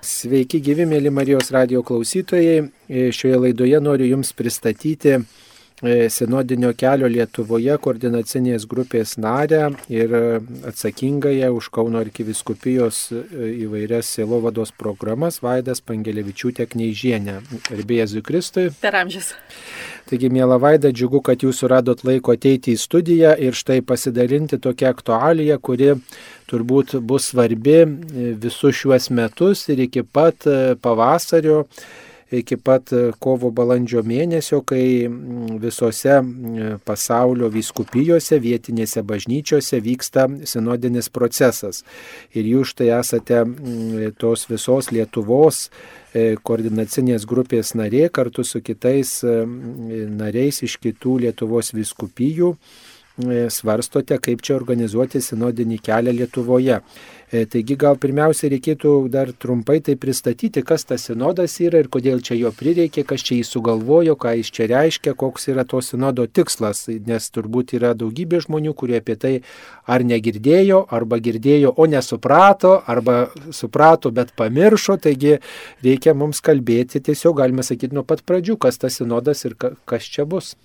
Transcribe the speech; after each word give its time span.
Sveiki 0.00 0.62
gyvi, 0.64 0.86
mėly 0.88 1.10
Marijos 1.12 1.50
radio 1.52 1.82
klausytojai. 1.84 2.70
Šioje 2.88 3.40
laidoje 3.42 3.80
noriu 3.84 4.06
Jums 4.14 4.32
pristatyti 4.32 5.18
E, 5.82 6.10
Sinodinio 6.12 6.74
kelio 6.76 7.08
Lietuvoje 7.08 7.78
koordinacinės 7.80 8.66
grupės 8.68 9.14
narę 9.16 9.70
ir 9.88 10.12
atsakingąją 10.68 11.48
už 11.56 11.70
Kauno 11.72 12.02
arkiviskupijos 12.04 12.98
e, 13.16 13.22
įvairias 13.64 14.10
sielovados 14.18 14.74
programas 14.76 15.40
Vaidas 15.40 15.80
Pangelevičiūtė 15.80 16.66
Kneižienė. 16.74 17.38
Gerbėjai 17.70 18.10
Zikristui. 18.12 18.66
Per 18.82 18.98
amžius. 19.00 19.32
Taigi, 20.10 20.28
mėla 20.28 20.58
Vaida, 20.60 20.92
džiugu, 20.92 21.22
kad 21.24 21.40
jūs 21.40 21.62
suradot 21.62 22.04
laiko 22.04 22.36
ateiti 22.36 22.74
į 22.76 22.82
studiją 22.84 23.32
ir 23.40 23.56
štai 23.56 23.80
pasidalinti 23.80 24.60
tokią 24.60 24.92
aktualiją, 24.92 25.56
kuri 25.64 25.94
turbūt 26.50 26.98
bus 27.06 27.30
svarbi 27.30 27.80
e, 27.80 27.88
visus 28.42 28.76
šiuos 28.82 29.10
metus 29.14 29.68
ir 29.72 29.86
iki 29.86 30.02
pat 30.04 30.48
pavasario 30.82 31.64
iki 32.30 32.56
pat 32.56 32.92
e, 32.92 33.10
kovo 33.18 33.50
balandžio 33.54 34.02
mėnesio, 34.06 34.60
kai 34.66 35.08
visose 35.62 36.20
pasaulio 36.86 37.50
vyskupijose, 37.52 38.38
vietinėse 38.42 39.02
bažnyčiose 39.06 39.80
vyksta 39.82 40.26
sinodinis 40.48 41.10
procesas. 41.12 41.82
Ir 42.34 42.46
jūs 42.54 42.74
štai 42.74 42.92
esate 43.00 43.42
tos 44.20 44.46
visos 44.50 44.92
Lietuvos 44.94 45.64
e, 46.14 46.36
koordinacinės 46.42 47.26
grupės 47.28 47.74
narė 47.78 48.08
kartu 48.14 48.46
su 48.46 48.62
kitais 48.62 49.20
nariais 49.24 50.62
iš 50.66 50.78
kitų 50.82 51.18
Lietuvos 51.26 51.74
vyskupijų 51.74 52.54
svarstote, 53.52 54.18
kaip 54.22 54.42
čia 54.46 54.56
organizuoti 54.58 55.22
sinodinį 55.24 55.80
kelią 55.84 56.14
Lietuvoje. 56.20 56.80
E, 57.30 57.44
taigi 57.46 57.76
gal 57.78 57.94
pirmiausia 58.02 58.48
reikėtų 58.50 58.92
dar 59.12 59.28
trumpai 59.38 59.76
tai 59.86 59.94
pristatyti, 60.02 60.64
kas 60.66 60.82
tas 60.88 61.04
sinodas 61.06 61.52
yra 61.62 61.78
ir 61.78 61.86
kodėl 61.92 62.18
čia 62.26 62.34
jo 62.34 62.50
prireikė, 62.50 63.04
kas 63.06 63.22
čia 63.22 63.36
jį 63.38 63.44
sugalvojo, 63.46 64.16
ką 64.18 64.32
jis 64.40 64.50
čia 64.56 64.66
reiškia, 64.72 65.14
koks 65.18 65.46
yra 65.52 65.62
to 65.62 65.78
sinodo 65.78 66.24
tikslas, 66.26 66.88
nes 66.90 67.28
turbūt 67.30 67.76
yra 67.78 67.92
daugybė 67.94 68.40
žmonių, 68.42 68.72
kurie 68.74 68.98
apie 68.98 69.14
tai 69.14 69.32
ar 69.86 70.02
negirdėjo, 70.02 70.80
arba 70.90 71.20
girdėjo, 71.22 71.70
o 71.70 71.86
nesuprato, 71.86 72.72
arba 72.90 73.20
suprato, 73.54 74.10
bet 74.10 74.34
pamiršo, 74.34 74.98
taigi 74.98 75.36
reikia 75.86 76.16
mums 76.18 76.42
kalbėti 76.42 76.98
tiesiog, 76.98 77.38
galime 77.44 77.62
sakyti, 77.62 77.94
nuo 77.94 78.02
pat 78.02 78.26
pradžių, 78.26 78.58
kas 78.58 78.82
tas 78.82 78.98
sinodas 78.98 79.46
ir 79.46 79.54
kas 79.60 80.10
čia 80.10 80.26
bus 80.26 80.56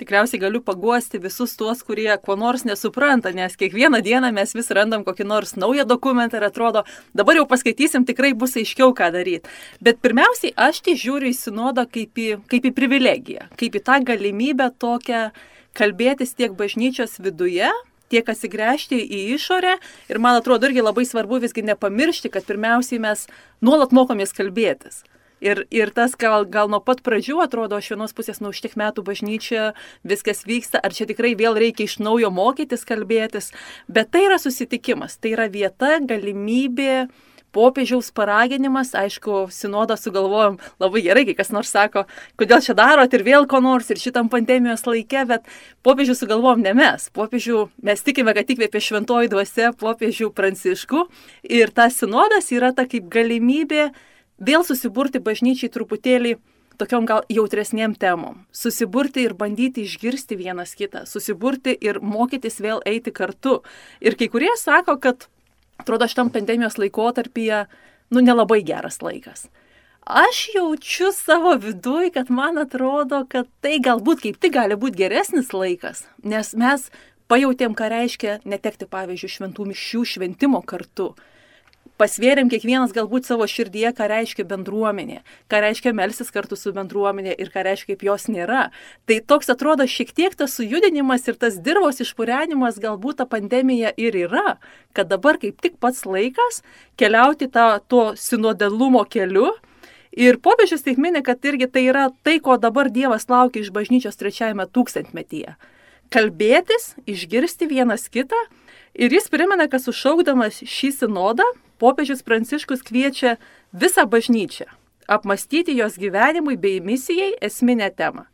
tikriausiai 0.00 0.40
galiu 0.42 0.60
paguosti 0.64 1.20
visus 1.22 1.54
tuos, 1.58 1.82
kurie 1.86 2.10
kuo 2.24 2.36
nors 2.40 2.64
nesupranta, 2.68 3.32
nes 3.36 3.56
kiekvieną 3.60 4.02
dieną 4.04 4.32
mes 4.34 4.54
vis 4.56 4.70
randam 4.74 5.04
kokį 5.06 5.26
nors 5.28 5.54
naują 5.60 5.86
dokumentą 5.88 6.40
ir 6.40 6.48
atrodo, 6.48 6.84
dabar 7.14 7.38
jau 7.38 7.46
paskaitysim, 7.50 8.06
tikrai 8.08 8.34
bus 8.34 8.56
aiškiau, 8.60 8.92
ką 8.96 9.10
daryti. 9.14 9.50
Bet 9.84 10.02
pirmiausiai 10.04 10.54
aš 10.68 10.82
tai 10.84 10.98
žiūriu 11.00 11.30
į 11.32 11.38
sinodą 11.38 11.86
kaip 11.90 12.18
į, 12.18 12.28
kaip 12.50 12.70
į 12.70 12.74
privilegiją, 12.76 13.48
kaip 13.60 13.80
į 13.80 13.84
tą 13.86 13.98
galimybę 14.10 14.70
tokią 14.82 15.28
kalbėtis 15.74 16.36
tiek 16.38 16.54
bažnyčios 16.58 17.18
viduje, 17.22 17.70
tiek 18.12 18.28
atsigręžti 18.30 19.00
į 19.00 19.24
išorę 19.34 19.78
ir 20.12 20.20
man 20.22 20.38
atrodo 20.38 20.68
irgi 20.68 20.84
labai 20.84 21.06
svarbu 21.08 21.40
visgi 21.42 21.64
nepamiršti, 21.66 22.30
kad 22.30 22.46
pirmiausiai 22.46 23.02
mes 23.02 23.26
nuolat 23.64 23.94
mokomės 23.96 24.34
kalbėtis. 24.36 25.02
Ir, 25.42 25.64
ir 25.74 25.90
tas 25.94 26.14
gal, 26.16 26.46
gal 26.46 26.70
nuo 26.72 26.80
pat 26.84 27.02
pradžių 27.04 27.40
atrodo, 27.44 27.80
iš 27.80 27.90
vienos 27.92 28.14
pusės, 28.16 28.40
nu, 28.40 28.52
už 28.54 28.62
tiek 28.64 28.76
metų 28.80 29.02
bažnyčia, 29.04 29.72
viskas 30.06 30.44
vyksta, 30.46 30.78
ar 30.78 30.94
čia 30.94 31.08
tikrai 31.10 31.34
vėl 31.38 31.58
reikia 31.58 31.88
iš 31.88 31.98
naujo 31.98 32.30
mokytis, 32.32 32.86
kalbėtis, 32.86 33.50
bet 33.90 34.12
tai 34.14 34.24
yra 34.28 34.38
susitikimas, 34.40 35.18
tai 35.18 35.34
yra 35.34 35.50
vieta, 35.52 35.98
galimybė, 36.00 37.08
popiežiaus 37.54 38.10
paraginimas, 38.14 38.92
aišku, 38.98 39.46
sinodą 39.54 39.96
sugalvojom 39.98 40.58
labai 40.82 41.02
gerai, 41.06 41.24
kai 41.28 41.36
kas 41.38 41.52
nors 41.54 41.70
sako, 41.74 42.04
kodėl 42.40 42.62
čia 42.64 42.74
darot 42.78 43.14
ir 43.14 43.24
vėl 43.26 43.46
ko 43.50 43.60
nors 43.64 43.90
ir 43.94 44.00
šitam 44.02 44.30
pandemijos 44.32 44.86
laike, 44.88 45.22
bet 45.30 45.46
popiežių 45.86 46.16
sugalvojom 46.18 46.64
ne 46.66 46.74
mes. 46.78 47.06
Popiežių 47.14 47.68
mes 47.86 48.02
tikime, 48.06 48.34
kad 48.36 48.50
įkvėpė 48.50 48.82
šventoji 48.88 49.30
dvasia 49.32 49.70
popiežių 49.78 50.32
pranciškų. 50.34 51.06
Ir 51.60 51.70
tas 51.74 52.00
sinodas 52.02 52.50
yra 52.54 52.74
ta 52.74 52.88
kaip 52.90 53.06
galimybė 53.12 53.92
vėl 54.38 54.64
susiburti 54.66 55.20
bažnyčiai 55.22 55.72
truputėlį 55.72 56.36
tokiom 56.78 57.06
gal 57.06 57.22
jautresniem 57.30 57.94
temom. 57.94 58.44
Susiburti 58.52 59.24
ir 59.24 59.34
bandyti 59.38 59.84
išgirsti 59.86 60.38
vienas 60.38 60.74
kitą, 60.74 61.04
susiburti 61.06 61.74
ir 61.74 62.00
mokytis 62.02 62.58
vėl 62.62 62.82
eiti 62.86 63.14
kartu. 63.14 63.60
Ir 64.02 64.18
kai 64.18 64.28
kurie 64.32 64.52
sako, 64.58 64.98
kad 64.98 65.28
atrodo 65.78 66.08
šitam 66.10 66.32
pandemijos 66.34 66.78
laikotarpyje, 66.78 67.64
nu, 68.10 68.22
nelabai 68.22 68.62
geras 68.66 69.00
laikas. 69.02 69.46
Aš 70.04 70.50
jaučiu 70.54 71.12
savo 71.16 71.54
viduje, 71.56 72.10
kad 72.12 72.30
man 72.30 72.58
atrodo, 72.60 73.22
kad 73.28 73.48
tai 73.64 73.78
galbūt 73.80 74.26
kaip 74.26 74.40
tik 74.42 74.52
gali 74.52 74.76
būti 74.76 75.00
geresnis 75.00 75.54
laikas, 75.56 76.04
nes 76.20 76.52
mes 76.60 76.90
pajutėm, 77.32 77.72
ką 77.72 77.88
reiškia 77.88 78.34
netekti, 78.44 78.84
pavyzdžiui, 78.90 79.32
šventų 79.38 79.70
mišių 79.70 80.02
šventimo 80.10 80.60
kartu 80.60 81.14
pasvėrėm 82.00 82.50
kiekvienas 82.50 82.94
galbūt 82.94 83.28
savo 83.28 83.46
širdyje, 83.50 83.92
ką 83.96 84.08
reiškia 84.10 84.46
bendruomenė, 84.50 85.20
ką 85.50 85.60
reiškia 85.64 85.92
melsis 85.96 86.32
kartu 86.34 86.58
su 86.58 86.72
bendruomenė 86.74 87.34
ir 87.38 87.50
ką 87.54 87.64
reiškia, 87.66 87.94
kaip 87.94 88.06
jos 88.08 88.26
nėra. 88.32 88.68
Tai 89.06 89.18
toks 89.32 89.52
atrodo 89.54 89.86
šiek 89.90 90.10
tiek 90.16 90.34
tas 90.38 90.56
sujudinimas 90.58 91.28
ir 91.30 91.38
tas 91.40 91.60
dirbos 91.62 92.02
išpūrenimas 92.04 92.80
galbūt 92.82 93.20
ta 93.22 93.28
pandemija 93.30 93.94
ir 93.96 94.18
yra, 94.26 94.56
kad 94.96 95.10
dabar 95.12 95.38
kaip 95.42 95.60
tik 95.62 95.78
pats 95.82 96.02
laikas 96.08 96.62
keliauti 97.00 97.50
tą, 97.52 97.78
to 97.86 98.10
sinodalumo 98.18 99.04
keliu. 99.06 99.52
Ir 100.14 100.38
popiežius 100.38 100.84
taip 100.86 100.98
minė, 101.02 101.24
kad 101.26 101.42
irgi 101.42 101.66
tai 101.66 101.88
yra 101.90 102.08
tai, 102.22 102.38
ko 102.38 102.54
dabar 102.62 102.86
Dievas 102.86 103.26
laukia 103.26 103.64
iš 103.64 103.72
bažnyčios 103.74 104.18
trečiajame 104.18 104.66
tūkstantmetyje. 104.70 105.56
Kalbėtis, 106.14 106.92
išgirsti 107.10 107.66
vienas 107.66 108.06
kitą. 108.12 108.38
Ir 108.94 109.10
jis 109.10 109.26
primena, 109.32 109.66
kad 109.66 109.82
sušaukdamas 109.82 110.60
šį 110.62 110.92
sinodą, 111.00 111.46
popiežius 111.78 112.24
Pranciškus 112.26 112.82
kviečia 112.86 113.36
visą 113.72 114.06
bažnyčią 114.06 114.70
apmastyti 115.06 115.76
jos 115.76 115.98
gyvenimui 115.98 116.56
bei 116.56 116.80
misijai 116.80 117.34
esminę 117.40 117.90
temą. 117.90 118.24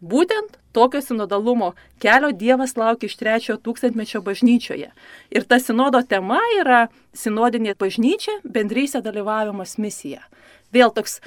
Būtent 0.00 0.58
tokio 0.72 1.00
sinodalumo 1.02 1.72
kelio 1.98 2.30
Dievas 2.32 2.76
laukia 2.76 3.08
iš 3.08 3.16
trečiojo 3.18 3.58
tūkstantmečio 3.58 4.20
bažnyčioje. 4.22 4.92
Ir 5.34 5.44
ta 5.44 5.58
sinodo 5.58 6.02
tema 6.06 6.38
yra 6.60 6.86
sinodinė 7.14 7.74
bažnyčia, 7.74 8.38
bendrysė 8.44 9.02
dalyvavimas 9.02 9.74
misija. 9.78 10.22
Vėl 10.70 10.94
toks 10.94 11.18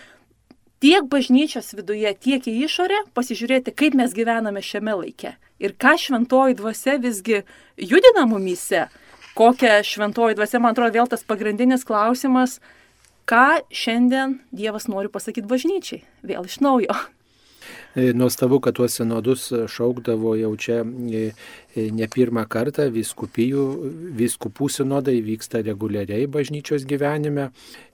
tiek 0.79 1.03
bažnyčios 1.03 1.73
viduje, 1.75 2.13
tiek 2.15 2.47
į 2.47 2.55
išorę 2.69 3.03
pasižiūrėti, 3.13 3.75
kaip 3.75 3.97
mes 3.97 4.15
gyvename 4.15 4.63
šiame 4.63 4.95
laike. 5.03 5.35
Ir 5.59 5.75
ką 5.75 5.97
šventoji 5.99 6.55
dvasia 6.55 6.95
visgi 7.01 7.43
judina 7.75 8.23
mumise, 8.25 8.87
kokia 9.37 9.79
šventoji 9.85 10.37
dvasia, 10.39 10.59
man 10.63 10.75
atrodo, 10.75 10.93
vėl 10.99 11.09
tas 11.11 11.25
pagrindinis 11.27 11.87
klausimas, 11.87 12.59
ką 13.29 13.63
šiandien 13.71 14.39
Dievas 14.51 14.89
nori 14.91 15.11
pasakyti 15.11 15.49
bažnyčiai, 15.49 16.03
vėl 16.25 16.47
iš 16.49 16.59
naujo. 16.63 16.95
E, 17.95 18.13
nuostabu, 18.13 18.59
kad 18.63 18.75
tuos 18.75 18.95
senodus 18.95 19.49
šaukdavo 19.67 20.33
jau 20.39 20.51
čia 20.55 20.79
e, 20.81 21.23
e, 21.75 21.87
ne 21.91 22.07
pirmą 22.11 22.45
kartą, 22.49 22.87
viskupijų, 22.93 23.65
viskupų 24.17 24.69
sinodai 24.71 25.17
vyksta 25.25 25.61
reguliariai 25.65 26.29
bažnyčios 26.31 26.87
gyvenime 26.87 27.49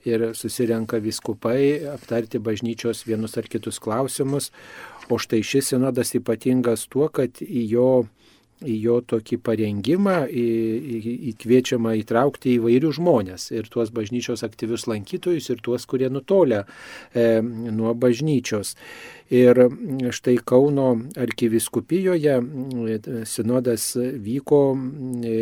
ir 0.06 0.30
susirenka 0.38 1.02
viskupai 1.04 1.90
aptarti 1.96 2.40
bažnyčios 2.40 3.04
vienus 3.09 3.38
ar 3.42 3.50
kitus 3.50 3.81
klausimus. 3.84 4.52
O 5.09 5.18
štai 5.18 5.42
šis 5.42 5.74
sinodas 5.74 6.14
ypatingas 6.19 6.86
tuo, 6.92 7.09
kad 7.09 7.42
į 7.42 7.66
jo 7.72 7.92
į 8.66 8.78
jo 8.81 8.97
tokį 9.06 9.38
parengimą 9.45 10.18
įkviečiama 11.31 11.94
įtraukti 12.01 12.56
įvairių 12.57 12.94
žmonės 12.97 13.51
ir 13.53 13.69
tuos 13.69 13.91
bažnyčios 13.94 14.44
aktyvius 14.47 14.88
lankytojus 14.90 15.51
ir 15.53 15.62
tuos, 15.62 15.85
kurie 15.90 16.09
nutolia 16.09 16.63
e, 17.13 17.42
nuo 17.44 17.94
bažnyčios. 17.94 18.75
Ir 19.30 19.59
štai 20.15 20.38
Kauno 20.48 20.88
arkiviskupijoje 21.19 22.36
e, 22.39 23.00
sinodas 23.27 23.89
vyko 24.24 24.62
e, 24.74 25.36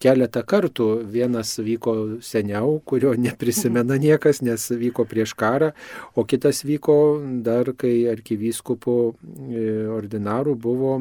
keletą 0.00 0.42
kartų. 0.48 0.88
Vienas 1.12 1.58
vyko 1.60 1.94
seniau, 2.24 2.78
kurio 2.88 3.12
neprisimena 3.20 4.00
niekas, 4.00 4.40
nes 4.42 4.70
vyko 4.72 5.04
prieš 5.08 5.36
karą, 5.38 5.74
o 6.16 6.24
kitas 6.24 6.64
vyko 6.64 6.96
dar, 7.44 7.74
kai 7.76 8.08
arkiviskupų 8.10 8.96
e, 9.12 9.68
ordinarų 9.92 10.56
buvo 10.56 10.96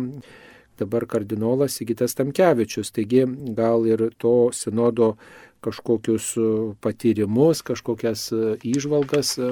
dabar 0.79 1.05
kardinolas 1.09 1.77
Sigitas 1.79 2.15
Tamkevičius. 2.17 2.93
Taigi 2.95 3.25
gal 3.57 3.87
ir 3.89 4.09
to 4.17 4.49
sinodo 4.53 5.15
kažkokius 5.61 6.31
e, 6.37 6.47
patyrimus, 6.81 7.63
kažkokias 7.65 8.29
e, 8.31 8.41
įžvalgas 8.71 9.35
e, 9.41 9.51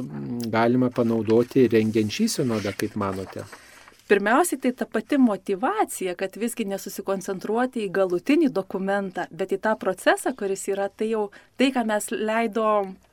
galima 0.54 0.92
panaudoti 0.94 1.68
rengiant 1.72 2.14
šį 2.14 2.30
sinodą, 2.40 2.76
kaip 2.78 2.98
manote? 3.00 3.46
Pirmiausiai 4.06 4.60
tai 4.62 4.72
ta 4.72 4.86
pati 4.86 5.18
motivacija, 5.18 6.14
kad 6.14 6.36
visgi 6.38 6.62
nesusikoncentruoti 6.70 7.88
į 7.88 7.94
galutinį 7.96 8.52
dokumentą, 8.54 9.24
bet 9.34 9.56
į 9.56 9.58
tą 9.64 9.72
procesą, 9.82 10.30
kuris 10.38 10.68
yra 10.70 10.92
tai 10.94 11.08
jau 11.10 11.24
tai, 11.58 11.72
ką 11.74 11.82
mes 11.90 12.12
leido 12.14 12.68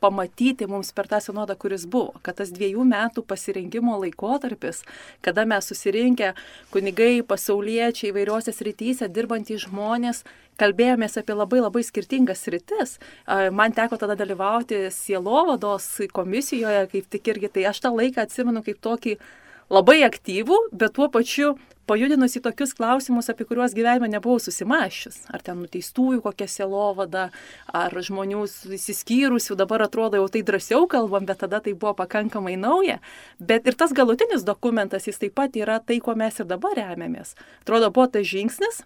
pamatyti 0.04 0.68
mums 0.68 0.92
per 0.92 1.08
tą 1.08 1.22
sinodą, 1.24 1.56
kuris 1.56 1.88
buvo. 1.88 2.20
Kad 2.20 2.42
tas 2.42 2.52
dviejų 2.52 2.84
metų 2.92 3.24
pasirinkimo 3.24 3.96
laikotarpis, 4.04 4.84
kada 5.24 5.48
mes 5.48 5.72
susirinkę 5.72 6.34
kunigai, 6.76 7.22
pasauliečiai 7.24 8.12
įvairiuose 8.12 8.52
srityse, 8.52 9.08
dirbantys 9.08 9.64
žmonės, 9.64 10.26
kalbėjomės 10.60 11.16
apie 11.16 11.32
labai 11.32 11.64
labai 11.64 11.88
skirtingas 11.88 12.44
sritis. 12.44 12.98
Man 13.56 13.72
teko 13.72 13.96
tada 13.96 14.12
dalyvauti 14.20 14.90
sielovados 14.92 15.88
komisijoje, 16.12 16.90
kaip 16.92 17.08
tik 17.16 17.32
irgi, 17.32 17.56
tai 17.56 17.70
aš 17.72 17.80
tą 17.86 17.96
laiką 17.96 18.26
atsimenu 18.26 18.60
kaip 18.66 18.84
tokį 18.84 19.16
labai 19.72 20.02
aktyvų, 20.06 20.58
bet 20.76 20.96
tuo 20.98 21.08
pačiu 21.12 21.54
pajudinus 21.88 22.36
į 22.38 22.42
tokius 22.44 22.74
klausimus, 22.78 23.28
apie 23.32 23.46
kuriuos 23.48 23.74
gyvenime 23.76 24.08
nebuvau 24.12 24.40
susimašius. 24.40 25.24
Ar 25.34 25.42
ten 25.44 25.58
nuteistųjų 25.64 26.22
kokia 26.24 26.46
selovada, 26.50 27.28
ar 27.66 27.96
žmonių 27.96 28.44
įsiskyrusių, 28.76 29.56
dabar 29.58 29.86
atrodo 29.88 30.20
jau 30.20 30.28
tai 30.32 30.44
drąsiau 30.46 30.86
kalbam, 30.90 31.26
bet 31.28 31.42
tada 31.42 31.62
tai 31.64 31.74
buvo 31.74 31.94
pakankamai 31.98 32.54
nauja. 32.60 33.00
Bet 33.40 33.66
ir 33.66 33.78
tas 33.78 33.94
galutinis 33.96 34.46
dokumentas, 34.46 35.08
jis 35.10 35.20
taip 35.22 35.36
pat 35.38 35.58
yra 35.58 35.80
tai, 35.82 35.98
kuo 36.04 36.14
mes 36.18 36.38
ir 36.38 36.48
dabar 36.48 36.78
remiamės. 36.78 37.34
Atrodo, 37.64 37.90
buvo 37.90 38.08
tas 38.14 38.28
žingsnis, 38.28 38.84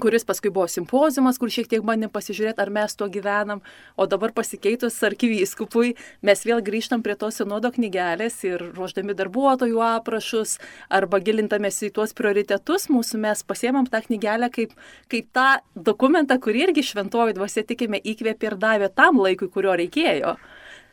kuris 0.00 0.24
paskui 0.24 0.50
buvo 0.50 0.66
simpozijumas, 0.68 1.38
kur 1.38 1.50
šiek 1.52 1.68
tiek 1.68 1.82
bandėm 1.84 2.10
pasižiūrėti, 2.12 2.60
ar 2.64 2.70
mes 2.72 2.96
tuo 2.96 3.08
gyvenam, 3.12 3.60
o 3.96 4.06
dabar 4.08 4.32
pasikeitus 4.34 4.96
arkivyskupui, 5.04 5.94
mes 6.24 6.44
vėl 6.48 6.62
grįžtam 6.64 7.04
prie 7.04 7.16
tos 7.18 7.40
sinodo 7.40 7.70
knygelės 7.74 8.38
ir 8.48 8.64
ruoždami 8.72 9.16
darbuotojų 9.18 9.82
aprašus 9.90 10.56
arba 10.88 11.20
gilintamės 11.20 11.82
į 11.84 11.92
tuos 11.98 12.16
prioritetus 12.16 12.88
mūsų, 12.92 13.20
mes 13.26 13.44
pasiemam 13.44 13.86
tą 13.90 14.00
knygelę 14.06 14.48
kaip, 14.54 14.72
kaip 15.12 15.28
tą 15.36 15.50
dokumentą, 15.76 16.40
kurį 16.40 16.68
irgi 16.68 16.88
šventoji 16.92 17.36
dvasia 17.36 17.66
tikime 17.68 18.00
įkvėpė 18.00 18.52
ir 18.52 18.58
davė 18.64 18.90
tam 18.96 19.20
laikui, 19.20 19.52
kurio 19.52 19.76
reikėjo. 19.76 20.36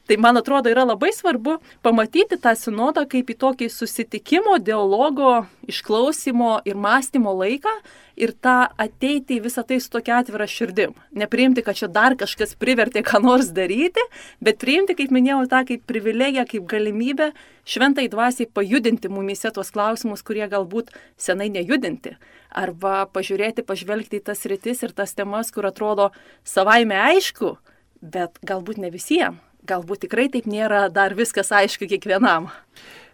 Tai 0.09 0.17
man 0.17 0.39
atrodo 0.39 0.71
yra 0.73 0.81
labai 0.89 1.11
svarbu 1.13 1.59
pamatyti 1.85 2.39
tą 2.41 2.55
sinodą 2.57 3.03
kaip 3.05 3.27
į 3.29 3.35
tokį 3.43 3.67
susitikimo, 3.69 4.55
dialogo, 4.57 5.43
išklausimo 5.69 6.55
ir 6.65 6.79
mąstymo 6.81 7.29
laiką 7.37 7.73
ir 8.17 8.31
tą 8.33 8.55
ateiti 8.81 9.35
į 9.37 9.43
visą 9.43 9.61
tai 9.69 9.77
su 9.77 9.91
tokia 9.93 10.15
atvira 10.23 10.47
širdim. 10.49 10.95
Nepriimti, 11.13 11.61
kad 11.61 11.77
čia 11.77 11.91
dar 11.93 12.15
kažkas 12.17 12.55
privertė 12.57 13.03
ką 13.05 13.21
nors 13.21 13.51
daryti, 13.53 14.01
bet 14.41 14.57
priimti, 14.63 14.95
kaip 14.97 15.13
minėjau, 15.13 15.43
tą 15.51 15.59
kaip 15.69 15.83
privilegiją, 15.91 16.47
kaip 16.55 16.65
galimybę 16.71 17.27
šventai 17.69 18.07
dvasiai 18.09 18.49
pajudinti 18.49 19.11
mumise 19.13 19.51
tuos 19.53 19.69
klausimus, 19.75 20.25
kurie 20.25 20.47
galbūt 20.49 20.89
senai 21.21 21.51
nejudinti. 21.53 22.15
Arba 22.49 23.03
pažiūrėti, 23.13 23.61
pažvelgti 23.61 24.17
į 24.17 24.25
tas 24.31 24.41
rytis 24.49 24.81
ir 24.81 24.97
tas 24.97 25.13
temas, 25.13 25.53
kur 25.53 25.69
atrodo 25.69 26.09
savaime 26.41 26.97
aišku, 27.11 27.53
bet 28.01 28.41
galbūt 28.41 28.81
ne 28.81 28.89
visiems 28.89 29.45
galbūt 29.69 30.05
tikrai 30.05 30.27
taip 30.33 30.47
nėra 30.49 30.87
dar 30.93 31.15
viskas 31.17 31.51
aišku 31.55 31.87
kiekvienam. 31.89 32.49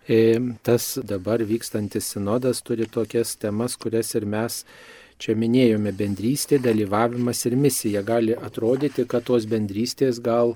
E, 0.07 0.37
tas 0.63 0.95
dabar 1.01 1.41
vykstantis 1.41 2.11
sinodas 2.13 2.61
turi 2.65 2.85
tokias 2.85 3.35
temas, 3.41 3.75
kurias 3.75 4.13
ir 4.15 4.27
mes 4.29 4.63
čia 5.17 5.35
minėjome- 5.35 5.93
bendrystė, 6.01 6.59
dalyvavimas 6.59 7.45
ir 7.45 7.55
misija. 7.55 8.03
Gali 8.03 8.35
atrodyti, 8.35 9.07
kad 9.07 9.25
tos 9.25 9.45
bendrystės 9.45 10.21
gal 10.21 10.55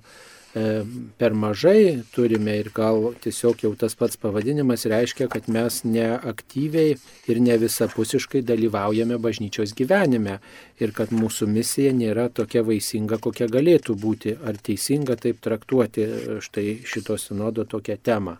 per 0.54 1.34
mažai 1.38 2.02
turime 2.14 2.56
ir 2.58 2.72
gal 2.74 3.12
tiesiog 3.22 3.62
jau 3.64 3.74
tas 3.78 3.94
pats 3.96 4.18
pavadinimas 4.18 4.88
reiškia, 4.90 5.28
kad 5.30 5.46
mes 5.50 5.84
neaktyviai 5.86 6.96
ir 7.30 7.42
ne 7.46 7.58
visapusiškai 7.62 8.42
dalyvaujame 8.42 9.20
bažnyčios 9.22 9.76
gyvenime 9.78 10.40
ir 10.82 10.94
kad 10.98 11.14
mūsų 11.14 11.50
misija 11.54 11.94
nėra 11.94 12.30
tokia 12.34 12.64
vaisinga, 12.66 13.20
kokia 13.22 13.46
galėtų 13.48 13.96
būti. 14.00 14.38
Ar 14.42 14.58
teisinga 14.58 15.20
taip 15.22 15.42
traktuoti 15.44 16.08
štai 16.42 16.80
šito 16.86 17.18
sinodo 17.22 17.68
tokią 17.70 18.00
temą? 18.02 18.40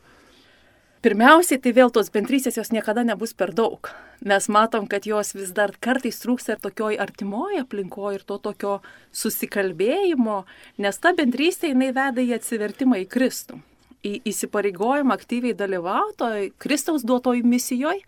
Pirmiausiai, 1.00 1.62
tai 1.64 1.72
vėl 1.72 1.94
tos 1.96 2.10
bendrystės 2.12 2.58
jos 2.60 2.74
niekada 2.76 3.06
nebus 3.08 3.32
per 3.32 3.54
daug. 3.56 3.88
Mes 4.28 4.50
matom, 4.52 4.84
kad 4.92 5.06
jos 5.08 5.32
vis 5.32 5.54
dar 5.56 5.72
kartais 5.80 6.18
trūksta 6.20 6.58
ir 6.58 6.60
tokioj 6.60 6.98
artimoje 7.00 7.62
aplinkoje 7.64 8.18
ir 8.18 8.26
to 8.28 8.36
tokio 8.44 8.74
susikalbėjimo, 9.16 10.42
nes 10.84 11.00
ta 11.00 11.14
bendrystė 11.16 11.72
jinai 11.72 11.94
veda 11.96 12.20
į 12.20 12.34
atsivertimą 12.36 13.00
į 13.06 13.08
Kristų, 13.16 13.62
į 14.04 14.14
įsipareigojimą 14.28 15.16
aktyviai 15.16 15.56
dalyvauti 15.56 16.52
Kristaus 16.60 17.08
duotoj 17.08 17.46
misijoje. 17.48 18.04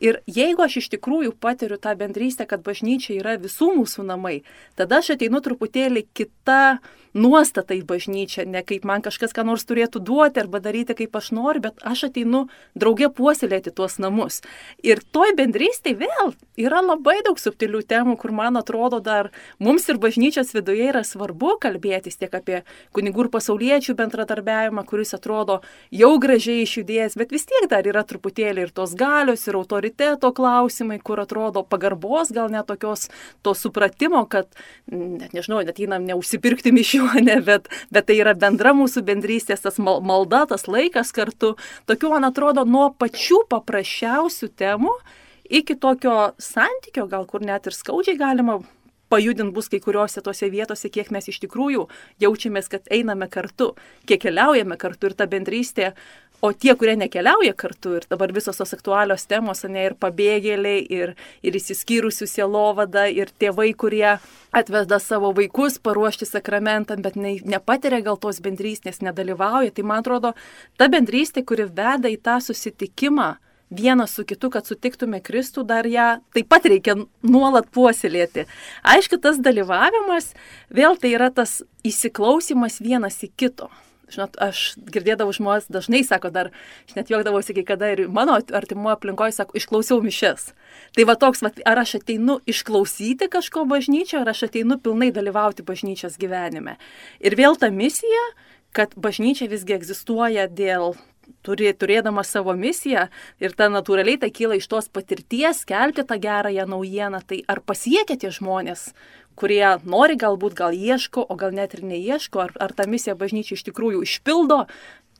Ir 0.00 0.20
jeigu 0.30 0.62
aš 0.62 0.78
iš 0.82 0.90
tikrųjų 0.94 1.34
patiriu 1.40 1.78
tą 1.80 1.94
bendrystę, 1.98 2.46
kad 2.46 2.62
bažnyčia 2.66 3.16
yra 3.18 3.36
visų 3.40 3.72
mūsų 3.80 4.06
namai, 4.06 4.42
tada 4.78 5.02
aš 5.02 5.16
ateinu 5.16 5.42
truputėlį 5.42 6.06
kita 6.14 6.78
nuostata 7.18 7.74
į 7.76 7.82
bažnyčią, 7.88 8.44
ne 8.46 8.62
kaip 8.66 8.84
man 8.88 9.02
kažkas 9.02 9.32
ką 9.34 9.44
nors 9.48 9.64
turėtų 9.68 10.02
duoti 10.04 10.42
arba 10.42 10.60
daryti 10.62 10.94
kaip 10.98 11.16
aš 11.18 11.30
noriu, 11.34 11.62
bet 11.64 11.80
aš 11.86 12.08
ateinu 12.08 12.46
draugė 12.78 13.08
puoselėti 13.14 13.72
tuos 13.74 13.98
namus. 14.02 14.40
Ir 14.84 15.00
toj 15.02 15.34
bendrystėje 15.38 15.98
vėl 16.04 16.34
yra 16.60 16.82
labai 16.84 17.18
daug 17.26 17.40
subtilių 17.40 17.82
temų, 17.88 18.18
kur 18.20 18.34
man 18.36 18.60
atrodo 18.60 19.00
dar 19.04 19.30
mums 19.58 19.88
ir 19.88 19.98
bažnyčios 19.98 20.52
viduje 20.54 20.90
yra 20.92 21.02
svarbu 21.06 21.56
kalbėtis 21.62 22.20
tiek 22.20 22.34
apie 22.34 22.62
kunigų 22.96 23.26
ir 23.26 23.32
pasauliečių 23.34 23.96
bendradarbiavimą, 23.98 24.84
kuris 24.88 25.14
atrodo 25.16 25.60
jau 25.90 26.12
gražiai 26.20 26.62
išjudėjęs, 26.66 27.18
bet 27.18 27.34
vis 27.34 27.48
tiek 27.48 27.68
dar 27.70 27.86
yra 27.88 28.04
truputėlį 28.06 28.68
ir 28.68 28.74
tos 28.74 28.94
galios, 28.98 29.46
ir 29.48 29.58
autoriteto 29.88 30.32
klausimai, 30.32 30.98
kur 31.00 31.20
atrodo 31.20 31.62
pagarbos, 31.62 32.30
gal 32.32 32.50
net 32.50 32.66
tokios 32.66 33.08
to 33.42 33.54
supratimo, 33.54 34.26
kad, 34.28 34.46
net 34.86 35.32
nežinau, 35.32 35.62
net 35.64 35.78
einam 35.80 36.04
neužsipirkti 36.04 36.72
mišių 36.72 37.22
ne, 37.22 37.40
bet, 37.48 37.68
bet 37.90 38.06
tai 38.06 38.18
yra 38.20 38.34
bendra 38.34 38.74
mūsų 38.74 39.02
bendrystės, 39.02 39.60
tas 39.60 39.78
malda, 39.78 40.46
tas 40.46 40.68
laikas 40.68 41.12
kartu. 41.12 41.56
Tokių, 41.86 42.12
man 42.14 42.24
atrodo, 42.28 42.64
nuo 42.64 42.90
pačių 42.92 43.46
paprasčiausių 43.48 44.48
temų 44.56 44.94
iki 45.48 45.74
tokio 45.76 46.32
santykio, 46.38 47.08
gal 47.08 47.24
kur 47.26 47.40
net 47.40 47.66
ir 47.66 47.72
skaudžiai 47.72 48.18
galima 48.18 48.60
pajudint 49.08 49.54
bus 49.54 49.70
kai 49.72 49.80
kuriuose 49.80 50.20
tose 50.24 50.50
vietose, 50.52 50.90
kiek 50.92 51.10
mes 51.14 51.28
iš 51.30 51.40
tikrųjų 51.44 51.86
jaučiamės, 52.20 52.68
kad 52.68 52.88
einame 52.92 53.28
kartu, 53.32 53.72
kiek 54.08 54.20
keliaujame 54.26 54.76
kartu 54.80 55.08
ir 55.08 55.16
ta 55.16 55.28
bendrystė. 55.30 55.94
O 56.40 56.52
tie, 56.54 56.70
kurie 56.78 56.94
nekeliauja 56.94 57.50
kartu 57.58 57.96
ir 57.98 58.04
dabar 58.06 58.30
visos 58.30 58.60
tos 58.60 58.70
aktualios 58.76 59.24
temos, 59.26 59.64
ne 59.66 59.88
ir 59.88 59.96
pabėgėliai, 59.98 60.84
ir, 60.94 61.16
ir 61.42 61.56
įsiskyrusių 61.58 62.28
sielovada, 62.30 63.08
ir 63.10 63.32
tėvai, 63.42 63.72
kurie 63.74 64.12
atveda 64.54 65.00
savo 65.02 65.32
vaikus 65.34 65.80
paruošti 65.82 66.28
sakramentam, 66.30 67.02
bet 67.02 67.18
ne, 67.18 67.34
nepatiria 67.42 67.98
gal 68.06 68.20
tos 68.22 68.38
bendrystės, 68.44 69.02
nedalyvauja. 69.02 69.74
Tai 69.74 69.86
man 69.90 70.04
atrodo, 70.04 70.32
ta 70.78 70.86
bendrystė, 70.92 71.42
kuri 71.42 71.66
veda 71.66 72.06
į 72.06 72.20
tą 72.22 72.38
susitikimą, 72.46 73.32
vienas 73.74 74.14
su 74.14 74.22
kitu, 74.22 74.52
kad 74.54 74.70
sutiktume 74.70 75.18
Kristų, 75.18 75.66
dar 75.66 75.90
ją 75.90 76.20
taip 76.38 76.46
pat 76.54 76.70
reikia 76.70 76.94
nuolat 77.26 77.66
puoselėti. 77.74 78.46
Aišku, 78.86 79.18
tas 79.18 79.42
dalyvavimas 79.42 80.30
vėl 80.70 80.94
tai 81.02 81.16
yra 81.18 81.32
tas 81.34 81.64
įsiklausimas 81.82 82.78
vienas 82.78 83.18
į 83.26 83.32
kito. 83.34 83.72
Žinot, 84.08 84.38
aš 84.40 84.78
girdėdavau 84.88 85.34
žmonės 85.36 85.66
dažnai 85.72 86.00
sako, 86.06 86.30
dar, 86.32 86.50
aš 86.88 86.96
net 86.96 87.10
juokdavausi 87.12 87.56
kai 87.58 87.64
kada 87.68 87.90
ir 87.92 88.06
mano 88.08 88.38
artimoje 88.38 88.96
aplinkoje 88.96 89.36
sako, 89.36 89.58
išklausiau 89.60 90.00
mišes. 90.04 90.52
Tai 90.96 91.06
va 91.08 91.16
toks, 91.20 91.44
va, 91.44 91.52
ar 91.68 91.82
aš 91.84 91.98
ateinu 92.00 92.38
išklausyti 92.48 93.28
kažko 93.32 93.66
bažnyčio, 93.68 94.22
ar 94.22 94.32
aš 94.32 94.46
ateinu 94.48 94.80
pilnai 94.80 95.10
dalyvauti 95.12 95.66
bažnyčios 95.68 96.16
gyvenime. 96.20 96.78
Ir 97.20 97.36
vėl 97.36 97.60
ta 97.60 97.68
misija, 97.74 98.24
kad 98.72 98.96
bažnyčia 98.96 99.50
visgi 99.52 99.76
egzistuoja 99.76 100.48
dėl 100.48 100.96
turi, 101.44 101.70
turėdama 101.76 102.24
savo 102.24 102.54
misiją 102.56 103.06
ir 103.42 103.54
ta 103.56 103.68
natūraliai 103.72 104.20
tai 104.22 104.30
kyla 104.34 104.58
iš 104.58 104.68
tos 104.70 104.88
patirties 104.92 105.64
kelti 105.68 106.04
tą 106.08 106.18
gerąją 106.20 106.66
naujieną, 106.70 107.22
tai 107.28 107.42
ar 107.48 107.60
pasiekia 107.60 108.18
tie 108.20 108.32
žmonės, 108.34 108.92
kurie 109.38 109.76
nori 109.86 110.18
galbūt, 110.18 110.56
gal 110.58 110.74
ieško, 110.74 111.24
o 111.30 111.38
gal 111.38 111.54
net 111.54 111.76
ir 111.78 111.84
neieško, 111.86 112.42
ar, 112.46 112.54
ar 112.60 112.74
ta 112.74 112.88
misija 112.90 113.16
bažnyčia 113.18 113.58
iš 113.58 113.66
tikrųjų 113.70 114.02
išpildo 114.06 114.64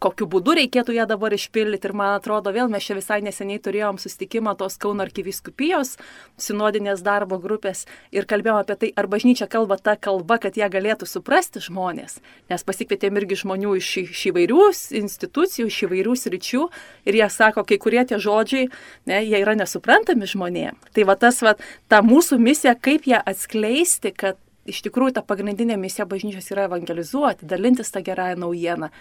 kokiu 0.03 0.29
būdu 0.31 0.55
reikėtų 0.59 0.95
ją 0.97 1.07
dabar 1.11 1.35
išpildyti. 1.35 1.91
Ir 1.91 1.95
man 1.97 2.15
atrodo, 2.17 2.53
vėl 2.55 2.71
mes 2.71 2.85
čia 2.87 2.97
visai 2.99 3.19
neseniai 3.25 3.61
turėjom 3.63 3.99
susitikimą 4.01 4.55
tos 4.59 4.79
Kauno 4.81 5.05
arkiviskupijos 5.07 5.97
sinodinės 6.39 7.03
darbo 7.07 7.39
grupės 7.43 7.85
ir 8.15 8.29
kalbėjom 8.31 8.61
apie 8.63 8.77
tai, 8.79 8.91
ar 8.97 9.09
bažnyčia 9.11 9.49
kalba 9.51 9.79
tą 9.83 9.97
kalbą, 10.01 10.39
kad 10.43 10.59
ją 10.59 10.71
galėtų 10.73 11.09
suprasti 11.11 11.63
žmonės. 11.65 12.19
Nes 12.51 12.67
pasikvietėm 12.67 13.19
irgi 13.21 13.41
žmonių 13.43 13.77
iš, 13.81 13.91
iš 14.07 14.25
įvairių 14.33 14.65
institucijų, 15.03 15.69
iš 15.69 15.83
įvairių 15.89 16.17
sričių 16.23 16.65
ir 17.09 17.21
jie 17.21 17.31
sako, 17.33 17.67
kai 17.69 17.81
kurie 17.83 18.05
tie 18.09 18.21
žodžiai, 18.23 18.69
ne, 19.11 19.23
jie 19.27 19.43
yra 19.43 19.57
nesuprantami 19.59 20.29
žmonėms. 20.31 20.93
Tai 20.95 21.07
va 21.09 21.19
tas, 21.19 21.43
va, 21.43 21.57
ta 21.91 22.03
mūsų 22.07 22.39
misija, 22.43 22.77
kaip 22.79 23.09
ją 23.11 23.23
atskleisti, 23.27 24.15
kad 24.15 24.39
iš 24.69 24.83
tikrųjų 24.85 25.17
ta 25.17 25.25
pagrindinė 25.25 25.79
misija 25.81 26.07
bažnyčios 26.09 26.51
yra 26.53 26.69
evangelizuoti, 26.69 27.49
dalintis 27.49 27.91
tą 27.95 28.05
gerąją 28.05 28.37
naujieną 28.45 28.93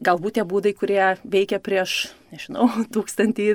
Galbūt 0.00 0.38
tie 0.38 0.44
būdai, 0.48 0.72
kurie 0.72 1.00
veikia 1.20 1.58
prieš, 1.60 2.14
nežinau, 2.32 2.70
tūkstantį 2.94 3.48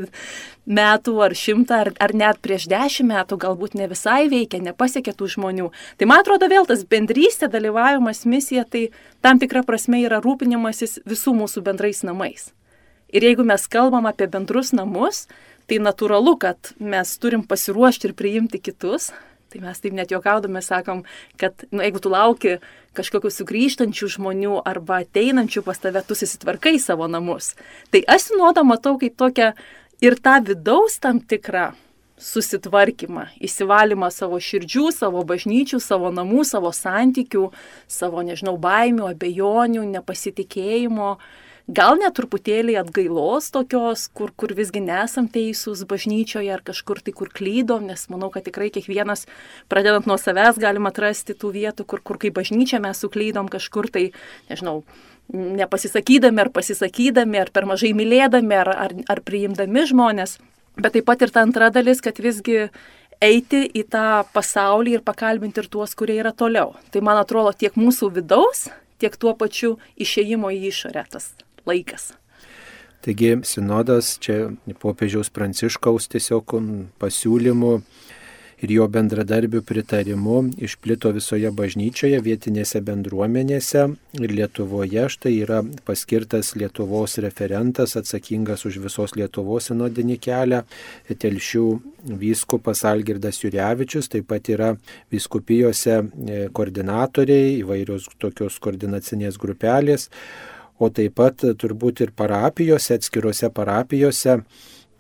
metų 0.70 1.16
ar 1.26 1.34
šimtą 1.34 1.80
ar, 1.82 1.90
ar 1.98 2.14
net 2.14 2.38
prieš 2.46 2.68
dešimt 2.70 3.10
metų, 3.10 3.40
galbūt 3.42 3.74
ne 3.80 3.88
visai 3.90 4.28
veikia, 4.30 4.62
nepasiekia 4.62 5.16
tų 5.18 5.32
žmonių. 5.34 5.72
Tai 5.98 6.10
man 6.12 6.22
atrodo 6.22 6.50
vėl 6.52 6.70
tas 6.70 6.86
bendrystė, 6.86 7.50
dalyvavimas 7.50 8.22
misija, 8.30 8.68
tai 8.70 8.90
tam 9.26 9.42
tikra 9.42 9.66
prasme 9.66 10.04
yra 10.06 10.22
rūpinimasis 10.22 11.00
visų 11.10 11.34
mūsų 11.42 11.66
bendrais 11.66 12.04
namais. 12.06 12.52
Ir 13.10 13.24
jeigu 13.24 13.46
mes 13.48 13.66
kalbam 13.72 14.06
apie 14.06 14.28
bendrus 14.30 14.74
namus, 14.76 15.26
tai 15.68 15.82
natūralu, 15.82 16.38
kad 16.40 16.74
mes 16.80 17.18
turim 17.18 17.44
pasiruošti 17.48 18.12
ir 18.12 18.16
priimti 18.20 18.62
kitus, 18.62 19.10
Tai 19.48 19.64
mes 19.64 19.80
taip 19.80 19.96
net 19.96 20.12
juokaudami 20.12 20.62
sakom, 20.64 21.06
kad 21.40 21.66
nu, 21.72 21.80
jeigu 21.86 22.02
tu 22.04 22.12
lauki 22.12 22.58
kažkokių 22.98 23.32
sugrįžtančių 23.32 24.10
žmonių 24.18 24.62
arba 24.68 25.02
ateinančių 25.06 25.64
pas 25.64 25.80
tave, 25.80 26.04
tu 26.04 26.18
susitvarkai 26.18 26.76
savo 26.82 27.08
namus. 27.08 27.54
Tai 27.94 28.04
aš 28.12 28.32
sinuodą 28.32 28.66
matau 28.68 28.98
kaip 29.00 29.16
tokią 29.20 29.54
ir 30.04 30.18
tą 30.20 30.40
vidaus 30.50 31.00
tam 31.00 31.22
tikrą 31.22 31.72
susitvarkymą, 32.18 33.28
įsivalymą 33.46 34.10
savo 34.12 34.40
širdžių, 34.42 34.90
savo 34.96 35.22
bažnyčių, 35.28 35.80
savo 35.82 36.10
namų, 36.14 36.44
savo 36.50 36.72
santykių, 36.74 37.52
savo, 37.88 38.24
nežinau, 38.26 38.56
baimių, 38.58 39.12
abejonių, 39.14 39.86
nepasitikėjimo 39.94 41.12
gal 41.68 41.98
net 42.00 42.16
truputėlį 42.16 42.78
atgailos 42.80 43.52
tokios, 43.52 44.08
kur, 44.16 44.32
kur 44.40 44.54
visgi 44.56 44.80
nesam 44.84 45.28
teisūs 45.32 45.84
bažnyčioje 45.88 46.52
ar 46.54 46.64
kažkur 46.66 47.02
tai, 47.04 47.14
kur 47.16 47.30
klydom, 47.34 47.90
nes 47.92 48.08
manau, 48.12 48.32
kad 48.32 48.48
tikrai 48.48 48.70
kiekvienas, 48.74 49.28
pradedant 49.72 50.08
nuo 50.08 50.18
savęs, 50.20 50.60
galim 50.62 50.88
atrasti 50.88 51.36
tų 51.36 51.52
vietų, 51.58 51.86
kur, 51.86 52.02
kur 52.02 52.20
kaip 52.22 52.38
bažnyčia 52.40 52.80
mes 52.84 53.04
suklydom 53.04 53.52
kažkur 53.52 53.92
tai, 53.92 54.10
nežinau, 54.52 54.82
nepasisakydami 55.34 56.46
ar 56.46 56.52
pasisakydami, 56.56 57.42
ar 57.42 57.52
per 57.52 57.68
mažai 57.68 57.92
mylėdami, 57.98 58.62
ar, 58.64 58.72
ar, 58.88 58.96
ar 59.12 59.24
priimdami 59.28 59.84
žmonės. 59.92 60.38
Bet 60.80 60.96
taip 60.96 61.08
pat 61.10 61.26
ir 61.26 61.34
ta 61.34 61.44
antra 61.44 61.68
dalis, 61.74 62.00
kad 62.06 62.22
visgi 62.22 62.70
eiti 63.20 63.64
į 63.66 63.84
tą 63.92 64.22
pasaulį 64.32 65.00
ir 65.00 65.04
pakalbinti 65.04 65.64
ir 65.64 65.68
tuos, 65.74 65.98
kurie 65.98 66.20
yra 66.22 66.32
toliau. 66.32 66.78
Tai 66.94 67.02
man 67.04 67.20
atrodo 67.20 67.52
tiek 67.52 67.76
mūsų 67.76 68.14
vidaus, 68.22 68.68
tiek 69.02 69.18
tuo 69.18 69.34
pačiu 69.36 69.76
išėjimo 69.98 70.54
į 70.54 70.70
išorę 70.70 71.04
tas 71.12 71.34
laikas. 71.68 72.12
Taigi 73.06 73.38
sinodas 73.46 74.16
čia 74.24 74.50
popiežiaus 74.82 75.30
pranciškaus 75.32 76.10
tiesiog 76.12 76.58
pasiūlymų 77.00 77.74
ir 78.66 78.74
jo 78.74 78.88
bendradarbių 78.90 79.62
pritarimu 79.66 80.40
išplito 80.66 81.12
visoje 81.14 81.52
bažnyčioje, 81.54 82.18
vietinėse 82.26 82.82
bendruomenėse 82.86 83.84
ir 84.18 84.34
Lietuvoje 84.34 85.06
štai 85.14 85.34
yra 85.44 85.62
paskirtas 85.86 86.56
Lietuvos 86.58 87.20
referentas 87.24 87.94
atsakingas 88.00 88.66
už 88.66 88.80
visos 88.88 89.14
Lietuvos 89.18 89.70
sinodinį 89.70 90.18
kelią, 90.24 90.64
telšių 91.14 91.66
vyskupas 92.18 92.84
Algirdas 92.90 93.44
Jurevičius, 93.44 94.10
taip 94.10 94.28
pat 94.32 94.50
yra 94.50 94.74
vyskupijose 95.14 95.98
e, 96.02 96.44
koordinatoriai, 96.50 97.60
įvairios 97.62 98.10
tokios 98.18 98.58
koordinacinės 98.64 99.38
grupelės 99.42 100.10
o 100.80 100.90
taip 100.94 101.18
pat 101.18 101.46
turbūt 101.62 102.04
ir 102.06 102.16
parapijose, 102.16 102.98
atskiruose 102.98 103.50
parapijose 103.54 104.42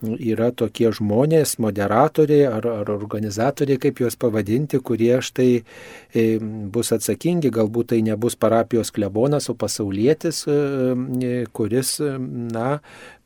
yra 0.01 0.51
tokie 0.53 0.91
žmonės, 0.93 1.55
moderatoriai 1.61 2.45
ar, 2.49 2.65
ar 2.83 2.89
organizatoriai, 2.93 3.79
kaip 3.81 4.01
juos 4.03 4.17
pavadinti, 4.19 4.79
kurie 4.85 5.17
štai 5.25 5.49
e, 5.57 6.25
bus 6.73 6.93
atsakingi, 6.93 7.49
galbūt 7.53 7.93
tai 7.93 8.01
nebus 8.05 8.37
parapijos 8.37 8.93
klebonas, 8.93 9.49
o 9.49 9.55
pasaulietis, 9.57 10.43
e, 10.47 11.33
kuris, 11.49 11.97
na, 12.53 12.77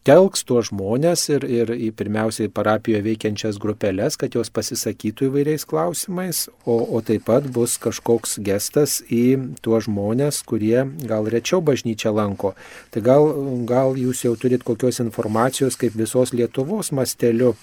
telks 0.08 0.41
tuos 0.48 0.72
žmonės 0.72 1.27
ir, 1.29 1.46
ir 1.46 1.72
į 1.75 1.91
pirmiausiai 1.98 2.50
parapijoje 2.53 3.03
veikiančias 3.05 3.60
grupelės, 3.62 4.17
kad 4.17 4.34
jos 4.34 4.50
pasisakytų 4.53 5.29
įvairiais 5.29 5.65
klausimais, 5.70 6.48
o, 6.65 6.79
o 6.81 7.01
taip 7.05 7.27
pat 7.29 7.46
bus 7.53 7.77
kažkoks 7.81 8.39
gestas 8.41 9.00
į 9.05 9.53
tuos 9.62 9.86
žmonės, 9.86 10.41
kurie 10.48 10.88
gal 11.05 11.29
rečiau 11.29 11.62
bažnyčią 11.65 12.15
lanko. 12.17 12.55
Tai 12.93 13.05
gal, 13.05 13.29
gal 13.70 13.93
jūs 14.00 14.25
jau 14.25 14.34
turit 14.39 14.65
kokios 14.65 15.01
informacijos, 15.03 15.77
kaip 15.77 15.98
visos 15.98 16.34
Lietuvos 16.34 16.91
masteliu 16.96 17.53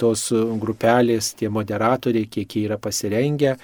tos 0.00 0.26
grupelės, 0.62 1.32
tie 1.38 1.50
moderatoriai, 1.52 2.28
kiek 2.30 2.56
jie 2.56 2.66
yra 2.68 2.78
pasirengę, 2.82 3.56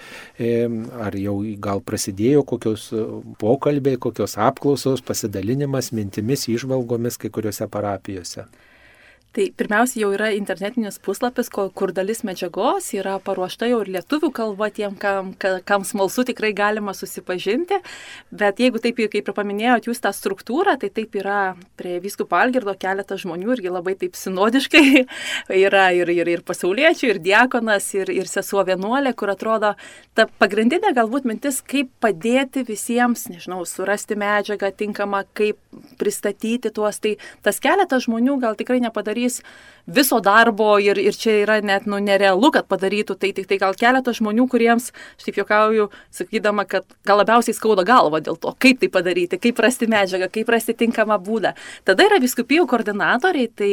ar 1.07 1.19
jau 1.19 1.37
gal 1.63 1.83
prasidėjo 1.85 2.45
kokios 2.49 2.89
pokalbiai, 3.41 4.01
kokios 4.01 4.37
apklausos, 4.41 5.05
pasidalinimas 5.07 5.93
mintimis, 5.97 6.49
išvalgomis 6.53 7.19
kai 7.21 7.33
kuriuose 7.35 7.69
parapijose. 7.71 8.47
Tai 9.31 9.45
pirmiausia 9.55 10.01
jau 10.03 10.09
yra 10.11 10.33
internetinis 10.35 10.97
puslapis, 10.99 11.47
kur 11.55 11.93
dalis 11.95 12.25
medžiagos 12.27 12.89
yra 12.99 13.13
paruošta 13.23 13.69
jau 13.71 13.77
ir 13.85 13.91
lietuvių 13.95 14.33
kalba 14.35 14.67
tiem, 14.75 14.97
kam, 14.99 15.29
kam 15.39 15.85
smalsu 15.87 16.25
tikrai 16.27 16.51
galima 16.51 16.91
susipažinti. 16.99 17.79
Bet 18.35 18.59
jeigu 18.59 18.83
taip, 18.83 18.99
kaip 18.99 19.31
ir 19.31 19.37
paminėjot, 19.37 19.87
jūs 19.87 20.03
tą 20.03 20.11
struktūrą, 20.17 20.75
tai 20.83 20.91
taip 20.97 21.15
yra 21.21 21.55
prie 21.79 22.01
viskupų 22.03 22.41
Algirdo 22.41 22.75
keletas 22.75 23.23
žmonių 23.23 23.53
irgi 23.55 23.71
labai 23.71 23.95
taip 24.01 24.19
sinodiškai 24.19 24.83
yra 25.69 25.85
ir, 25.95 26.11
ir, 26.11 26.33
ir 26.35 26.43
pasauliečių, 26.51 27.13
ir 27.13 27.23
diakonas, 27.23 27.87
ir, 28.01 28.11
ir 28.11 28.27
sesuo 28.27 28.67
vienuolė, 28.67 29.15
kur 29.15 29.31
atrodo 29.31 29.77
ta 30.19 30.27
pagrindinė 30.43 30.91
galbūt 30.99 31.31
mintis, 31.31 31.63
kaip 31.63 31.95
padėti 32.03 32.67
visiems, 32.67 33.29
nežinau, 33.31 33.63
surasti 33.63 34.19
medžiagą 34.19 34.75
tinkamą, 34.75 35.23
kaip 35.39 35.63
pristatyti 36.03 36.75
tuos. 36.75 36.99
Tai 36.99 37.15
tas 37.47 37.63
keletas 37.63 38.09
žmonių 38.11 38.41
gal 38.43 38.59
tikrai 38.59 38.83
nepadarys 38.83 39.20
nepadarys 39.21 39.43
viso 39.87 40.21
darbo 40.21 40.79
ir, 40.79 40.99
ir 40.99 41.17
čia 41.17 41.41
yra 41.43 41.57
net 41.65 41.87
nu, 41.89 41.99
nerealu, 41.99 42.53
kad 42.53 42.69
padarytų. 42.69 43.17
Tai 43.19 43.33
tik 43.35 43.49
tai 43.49 43.59
gal 43.59 43.75
keletas 43.75 44.21
žmonių, 44.21 44.47
kuriems, 44.53 44.93
aš 45.19 45.27
taip 45.27 45.41
juokauju, 45.41 45.89
sakydama, 46.15 46.67
kad 46.69 46.85
gal 47.09 47.19
labiausiai 47.19 47.57
skauda 47.57 47.83
galva 47.83 48.21
dėl 48.21 48.39
to, 48.39 48.53
kaip 48.61 48.79
tai 48.79 48.91
padaryti, 48.93 49.41
kaip 49.41 49.59
rasti 49.59 49.89
medžiagą, 49.91 50.31
kaip 50.31 50.53
rasti 50.53 50.77
tinkamą 50.79 51.19
būdą. 51.19 51.57
Tada 51.89 52.07
yra 52.07 52.21
viskupijų 52.23 52.69
koordinatoriai, 52.71 53.50
tai 53.50 53.73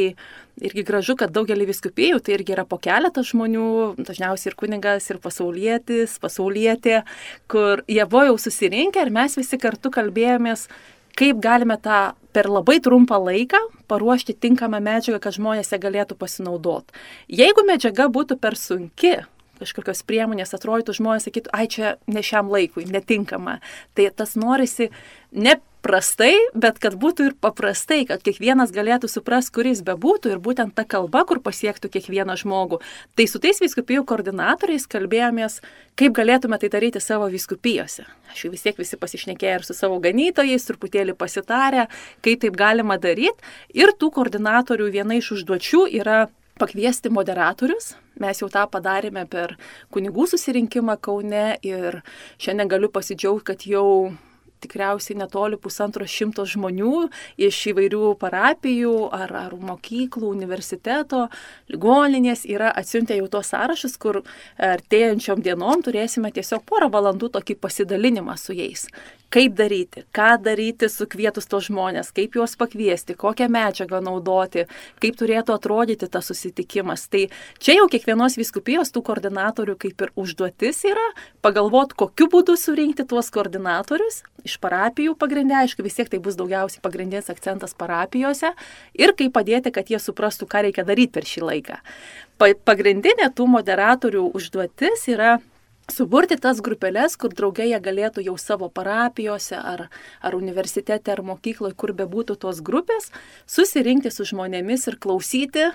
irgi 0.58 0.82
gražu, 0.82 1.14
kad 1.14 1.30
daugelį 1.30 1.68
viskupijų 1.68 2.18
tai 2.24 2.34
irgi 2.34 2.56
yra 2.56 2.66
po 2.66 2.80
keletą 2.82 3.22
žmonių, 3.22 3.94
dažniausiai 4.02 4.50
ir 4.50 4.58
kuningas, 4.58 5.06
ir 5.12 5.22
pasaulietis, 5.22 6.18
pasaulietė, 6.18 7.04
kur 7.46 7.84
jie 7.86 8.02
buvo 8.10 8.32
jau 8.32 8.38
susirinkę 8.48 9.06
ir 9.06 9.14
mes 9.14 9.38
visi 9.38 9.60
kartu 9.60 9.92
kalbėjomės 9.94 10.66
kaip 11.16 11.40
galime 11.44 11.78
tą 11.80 12.12
per 12.36 12.48
labai 12.50 12.78
trumpą 12.84 13.18
laiką 13.24 13.60
paruošti 13.90 14.36
tinkamą 14.36 14.80
medžiagą, 14.84 15.20
kad 15.24 15.36
žmonės 15.38 15.72
ją 15.72 15.80
galėtų 15.82 16.18
pasinaudoti. 16.20 16.94
Jeigu 17.28 17.64
medžiaga 17.66 18.08
būtų 18.12 18.36
per 18.42 18.58
sunki, 18.58 19.16
kažkokios 19.58 20.04
priemonės 20.06 20.54
atrodytų, 20.54 20.94
žmonės 21.00 21.26
sakytų, 21.28 21.52
ai 21.56 21.66
čia 21.70 21.96
ne 22.06 22.22
šiam 22.22 22.50
laikui, 22.52 22.86
netinkama. 22.90 23.58
Tai 23.96 24.10
tas 24.14 24.36
norisi 24.38 24.90
ne 25.32 25.56
prastai, 25.84 26.34
bet 26.54 26.78
kad 26.82 26.96
būtų 26.98 27.28
ir 27.28 27.34
paprastai, 27.40 28.02
kad 28.08 28.22
kiekvienas 28.24 28.72
galėtų 28.74 29.10
suprasti, 29.10 29.54
kuris 29.54 29.82
bebūtų 29.86 30.32
ir 30.34 30.40
būtent 30.42 30.74
ta 30.76 30.84
kalba, 30.88 31.24
kur 31.28 31.40
pasiektų 31.44 31.90
kiekvieną 31.94 32.36
žmogų. 32.40 32.80
Tai 33.18 33.26
su 33.30 33.40
tais 33.42 33.60
viskupijų 33.62 34.04
koordinatoriais 34.08 34.88
kalbėjomės, 34.90 35.60
kaip 35.98 36.16
galėtume 36.18 36.58
tai 36.60 36.70
daryti 36.72 37.02
savo 37.02 37.28
viskupijose. 37.32 38.06
Aš 38.32 38.44
jau 38.44 38.52
vis 38.52 38.66
tiek 38.66 38.78
visi 38.78 38.98
pasišnekėję 39.00 39.54
ir 39.60 39.66
su 39.66 39.76
savo 39.76 40.00
ganytojais, 40.04 40.66
truputėlį 40.68 41.16
pasitarę, 41.18 41.88
kaip 42.26 42.42
taip 42.44 42.58
galima 42.58 42.98
daryti. 43.00 43.38
Ir 43.74 43.94
tų 43.98 44.12
koordinatorių 44.18 44.90
viena 44.94 45.18
iš 45.18 45.32
užduočių 45.38 45.86
yra 46.00 46.26
pakviesti 46.58 47.10
moderatorius. 47.14 47.94
Mes 48.18 48.40
jau 48.42 48.48
tą 48.50 48.64
padarėme 48.70 49.22
per 49.30 49.54
kunigų 49.94 50.26
susirinkimą 50.32 50.98
Kaune 50.98 51.52
ir 51.62 52.00
šiandien 52.42 52.70
galiu 52.70 52.90
pasidžiaugti, 52.90 53.46
kad 53.52 53.62
jau 53.70 53.86
tikriausiai 54.62 55.18
netoli 55.20 55.58
pusantro 55.60 56.06
šimto 56.08 56.46
žmonių 56.48 57.08
iš 57.48 57.60
įvairių 57.72 58.14
parapijų 58.20 58.94
ar, 59.14 59.34
ar 59.46 59.54
mokyklų, 59.58 60.32
universiteto, 60.34 61.26
ligoninės 61.72 62.46
yra 62.48 62.72
atsiuntę 62.76 63.18
jau 63.18 63.28
tos 63.32 63.52
sąrašus, 63.54 63.96
kur 64.00 64.22
artėjančiom 64.56 65.44
dienom 65.44 65.84
turėsime 65.86 66.32
tiesiog 66.34 66.66
porą 66.68 66.90
valandų 66.92 67.32
tokį 67.38 67.58
pasidalinimą 67.62 68.36
su 68.40 68.56
jais 68.56 68.88
kaip 69.32 69.54
daryti, 69.56 70.04
ką 70.14 70.30
daryti 70.40 70.88
sukvietus 70.88 71.48
tos 71.50 71.68
žmonės, 71.68 72.10
kaip 72.16 72.36
juos 72.38 72.56
pakviesti, 72.60 73.16
kokią 73.18 73.48
medžiagą 73.52 74.00
naudoti, 74.04 74.64
kaip 75.02 75.18
turėtų 75.20 75.54
atrodyti 75.56 76.08
tas 76.08 76.30
susitikimas. 76.30 77.06
Tai 77.12 77.26
čia 77.60 77.78
jau 77.78 77.88
kiekvienos 77.92 78.38
viskupijos 78.40 78.92
tų 78.94 79.04
koordinatorių 79.10 79.76
kaip 79.84 80.06
ir 80.06 80.14
užduotis 80.16 80.80
yra 80.88 81.04
pagalvoti, 81.44 81.98
kokiu 82.04 82.30
būdu 82.32 82.56
surinkti 82.56 83.04
tuos 83.08 83.28
koordinatorius 83.34 84.22
iš 84.48 84.56
parapijų 84.62 85.14
pagrindė, 85.20 85.60
aišku, 85.62 85.84
vis 85.86 85.98
tiek 85.98 86.10
tai 86.10 86.20
bus 86.24 86.38
daugiausiai 86.38 86.82
pagrindinis 86.84 87.30
akcentas 87.32 87.76
parapijose 87.78 88.54
ir 88.98 89.14
kaip 89.18 89.36
padėti, 89.36 89.72
kad 89.74 89.92
jie 89.92 90.00
suprastų, 90.02 90.48
ką 90.50 90.64
reikia 90.68 90.86
daryti 90.88 91.14
per 91.14 91.28
šį 91.28 91.44
laiką. 91.50 91.78
Pagrindinė 92.38 93.30
tų 93.34 93.48
moderatorių 93.54 94.28
užduotis 94.38 95.06
yra 95.12 95.38
suburti 95.92 96.36
tas 96.40 96.60
grupelės, 96.64 97.16
kur 97.20 97.32
draugėje 97.34 97.80
galėtų 97.82 98.24
jau 98.26 98.36
savo 98.40 98.68
parapijose 98.72 99.56
ar, 99.56 99.88
ar 100.20 100.36
universitete 100.36 101.12
ar 101.12 101.22
mokykloje, 101.24 101.76
kur 101.78 101.94
bebūtų 101.96 102.38
tos 102.44 102.62
grupės, 102.64 103.10
susirinkti 103.48 104.12
su 104.12 104.28
žmonėmis 104.28 104.88
ir 104.90 104.98
klausyti, 105.00 105.70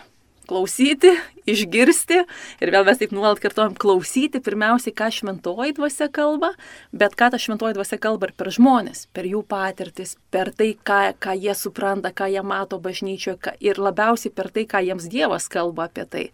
klausyti, 0.48 1.14
išgirsti 1.50 2.20
ir 2.64 2.72
vėl 2.74 2.86
mes 2.88 3.00
taip 3.02 3.14
nuolat 3.16 3.42
kartuojam 3.44 3.76
klausyti 3.80 4.42
pirmiausiai, 4.44 4.94
ką 4.96 5.10
šventoji 5.14 5.76
dvasia 5.78 6.10
kalba, 6.14 6.54
bet 6.92 7.18
ką 7.20 7.32
ta 7.34 7.42
šventoji 7.42 7.78
dvasia 7.78 8.00
kalba 8.04 8.30
ir 8.30 8.36
per 8.38 8.52
žmonės, 8.54 9.08
per 9.16 9.28
jų 9.30 9.44
patirtis, 9.50 10.16
per 10.34 10.54
tai, 10.56 10.74
ką, 10.76 11.02
ką 11.24 11.36
jie 11.40 11.56
supranta, 11.58 12.14
ką 12.14 12.30
jie 12.34 12.46
mato 12.46 12.80
bažnyčioje 12.84 13.58
ir 13.64 13.82
labiausiai 13.82 14.34
per 14.34 14.52
tai, 14.54 14.68
ką 14.70 14.84
jiems 14.86 15.10
Dievas 15.12 15.50
kalba 15.52 15.90
apie 15.90 16.08
tai. 16.10 16.26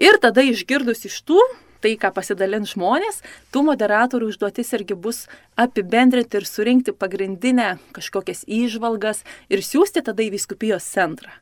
Ir 0.00 0.18
tada 0.22 0.44
išgirdus 0.44 1.06
iš 1.10 1.20
tų 1.28 1.40
tai, 1.84 1.94
ką 2.00 2.14
pasidalins 2.16 2.72
žmonės, 2.72 3.20
tų 3.52 3.66
moderatorių 3.68 4.30
užduotis 4.32 4.72
irgi 4.78 4.96
bus 4.96 5.24
apibendrinti 5.60 6.40
ir 6.40 6.48
surinkti 6.48 6.94
pagrindinę 6.96 7.74
kažkokias 7.96 8.46
įžvalgas 8.48 9.20
ir 9.52 9.64
siūsti 9.64 10.04
tada 10.06 10.24
į 10.24 10.32
viskupijos 10.38 10.88
centrą. 10.88 11.34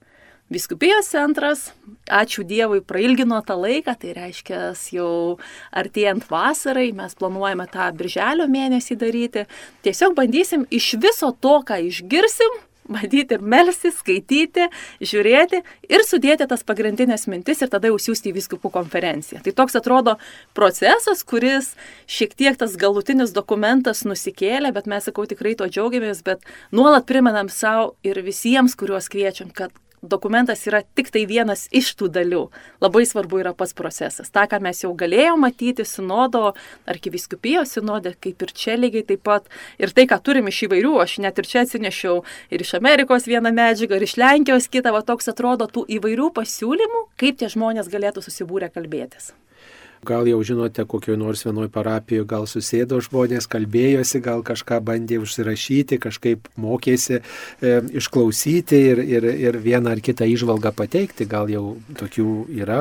Viskupijos 0.53 1.07
centras, 1.09 1.71
ačiū 2.13 2.43
Dievui, 2.45 2.83
prailgino 2.85 3.39
tą 3.47 3.55
laiką, 3.57 3.95
tai 3.97 4.11
reiškia 4.19 4.73
jau 4.93 5.39
artėjant 5.73 6.27
vasarai, 6.29 6.91
mes 6.93 7.15
planuojame 7.17 7.65
tą 7.73 7.87
birželio 7.97 8.49
mėnesį 8.53 8.99
daryti. 9.01 9.47
Tiesiog 9.87 10.19
bandysim 10.19 10.67
iš 10.69 10.91
viso 11.01 11.31
to, 11.33 11.55
ką 11.65 11.79
išgirsim, 11.87 12.61
bandyti 12.93 13.37
ir 13.37 13.45
melsis, 13.45 13.99
skaityti, 14.01 14.67
žiūrėti 15.01 15.63
ir 15.89 16.05
sudėti 16.07 16.47
tas 16.51 16.65
pagrindinės 16.67 17.29
mintis 17.31 17.63
ir 17.63 17.71
tada 17.73 17.91
jau 17.91 17.99
siūsti 18.03 18.33
į 18.33 18.37
viskupų 18.37 18.73
konferenciją. 18.75 19.43
Tai 19.45 19.55
toks 19.63 19.79
atrodo 19.79 20.17
procesas, 20.57 21.23
kuris 21.25 21.73
šiek 22.11 22.35
tiek 22.37 22.59
tas 22.61 22.77
galutinis 22.81 23.33
dokumentas 23.33 24.05
nusikėlė, 24.09 24.75
bet 24.75 24.91
mes, 24.91 25.07
sakau, 25.09 25.25
tikrai 25.31 25.55
to 25.57 25.71
džiaugiamės, 25.71 26.25
bet 26.27 26.45
nuolat 26.75 27.07
primenam 27.09 27.49
savo 27.49 27.95
ir 28.05 28.21
visiems, 28.27 28.77
kuriuos 28.77 29.09
kviečiam, 29.13 29.55
kad 29.55 29.73
dokumentas 30.03 30.67
yra 30.67 30.83
tik 30.83 31.11
tai 31.15 31.25
vienas 31.31 31.69
iš 31.71 31.93
tų 31.99 32.11
dalių. 32.13 32.43
Labai 32.83 33.05
svarbu 33.07 33.43
yra 33.43 33.53
pats 33.57 33.75
procesas. 33.79 34.31
Ta, 34.35 34.47
ką 34.51 34.59
mes 34.63 34.83
jau 34.83 34.93
galėjome 34.99 35.47
matyti 35.47 35.87
sinodo, 35.87 36.53
arkiviskupijos 36.91 37.77
sinodė, 37.77 38.15
kaip 38.23 38.43
ir 38.43 38.55
čia 38.57 38.77
lygiai 38.79 39.07
taip 39.09 39.23
pat. 39.27 39.47
Ir 39.79 39.95
tai, 39.95 40.07
ką 40.11 40.19
turim 40.23 40.51
iš 40.51 40.65
įvairių, 40.69 40.97
aš 41.03 41.19
net 41.25 41.39
ir 41.39 41.49
čia 41.49 41.63
atsinešiau 41.67 42.23
ir 42.51 42.67
iš 42.67 42.75
Amerikos 42.79 43.29
vieną 43.31 43.55
medžiagą, 43.55 43.99
ir 43.99 44.09
iš 44.09 44.19
Lenkijos 44.21 44.69
kitą, 44.73 44.95
va 44.95 45.05
toks 45.07 45.31
atrodo 45.33 45.71
tų 45.71 45.87
įvairių 45.99 46.33
pasiūlymų, 46.37 47.07
kaip 47.23 47.39
tie 47.41 47.51
žmonės 47.53 47.91
galėtų 47.93 48.27
susibūrę 48.27 48.73
kalbėtis. 48.75 49.33
Gal 50.03 50.27
jau 50.27 50.41
žinote, 50.43 50.83
kokioje 50.83 51.19
nors 51.19 51.45
vienoje 51.47 51.71
parapijoje 51.71 52.27
gal 52.27 52.47
susėdo 52.51 52.99
žmonės, 53.07 53.47
kalbėjosi, 53.51 54.19
gal 54.25 54.43
kažką 54.43 54.81
bandė 54.83 55.21
užsirašyti, 55.23 56.01
kažkaip 56.03 56.49
mokėsi 56.59 57.21
e, 57.21 57.77
išklausyti 58.01 58.81
ir, 58.89 59.03
ir, 59.07 59.29
ir 59.47 59.61
vieną 59.63 59.95
ar 59.95 60.03
kitą 60.03 60.27
išvalgą 60.27 60.75
pateikti, 60.75 61.29
gal 61.31 61.53
jau 61.53 61.77
tokių 62.01 62.35
yra 62.65 62.81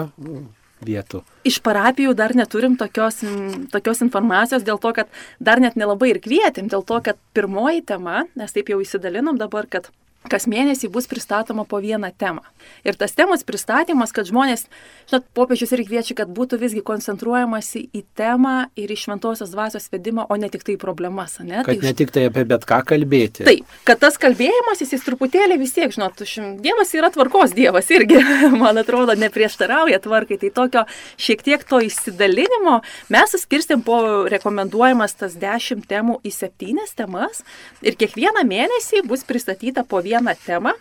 vietų. 0.81 1.21
Iš 1.45 1.61
parapijų 1.61 2.15
dar 2.17 2.33
neturim 2.37 2.73
tokios, 2.79 3.21
tokios 3.69 4.01
informacijos 4.01 4.65
dėl 4.65 4.81
to, 4.81 4.89
kad 4.97 5.13
dar 5.37 5.61
net 5.61 5.77
nelabai 5.77 6.15
ir 6.15 6.21
kvietėm, 6.25 6.73
dėl 6.73 6.81
to, 6.81 6.97
kad 7.05 7.21
pirmoji 7.37 7.85
tema, 7.93 8.25
nes 8.33 8.57
taip 8.57 8.73
jau 8.73 8.81
įsidalinom 8.81 9.37
dabar, 9.37 9.69
kad 9.69 9.93
kas 10.29 10.45
mėnesį 10.49 10.91
bus 10.93 11.07
pristatoma 11.09 11.65
po 11.65 11.79
vieną 11.81 12.11
temą. 12.17 12.43
Ir 12.85 12.97
tas 12.99 13.15
temos 13.17 13.41
pristatymas, 13.45 14.13
kad 14.13 14.27
žmonės, 14.29 14.67
žinot, 15.09 15.25
popiežius 15.37 15.73
ir 15.73 15.81
kviečia, 15.87 16.15
kad 16.19 16.29
būtų 16.29 16.59
visgi 16.61 16.83
koncentruojamasi 16.85 17.87
į 17.97 18.03
temą 18.17 18.69
ir 18.77 18.93
į 18.93 18.99
šventosios 19.01 19.49
dvasios 19.53 19.89
vedimą, 19.91 20.27
o 20.29 20.37
ne 20.37 20.51
tik 20.53 20.65
tai 20.67 20.77
problemas. 20.81 21.39
Ne? 21.41 21.63
Kad 21.65 21.73
tai, 21.73 21.87
ne 21.89 21.93
tik 21.97 22.13
tai 22.13 22.27
apie 22.29 22.45
bet 22.45 22.67
ką 22.69 22.83
kalbėti. 22.91 23.47
Taip, 23.47 23.73
kad 23.87 24.01
tas 24.03 24.19
kalbėjimas 24.21 24.83
jis 24.83 25.05
truputėlį 25.07 25.57
vis 25.61 25.73
tiek, 25.77 25.93
žinot, 25.93 26.21
Dievas 26.61 26.93
yra 26.93 27.09
tvarkos 27.13 27.55
Dievas 27.57 27.89
irgi, 27.93 28.21
man 28.61 28.77
atrodo, 28.77 29.17
neprieštarauja 29.17 30.01
tvarkai. 30.03 30.37
Tai 30.41 30.53
tokio 30.53 30.85
šiek 31.21 31.41
tiek 31.45 31.65
to 31.65 31.81
įsidalinimo 31.81 32.79
mes 33.13 33.33
suskirstėm 33.33 33.81
po 33.85 33.97
rekomenduojamas 34.29 35.17
tas 35.17 35.35
dešimt 35.41 35.89
temų 35.89 36.19
į 36.25 36.33
septynes 36.35 36.93
temas 36.97 37.41
ir 37.81 37.97
kiekvieną 37.99 38.45
mėnesį 38.47 39.03
bus 39.09 39.25
pristatyta 39.27 39.83
po 39.87 40.01
vieną 40.01 40.10
vieną 40.11 40.35
temą. 40.45 40.75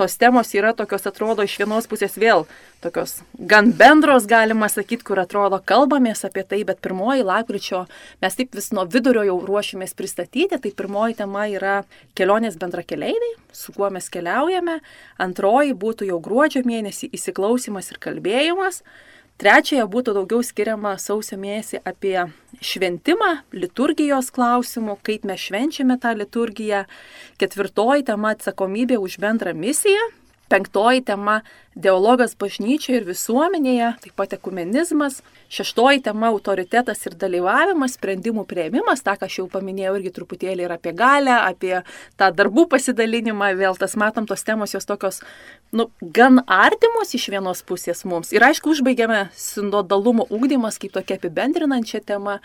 Tos 0.00 0.16
temos 0.16 0.54
yra 0.56 0.72
tokios, 0.72 1.04
atrodo, 1.06 1.44
iš 1.44 1.58
vienos 1.60 1.84
pusės 1.90 2.14
vėl 2.16 2.46
tokios 2.80 3.18
gan 3.50 3.68
bendros, 3.76 4.24
galima 4.30 4.70
sakyti, 4.72 5.04
kur 5.04 5.20
atrodo 5.20 5.58
kalbamės 5.60 6.24
apie 6.24 6.44
tai, 6.48 6.62
bet 6.64 6.80
pirmoji 6.80 7.26
lapkričio 7.26 7.82
mes 8.22 8.38
taip 8.38 8.56
vis 8.56 8.70
nuo 8.72 8.86
vidurio 8.88 9.26
jau 9.28 9.36
ruošimės 9.44 9.92
pristatyti, 9.98 10.56
tai 10.56 10.72
pirmoji 10.72 11.18
tema 11.20 11.44
yra 11.52 11.76
kelionės 12.16 12.56
bendrakeleiviai, 12.60 13.36
su 13.52 13.74
kuo 13.76 13.90
mes 13.92 14.08
keliaujame, 14.14 14.78
antroji 15.20 15.76
būtų 15.84 16.08
jau 16.14 16.20
gruodžio 16.24 16.64
mėnesį 16.64 17.12
įsiklausimas 17.20 17.92
ir 17.92 18.00
kalbėjimas. 18.00 18.80
Trečiąją 19.40 19.86
būtų 19.88 20.12
daugiau 20.18 20.42
skiriama 20.44 20.90
sausio 21.00 21.38
mėnesį 21.40 21.78
apie 21.88 22.26
šventimą, 22.60 23.30
liturgijos 23.56 24.28
klausimų, 24.36 24.98
kaip 25.00 25.24
mes 25.24 25.40
švenčiame 25.40 25.96
tą 26.02 26.12
liturgiją. 26.18 26.82
Ketvirtoji 27.40 28.04
tema 28.10 28.34
atsakomybė 28.36 28.98
už 29.00 29.16
bendrą 29.22 29.54
misiją. 29.56 30.02
Penktoji 30.52 31.00
tema- 31.08 31.38
dialogas 31.86 32.36
bažnyčioje 32.36 33.00
ir 33.00 33.08
visuomenėje, 33.08 33.88
taip 34.02 34.14
pat 34.14 34.36
ekumenizmas. 34.36 35.22
Šeštoji 35.50 36.02
tema- 36.02 36.28
autoritetas 36.34 37.00
ir 37.06 37.16
dalyvavimas, 37.18 37.96
sprendimų 37.98 38.44
prieimimas, 38.46 39.02
tą, 39.02 39.16
ką 39.18 39.26
aš 39.26 39.38
jau 39.40 39.46
paminėjau 39.50 39.96
irgi 39.98 40.12
truputėlį 40.14 40.62
ir 40.62 40.72
apie 40.72 40.92
galę, 40.94 41.34
apie 41.42 41.82
tą 42.16 42.30
darbų 42.30 42.68
pasidalinimą. 42.70 43.56
Vėl 43.58 43.76
tas 43.76 43.96
matom, 43.96 44.26
tos 44.26 44.44
temos 44.46 44.70
jos 44.70 44.86
tokios, 44.86 45.20
nu, 45.72 45.90
gan 46.00 46.38
artimos 46.46 47.14
iš 47.18 47.26
vienos 47.34 47.64
pusės 47.66 48.04
mums. 48.04 48.30
Ir 48.32 48.40
aišku, 48.46 48.70
užbaigiame 48.70 49.28
sindodalumo 49.34 50.28
ūkdymas 50.30 50.78
kaip 50.78 50.92
tokia 50.92 51.18
apibendrinančia 51.18 51.98
tema. 52.06 52.38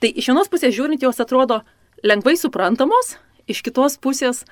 Tai 0.00 0.12
iš 0.12 0.28
vienos 0.28 0.48
pusės 0.52 0.76
žiūrint, 0.76 1.00
jos 1.00 1.20
atrodo 1.20 1.62
lengvai 2.04 2.36
suprantamos, 2.36 3.16
iš 3.48 3.62
kitos 3.62 3.96
pusės 3.96 4.44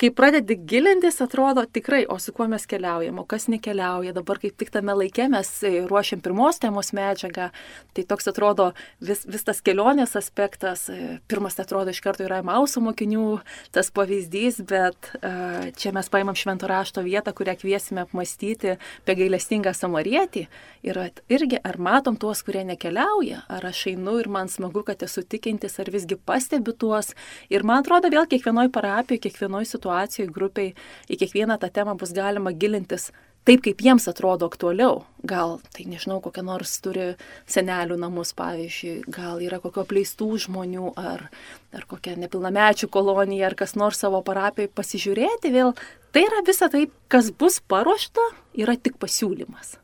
kai 0.00 0.08
pradedi 0.16 0.56
gilintis, 0.56 1.20
atrodo 1.20 1.66
tikrai, 1.68 2.06
o 2.08 2.16
su 2.18 2.32
kuo 2.32 2.46
mes 2.48 2.64
keliaujam, 2.66 3.18
o 3.20 3.24
kas 3.28 3.48
nekeliauja. 3.52 4.14
Dabar 4.16 4.38
kaip 4.40 4.56
tik 4.56 4.72
tame 4.72 4.94
laike 4.96 5.26
mes 5.28 5.48
e, 5.66 5.72
ruošiam 5.90 6.22
pirmos 6.24 6.60
temos 6.62 6.94
medžiagą, 6.96 7.50
tai 7.96 8.04
toks 8.08 8.30
atrodo 8.32 8.70
vis, 9.04 9.26
vis 9.28 9.44
tas 9.44 9.60
kelionės 9.60 10.16
aspektas. 10.16 10.86
E, 10.88 11.18
pirmas 11.28 11.58
atrodo 11.60 11.92
iš 11.92 12.00
karto 12.04 12.24
yra 12.24 12.40
Mauso 12.46 12.80
mokinių 12.80 13.26
tas 13.76 13.92
pavyzdys, 13.92 14.62
bet 14.70 15.10
uh, 15.20 15.68
čia 15.76 15.92
mes 15.94 16.08
paimam 16.10 16.38
švento 16.38 16.68
rašto 16.70 17.04
vietą, 17.04 17.34
kurią 17.36 17.58
kviesime 17.60 18.04
apmastyti 18.06 18.76
apie 18.78 19.16
gailestingą 19.18 19.74
samarietį. 19.76 20.46
Ir 20.88 21.00
irgi 21.28 21.60
ar 21.60 21.76
matom 21.76 22.16
tuos, 22.16 22.40
kurie 22.46 22.64
nekeliauja, 22.64 23.42
ar 23.52 23.68
aš 23.68 23.84
einu 23.92 24.16
ir 24.22 24.30
man 24.32 24.48
smagu, 24.48 24.82
kad 24.86 25.04
esu 25.04 25.22
tikintis, 25.28 25.76
ar 25.82 25.92
visgi 25.92 26.16
pastebiu 26.16 26.72
tuos. 26.72 27.12
Ir 27.52 27.66
man 27.68 27.84
atrodo 27.84 28.08
vėl 28.12 28.24
kiekvienoje 28.30 28.72
parapijoje, 28.72 29.26
kiekvienoje 29.28 29.68
situacijoje 29.68 29.89
situacijai, 29.90 30.30
grupiai, 30.30 30.74
į 31.10 31.18
kiekvieną 31.18 31.58
tą 31.60 31.70
temą 31.70 31.96
bus 31.98 32.12
galima 32.12 32.52
gilintis 32.52 33.10
taip, 33.44 33.62
kaip 33.64 33.80
jiems 33.80 34.06
atrodo 34.08 34.46
aktualiau. 34.46 35.04
Gal, 35.24 35.60
tai 35.72 35.86
nežinau, 35.88 36.20
kokia 36.20 36.42
nors 36.42 36.78
turi 36.80 37.16
senelių 37.48 37.96
namus, 37.98 38.32
pavyzdžiui, 38.36 39.04
gal 39.08 39.40
yra 39.40 39.60
kokio 39.60 39.84
pleistų 39.84 40.30
žmonių, 40.46 40.92
ar, 40.96 41.30
ar 41.72 41.86
kokia 41.88 42.16
nepilnamečių 42.20 42.88
kolonija, 42.88 43.48
ar 43.48 43.54
kas 43.54 43.74
nors 43.76 44.00
savo 44.00 44.22
parapijoje 44.22 44.70
pasižiūrėti 44.74 45.52
vėl. 45.52 45.74
Tai 46.12 46.24
yra 46.26 46.42
visa 46.46 46.68
tai, 46.68 46.88
kas 47.08 47.30
bus 47.32 47.60
paruošta, 47.60 48.20
yra 48.54 48.76
tik 48.76 48.98
pasiūlymas. 49.00 49.78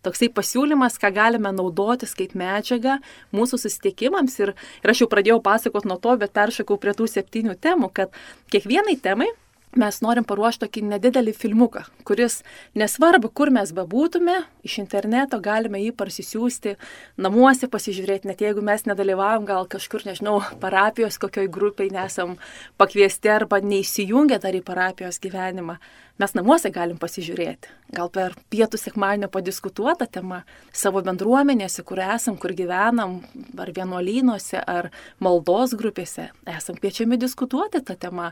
Toksai 0.00 0.30
pasiūlymas, 0.32 0.96
ką 0.96 1.10
galime 1.12 1.50
naudotis 1.52 2.14
kaip 2.16 2.32
medžiaga 2.38 2.96
mūsų 3.36 3.58
susitikimams. 3.60 4.38
Ir, 4.40 4.54
ir 4.80 4.92
aš 4.94 5.02
jau 5.02 5.10
pradėjau 5.12 5.42
pasakoti 5.44 5.90
nuo 5.90 5.98
to, 6.00 6.14
bet 6.22 6.32
peršakau 6.36 6.78
prie 6.80 6.94
tų 6.96 7.08
septynių 7.10 7.58
temų, 7.60 7.90
kad 7.92 8.16
kiekvienai 8.54 8.96
temai 9.04 9.28
mes 9.78 10.00
norim 10.02 10.24
paruošti 10.26 10.64
tokį 10.64 10.82
nedidelį 10.88 11.34
filmuką, 11.36 11.84
kuris 12.06 12.40
nesvarbu, 12.78 13.30
kur 13.30 13.52
mes 13.54 13.70
bebūtume, 13.76 14.40
iš 14.66 14.78
interneto 14.82 15.38
galime 15.42 15.78
jį 15.82 15.92
parsisiųsti, 15.98 16.74
namuose 17.20 17.70
pasižiūrėti, 17.70 18.30
net 18.30 18.42
jeigu 18.42 18.64
mes 18.66 18.82
nedalyvavom 18.88 19.46
gal 19.46 19.68
kažkur, 19.70 20.02
nežinau, 20.08 20.40
parapijos 20.62 21.20
kokioj 21.22 21.46
grupiai 21.54 21.92
nesam 21.94 22.36
pakviesti 22.80 23.30
arba 23.30 23.60
neįsijungę 23.62 24.40
dar 24.42 24.58
į 24.58 24.64
parapijos 24.66 25.22
gyvenimą 25.22 25.78
mes 26.20 26.34
namuose 26.36 26.70
galim 26.74 26.98
pasižiūrėti. 27.00 27.72
Gal 27.96 28.10
per 28.12 28.36
pietų 28.52 28.78
sekmadienio 28.80 29.30
padiskutuotą 29.32 30.06
temą 30.12 30.42
savo 30.72 31.02
bendruomenėse, 31.06 31.84
kur 31.88 32.02
esam, 32.04 32.36
kur 32.40 32.54
gyvenam, 32.56 33.20
ar 33.60 33.72
vienuolynuose, 33.76 34.60
ar 34.60 34.90
maldos 35.18 35.74
grupėse, 35.80 36.30
esam 36.54 36.78
kviečiami 36.78 37.18
diskutuoti 37.20 37.82
tą 37.84 37.98
temą. 38.00 38.30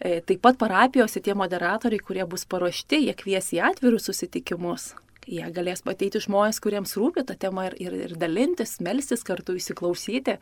E, 0.00 0.20
taip 0.26 0.42
pat 0.46 0.58
parapijose 0.60 1.22
tie 1.24 1.36
moderatoriai, 1.38 2.02
kurie 2.02 2.26
bus 2.28 2.46
paruošti, 2.48 3.04
jie 3.08 3.16
kvies 3.18 3.52
į 3.54 3.64
atvirus 3.72 4.10
susitikimus 4.10 4.92
Jie 5.30 5.44
galės 5.54 5.82
ateiti 5.88 6.20
žmonės, 6.22 6.60
kuriems 6.62 6.94
rūpi 7.00 7.24
ta 7.26 7.36
tema 7.38 7.68
ir, 7.68 7.76
ir, 7.80 7.96
ir 8.06 8.14
dalintis, 8.20 8.76
melstis 8.84 9.24
kartu, 9.26 9.56
įsiklausyti. 9.58 10.36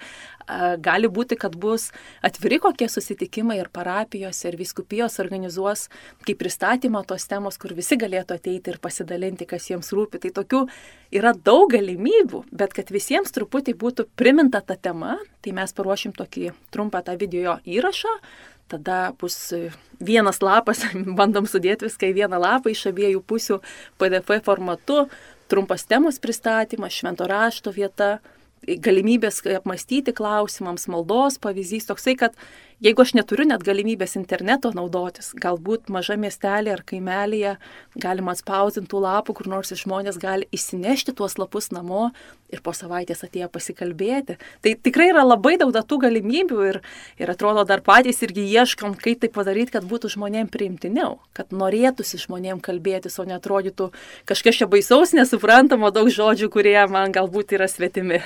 Gali 0.83 1.11
būti, 1.13 1.39
kad 1.41 1.57
bus 1.61 1.91
atviri 2.25 2.59
kokie 2.63 2.89
susitikimai 2.91 3.59
ir 3.61 3.71
parapijos, 3.73 4.43
ir 4.49 4.59
viskupijos 4.61 5.21
organizuos 5.23 5.89
kaip 6.27 6.41
pristatymą 6.43 7.05
tos 7.09 7.29
temos, 7.31 7.59
kur 7.61 7.77
visi 7.79 7.99
galėtų 8.01 8.39
ateiti 8.39 8.75
ir 8.75 8.81
pasidalinti, 8.83 9.49
kas 9.49 9.71
jiems 9.71 9.93
rūpi. 9.95 10.23
Tai 10.23 10.35
tokių 10.43 10.65
yra 11.15 11.35
daug 11.35 11.71
galimybių, 11.73 12.45
bet 12.51 12.75
kad 12.77 12.91
visiems 12.95 13.35
truputį 13.35 13.77
būtų 13.79 14.09
priminta 14.19 14.63
ta 14.65 14.77
tema, 14.77 15.19
tai 15.43 15.55
mes 15.57 15.75
paruošim 15.77 16.15
tokį 16.17 16.53
trumpą 16.75 17.03
tą 17.07 17.17
video 17.21 17.59
įrašą, 17.67 18.19
tada 18.73 18.99
bus 19.21 19.37
vienas 20.03 20.43
lapas, 20.43 20.85
bandom 21.19 21.49
sudėti 21.49 21.89
viską 21.89 22.11
į 22.11 22.19
vieną 22.23 22.41
lapą 22.43 22.73
iš 22.73 22.89
abiejų 22.93 23.23
pusių 23.29 23.61
PDF 24.01 24.43
formatu, 24.47 25.07
trumpas 25.53 25.85
temos 25.89 26.21
pristatymas, 26.23 26.97
švento 26.97 27.29
rašto 27.29 27.73
vieta, 27.77 28.17
galimybės 28.63 29.41
apmastyti 29.59 30.15
klausimams, 30.15 30.87
maldos 30.91 31.39
pavyzdys 31.43 31.89
toksai, 31.89 32.15
kad 32.19 32.37
Jeigu 32.83 33.05
aš 33.05 33.13
neturiu 33.15 33.45
net 33.47 33.63
galimybės 33.63 34.17
interneto 34.19 34.73
naudotis, 34.75 35.29
galbūt 35.39 35.87
maža 35.95 36.17
miestelė 36.19 36.73
ar 36.75 36.81
kaimelėje 36.83 37.53
galima 38.03 38.35
atspausintų 38.35 39.03
lapų, 39.05 39.37
kur 39.39 39.51
nors 39.53 39.71
žmonės 39.79 40.19
gali 40.19 40.49
įsinešti 40.51 41.15
tuos 41.15 41.39
lapus 41.39 41.71
namo 41.71 42.09
ir 42.51 42.59
po 42.59 42.75
savaitės 42.75 43.23
atėję 43.23 43.47
pasikalbėti. 43.55 44.35
Tai 44.67 44.75
tikrai 44.89 45.13
yra 45.13 45.23
labai 45.23 45.55
daug 45.63 45.71
datų 45.71 46.01
galimybių 46.09 46.61
ir, 46.73 46.81
ir 47.23 47.31
atrodo 47.31 47.63
dar 47.71 47.87
patys 47.87 48.19
irgi 48.27 48.49
ieškom, 48.51 48.99
kaip 48.99 49.23
tai 49.23 49.31
padaryti, 49.31 49.77
kad 49.79 49.87
būtų 49.87 50.11
žmonėm 50.17 50.51
priimtiniau, 50.51 51.21
kad 51.39 51.55
norėtųsi 51.55 52.19
žmonėm 52.27 52.59
kalbėtis, 52.67 53.21
o 53.23 53.31
netrodytų 53.31 53.93
kažkas 54.27 54.59
čia 54.59 54.67
baisaus, 54.67 55.15
nesuprantamo 55.15 55.95
daug 55.95 56.11
žodžių, 56.11 56.51
kurie 56.51 56.81
man 56.91 57.15
galbūt 57.15 57.55
yra 57.55 57.71
svetimi 57.71 58.25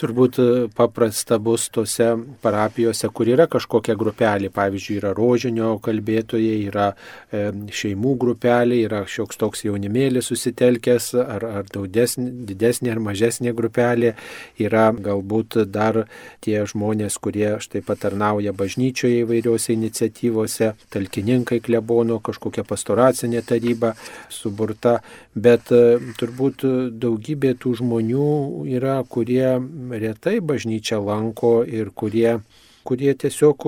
turbūt 0.00 0.38
e, 0.42 0.46
paprasta 0.74 1.38
bus 1.42 1.66
tose 1.72 2.06
parapijose, 2.42 3.08
kur 3.14 3.28
yra 3.30 3.46
kažkokia 3.50 3.96
grupelė, 3.98 4.50
pavyzdžiui, 4.54 4.98
yra 5.00 5.12
rožinio 5.16 5.74
kalbėtojai, 5.84 6.56
yra 6.68 6.88
e, 6.94 7.44
šeimų 7.74 8.14
grupelė, 8.20 8.80
yra 8.86 9.04
šioks 9.10 9.40
toks 9.40 9.64
jaunimėlis 9.66 10.30
susitelkęs, 10.30 11.10
ar, 11.22 11.46
ar 11.60 11.68
daudesnė, 11.72 12.30
didesnė 12.50 12.94
ar 12.94 13.02
mažesnė 13.04 13.54
grupelė, 13.56 14.14
yra 14.60 14.88
galbūt 14.94 15.60
dar 15.70 16.04
tie 16.44 16.60
žmonės, 16.68 17.18
kurie 17.22 17.56
štai 17.62 17.84
patarnauja 17.86 18.54
bažnyčioje 18.56 19.22
įvairiuose 19.24 19.74
iniciatyvose, 19.76 20.72
talkininkai 20.94 21.60
klebono, 21.64 22.20
kažkokia 22.24 22.66
pastoracinė 22.68 23.44
taryba 23.46 23.94
suburta, 24.32 24.98
bet 25.34 25.72
e, 25.74 25.98
turbūt 26.20 26.66
daugybė 27.00 27.54
tų 27.62 27.76
žmonių 27.82 28.30
yra, 28.74 28.98
kurie 29.08 29.54
retai 29.92 30.40
bažnyčią 30.40 31.00
lanko 31.04 31.64
ir 31.64 31.90
kurie 31.90 32.38
kurie 32.84 33.14
tiesiog 33.16 33.64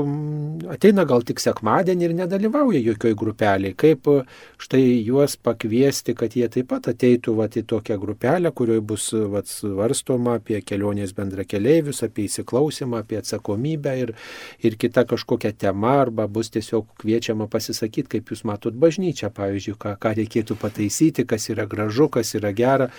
ateina 0.72 1.05
gal 1.09 1.24
tik 1.26 1.40
sekmadienį 1.42 2.07
ir 2.07 2.14
nedalyvauja 2.20 2.81
jokioj 2.85 3.14
grupeliai. 3.18 3.74
Kaip 3.79 4.09
e, 4.12 4.16
štai 4.62 4.83
juos 5.07 5.37
pakviesti, 5.40 6.14
kad 6.18 6.37
jie 6.37 6.48
taip 6.52 6.68
pat 6.72 6.90
ateitų 6.92 7.37
vat, 7.40 7.57
į 7.57 7.64
tokią 7.70 7.96
grupelę, 8.02 8.52
kurioje 8.57 8.85
bus 8.85 9.09
vat, 9.33 9.48
svarstoma 9.50 10.37
apie 10.40 10.61
kelionės 10.66 11.14
bendrakeleivius, 11.16 12.02
apie 12.07 12.26
įsiklausimą, 12.29 13.00
apie 13.05 13.20
atsakomybę 13.20 13.94
ir, 14.02 14.12
ir 14.61 14.76
kita 14.81 15.07
kažkokia 15.09 15.55
tema, 15.57 15.96
arba 16.05 16.29
bus 16.29 16.52
tiesiog 16.55 16.92
kviečiama 17.00 17.48
pasisakyti, 17.52 18.16
kaip 18.16 18.35
jūs 18.35 18.44
matot 18.48 18.76
bažnyčią, 18.76 19.33
pavyzdžiui, 19.37 19.79
ką, 19.81 19.96
ką 20.02 20.14
reikėtų 20.20 20.59
pataisyti, 20.61 21.26
kas 21.29 21.48
yra 21.55 21.66
gražu, 21.70 22.11
kas 22.12 22.35
yra 22.37 22.52
gera, 22.57 22.90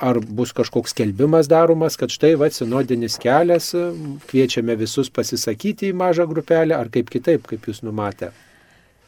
ar 0.00 0.20
bus 0.20 0.54
kažkoks 0.56 0.96
kelbimas 0.96 1.50
daromas, 1.52 1.98
kad 2.00 2.12
štai 2.12 2.34
va, 2.40 2.48
sinodinis 2.52 3.18
kelias, 3.20 3.72
kviečiame 4.30 4.76
visus 4.80 5.12
pasisakyti 5.12 5.65
įtraukyti 5.66 5.90
į 5.90 5.96
mažą 5.98 6.26
grupelę, 6.26 6.76
ar 6.76 6.88
kaip 6.90 7.10
kitaip, 7.10 7.46
kaip 7.46 7.66
jūs 7.66 7.82
numatė? 7.82 8.30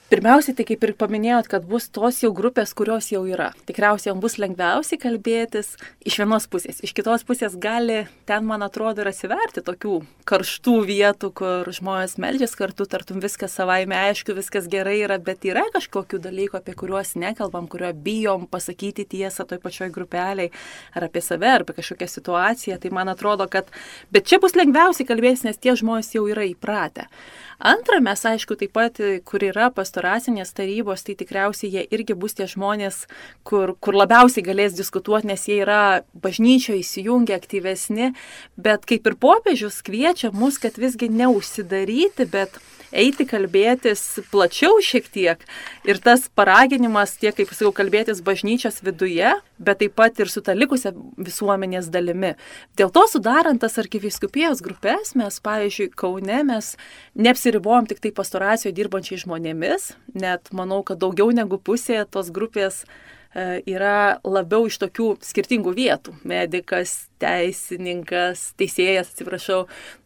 Pirmiausiai, 0.09 0.55
tai 0.57 0.65
kaip 0.65 0.85
ir 0.87 0.95
paminėjot, 0.97 1.51
kad 1.53 1.67
bus 1.69 1.91
tos 1.93 2.23
jau 2.23 2.31
grupės, 2.33 2.71
kurios 2.73 3.11
jau 3.13 3.21
yra. 3.29 3.51
Tikriausiai 3.69 4.09
jam 4.09 4.23
bus 4.23 4.39
lengviausiai 4.41 4.97
kalbėtis 5.03 5.75
iš 6.09 6.15
vienos 6.23 6.47
pusės. 6.49 6.79
Iš 6.81 6.95
kitos 6.97 7.27
pusės 7.29 7.53
gali 7.61 8.07
ten, 8.25 8.47
man 8.49 8.65
atrodo, 8.65 9.03
ir 9.05 9.11
atsiverti 9.11 9.61
tokių 9.67 9.99
karštų 10.31 10.77
vietų, 10.89 11.29
kur 11.37 11.69
žmonės 11.77 12.17
melžias 12.25 12.57
kartu, 12.57 12.87
tartum 12.89 13.21
viskas 13.21 13.53
savaime 13.61 13.99
aišku, 13.99 14.33
viskas 14.39 14.71
gerai 14.73 14.95
yra, 15.03 15.19
bet 15.21 15.45
yra 15.45 15.67
kažkokių 15.75 16.23
dalykų, 16.25 16.57
apie 16.57 16.73
kuriuos 16.81 17.13
nekalbam, 17.21 17.69
kurio 17.69 17.93
bijom 17.93 18.47
pasakyti 18.49 19.05
tiesą 19.13 19.45
toj 19.45 19.61
pačioj 19.61 19.91
grupeliai, 19.93 20.49
ar 20.97 21.05
apie 21.11 21.21
save, 21.21 21.51
ar 21.53 21.67
apie 21.67 21.77
kažkokią 21.83 22.09
situaciją. 22.15 22.81
Tai 22.81 22.95
man 22.97 23.13
atrodo, 23.13 23.45
kad... 23.53 23.69
Bet 24.09 24.25
čia 24.33 24.41
bus 24.41 24.57
lengviausiai 24.57 25.05
kalbėtis, 25.13 25.45
nes 25.45 25.61
tie 25.61 25.77
žmonės 25.77 26.15
jau 26.17 26.25
yra 26.33 26.49
įpratę. 26.49 27.11
Antra, 27.59 27.99
mes 27.99 28.21
aišku 28.23 28.55
taip 28.55 28.71
pat, 28.77 29.01
kur 29.27 29.43
yra 29.43 29.67
pastoracinės 29.75 30.53
tarybos, 30.55 31.03
tai 31.03 31.17
tikriausiai 31.19 31.73
jie 31.73 31.83
irgi 31.91 32.15
bus 32.15 32.37
tie 32.39 32.47
žmonės, 32.47 33.01
kur, 33.43 33.73
kur 33.83 33.99
labiausiai 33.99 34.45
galės 34.47 34.77
diskutuoti, 34.79 35.27
nes 35.33 35.49
jie 35.51 35.57
yra 35.65 35.81
bažnyčioje 36.15 36.85
įsijungę 36.85 37.35
aktyvesni, 37.35 38.13
bet 38.55 38.87
kaip 38.87 39.11
ir 39.11 39.19
popiežius 39.19 39.81
kviečia 39.83 40.31
mus, 40.31 40.61
kad 40.63 40.79
visgi 40.79 41.11
neužsidaryti, 41.11 42.29
bet 42.31 42.61
eiti 42.93 43.27
kalbėtis 43.29 44.03
plačiau 44.33 44.79
šiek 44.85 45.09
tiek. 45.13 45.43
Ir 45.89 46.01
tas 46.05 46.27
paraginimas 46.29 47.17
tiek, 47.21 47.35
kaip 47.37 47.51
sakau, 47.53 47.73
kalbėtis 47.77 48.23
bažnyčios 48.25 48.81
viduje, 48.85 49.33
bet 49.59 49.81
taip 49.83 49.97
pat 49.99 50.21
ir 50.21 50.31
su 50.31 50.43
ta 50.45 50.55
likusia 50.57 50.93
visuomenės 51.17 51.91
dalimi. 51.93 52.35
Dėl 52.79 52.93
to 52.95 53.05
sudarant 53.11 53.61
tas 53.63 53.79
arkiviskupijos 53.81 54.63
grupės, 54.65 55.15
mes, 55.19 55.41
pavyzdžiui, 55.45 55.91
Kaune 55.99 56.43
mes 56.47 56.73
neapsiribuojam 57.19 57.89
tik 57.91 58.03
tai 58.05 58.15
pastoracijoje 58.15 58.77
dirbančiai 58.77 59.21
žmonėmis, 59.25 59.93
net 60.15 60.53
manau, 60.55 60.83
kad 60.87 61.01
daugiau 61.03 61.33
negu 61.35 61.59
pusė 61.59 62.05
tos 62.11 62.31
grupės 62.35 62.85
e, 62.85 63.61
yra 63.67 64.19
labiau 64.25 64.69
iš 64.71 64.79
tokių 64.85 65.17
skirtingų 65.25 65.75
vietų. 65.77 66.19
Medikas, 66.29 67.08
teisininkas, 67.21 68.53
teisėjas, 68.59 69.13
atsiprašau, 69.13 69.61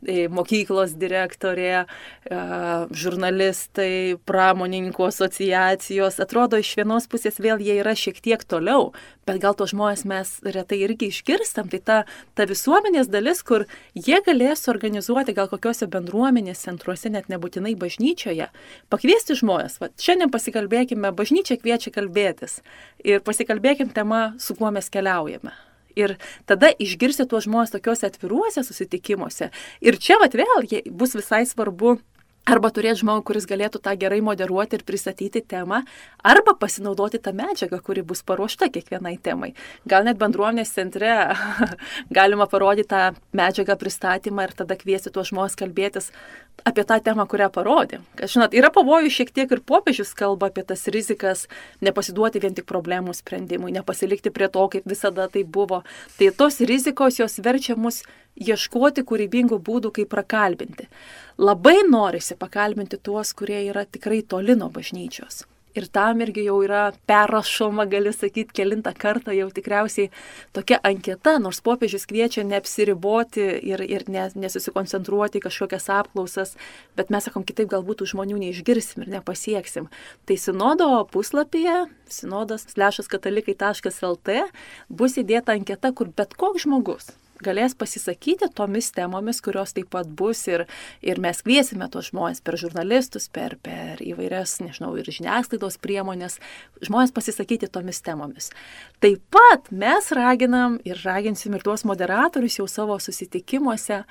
e, 0.06 0.26
mokyklos 0.32 0.94
direktorė, 0.98 1.84
e, 1.84 2.40
žurnalistai, 3.02 4.18
pramonininkų 4.28 5.08
asociacijos. 5.08 6.20
Atrodo, 6.22 6.60
iš 6.60 6.74
vienos 6.80 7.08
pusės 7.10 7.40
vėl 7.42 7.62
jie 7.62 7.78
yra 7.80 7.94
šiek 7.98 8.20
tiek 8.24 8.44
toliau, 8.44 8.92
bet 9.26 9.40
gal 9.42 9.54
tos 9.58 9.72
žmonės 9.72 10.04
mes 10.08 10.34
retai 10.44 10.82
irgi 10.86 11.10
išgirstam. 11.12 11.70
Tai 11.72 11.80
ta, 11.80 11.98
ta 12.34 12.46
visuomenės 12.48 13.10
dalis, 13.12 13.42
kur 13.42 13.66
jie 13.94 14.20
galės 14.26 14.68
organizuoti 14.72 15.36
gal 15.36 15.50
kokiuose 15.52 15.88
bendruomenės 15.92 16.64
centruose, 16.66 17.10
net 17.12 17.28
nebūtinai 17.32 17.74
bažnyčioje, 17.78 18.48
pakviesti 18.92 19.38
žmonės. 19.38 19.80
Va, 19.82 19.92
šiandien 19.98 20.32
pasikalbėkime, 20.32 21.12
bažnyčia 21.16 21.58
kviečia 21.60 21.92
kalbėtis 21.94 22.60
ir 23.04 23.22
pasikalbėkime 23.24 23.94
tema, 23.94 24.32
su 24.38 24.56
kuo 24.58 24.70
mes 24.74 24.90
keliaujame. 24.92 25.71
Ir 25.96 26.16
tada 26.48 26.72
išgirsti 26.82 27.26
tuos 27.30 27.46
žmonės 27.48 27.74
tokiuose 27.74 28.08
atviruose 28.08 28.64
susitikimuose. 28.66 29.50
Ir 29.84 29.98
čia 30.02 30.18
vat 30.22 30.36
vėl 30.38 30.66
bus 30.90 31.16
visai 31.18 31.44
svarbu 31.48 31.98
Arba 32.42 32.72
turėti 32.74 33.04
žmogų, 33.04 33.22
kuris 33.28 33.44
galėtų 33.46 33.78
tą 33.84 33.92
gerai 33.94 34.18
moderuoti 34.24 34.74
ir 34.74 34.82
pristatyti 34.82 35.44
temą, 35.46 35.84
arba 36.26 36.56
pasinaudoti 36.58 37.20
tą 37.22 37.30
medžiagą, 37.38 37.78
kuri 37.86 38.02
bus 38.02 38.24
paruošta 38.26 38.66
kiekvienai 38.74 39.14
temai. 39.22 39.52
Gal 39.86 40.02
net 40.08 40.18
bendruomenės 40.18 40.74
centre 40.74 41.12
galima 42.18 42.48
parodyti 42.50 42.90
tą 42.90 43.02
medžiagą 43.38 43.76
pristatymą 43.78 44.48
ir 44.48 44.54
tada 44.58 44.74
kviesti 44.80 45.12
tuos 45.14 45.30
žmonės 45.30 45.54
kalbėtis 45.60 46.10
apie 46.66 46.82
tą 46.82 46.98
temą, 47.06 47.28
kurią 47.30 47.46
parodė. 47.54 48.00
Kad, 48.18 48.32
žinot, 48.34 48.58
yra 48.58 48.72
pavojų 48.74 49.14
šiek 49.14 49.30
tiek 49.34 49.54
ir 49.54 49.62
popiežius 49.62 50.10
kalba 50.18 50.50
apie 50.50 50.66
tas 50.66 50.82
rizikas, 50.90 51.46
nepasiduoti 51.78 52.42
vien 52.42 52.58
tik 52.58 52.66
problemų 52.66 53.14
sprendimui, 53.14 53.70
nepasilikti 53.78 54.34
prie 54.34 54.50
to, 54.50 54.66
kaip 54.74 54.90
visada 54.90 55.28
tai 55.30 55.46
buvo. 55.46 55.84
Tai 56.18 56.34
tos 56.34 56.58
rizikos 56.58 57.22
jos 57.22 57.38
verčia 57.38 57.78
mus 57.78 58.02
ieškoti 58.40 59.04
kūrybingų 59.06 59.60
būdų, 59.64 59.92
kaip 59.98 60.10
prakalbinti. 60.12 60.88
Labai 61.38 61.80
norisi 61.88 62.36
pakalbinti 62.38 63.00
tuos, 63.02 63.32
kurie 63.36 63.64
yra 63.68 63.84
tikrai 63.84 64.22
toli 64.22 64.56
nuo 64.56 64.70
bažnyčios. 64.72 65.44
Ir 65.72 65.86
tam 65.88 66.20
irgi 66.20 66.42
jau 66.44 66.58
yra 66.60 66.90
perrašoma, 67.08 67.86
gali 67.88 68.10
sakyti, 68.12 68.52
kilintą 68.58 68.92
kartą 68.92 69.32
jau 69.32 69.46
tikriausiai 69.48 70.10
tokia 70.52 70.76
anketa, 70.84 71.38
nors 71.40 71.62
popiežius 71.64 72.04
kviečia 72.10 72.44
neapsiriboti 72.44 73.46
ir, 73.70 73.80
ir 73.80 74.04
nesusikoncentruoti 74.12 75.40
kažkokias 75.40 75.88
apklausas, 75.96 76.52
bet 76.98 77.08
mes 77.08 77.24
sakom, 77.24 77.46
kitaip 77.48 77.72
galbūt 77.72 78.02
tų 78.02 78.10
žmonių 78.12 78.42
neišgirsim 78.42 79.06
ir 79.06 79.14
nepasieksim. 79.16 79.88
Tai 80.28 80.36
sinodo 80.36 80.90
puslapyje, 81.08 81.86
sinodas 82.20 82.68
lešas 82.76 83.08
katalikai.lt 83.08 84.38
bus 84.92 85.16
įdėta 85.24 85.56
anketa, 85.56 85.96
kur 85.96 86.12
bet 86.12 86.36
koks 86.36 86.68
žmogus 86.68 87.14
galės 87.44 87.74
pasisakyti 87.78 88.48
tomis 88.56 88.90
temomis, 88.94 89.40
kurios 89.44 89.74
taip 89.76 89.90
pat 89.92 90.08
bus 90.08 90.44
ir, 90.50 90.66
ir 91.04 91.20
mes 91.22 91.42
kviesime 91.44 91.88
tos 91.92 92.10
žmonės 92.10 92.42
per 92.44 92.58
žurnalistus, 92.60 93.28
per, 93.32 93.56
per 93.62 94.02
įvairias, 94.04 94.58
nežinau, 94.64 94.92
ir 95.00 95.08
žiniasklaidos 95.08 95.80
priemonės, 95.82 96.38
žmonės 96.84 97.14
pasisakyti 97.14 97.70
tomis 97.72 98.02
temomis. 98.04 98.52
Taip 99.02 99.24
pat 99.32 99.72
mes 99.72 100.12
raginam 100.16 100.78
ir 100.88 101.00
raginsim 101.04 101.56
ir 101.56 101.66
tuos 101.66 101.86
moderatorius 101.88 102.60
jau 102.60 102.68
savo 102.70 102.98
susitikimuose 103.02 104.02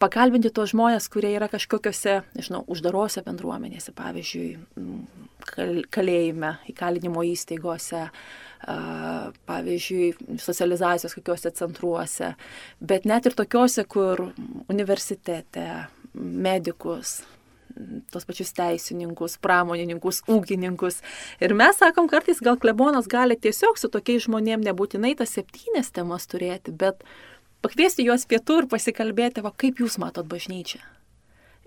pakalbinti 0.00 0.50
tos 0.54 0.72
žmonės, 0.72 1.10
kurie 1.12 1.34
yra 1.36 1.50
kažkokiose, 1.52 2.22
nežinau, 2.38 2.62
uždarose 2.72 3.22
bendruomenėse, 3.26 3.92
pavyzdžiui, 3.96 4.54
kalėjime, 5.44 6.54
įkalinimo 6.70 7.24
įstaigose, 7.26 8.06
pavyzdžiui, 9.48 10.38
socializacijos 10.40 11.16
kokiuose 11.16 11.52
centruose, 11.56 12.34
bet 12.80 13.08
net 13.08 13.26
ir 13.30 13.36
tokiuose, 13.38 13.86
kur 13.88 14.26
universitete, 14.68 15.66
medikus, 16.14 17.20
tos 18.12 18.26
pačius 18.28 18.52
teisininkus, 18.56 19.38
pramonininkus, 19.40 20.22
ūkininkus. 20.28 21.00
Ir 21.40 21.54
mes 21.56 21.78
sakom, 21.80 22.10
kartais 22.10 22.42
gal 22.44 22.58
klebonas 22.60 23.08
gali 23.10 23.38
tiesiog 23.38 23.78
su 23.80 23.88
tokiais 23.92 24.26
žmonėmis 24.26 24.68
nebūtinai 24.68 25.14
tas 25.16 25.36
septynes 25.38 25.92
temas 25.94 26.28
turėti, 26.30 26.74
bet 26.74 27.04
pakviesti 27.64 28.04
juos 28.04 28.26
pietų 28.28 28.64
ir 28.64 28.72
pasikalbėti, 28.74 29.44
va 29.46 29.54
kaip 29.56 29.80
jūs 29.80 30.00
matot 30.02 30.28
bažnyčią 30.28 30.82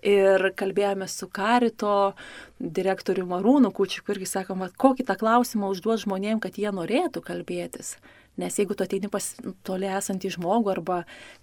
ir 0.03 0.51
kalbėjome 0.59 1.07
su 1.07 1.29
Karito 1.31 2.13
direktoriumi 2.59 3.31
Marūnu 3.31 3.71
Kučiu, 3.75 4.03
irgi 4.11 4.27
sakom, 4.29 4.65
kokį 4.77 5.07
tą 5.07 5.15
klausimą 5.19 5.71
užduos 5.73 6.03
žmonėm, 6.03 6.43
kad 6.43 6.59
jie 6.59 6.71
norėtų 6.75 7.23
kalbėtis. 7.23 7.95
Nes 8.37 8.55
jeigu 8.57 8.73
tu 8.73 8.81
ateini 8.81 9.11
pas 9.13 9.27
toli 9.61 9.85
esantį 9.85 10.31
žmogų 10.33 10.71
arba 10.73 10.95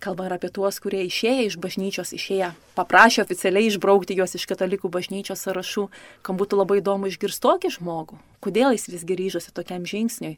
kalba 0.03 0.27
ir 0.27 0.33
apie 0.35 0.49
tuos, 0.51 0.81
kurie 0.83 1.05
išėję 1.07 1.45
iš 1.47 1.57
bažnyčios, 1.63 2.11
išėję, 2.17 2.49
paprašė 2.75 3.23
oficialiai 3.23 3.69
išbraukti 3.71 4.17
juos 4.19 4.35
iš 4.35 4.49
katalikų 4.51 4.91
bažnyčios 4.91 5.45
sąrašų, 5.47 5.87
kam 6.27 6.41
būtų 6.41 6.59
labai 6.59 6.81
įdomu 6.81 7.07
išgirsti 7.07 7.45
tokį 7.47 7.71
žmogų, 7.77 8.19
kodėl 8.43 8.75
jis 8.75 8.89
visgi 8.91 9.19
ryžosi 9.23 9.55
tokiam 9.55 9.87
žingsniui. 9.87 10.35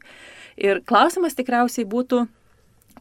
Ir 0.61 0.83
klausimas 0.85 1.33
tikriausiai 1.33 1.89
būtų, 1.89 2.27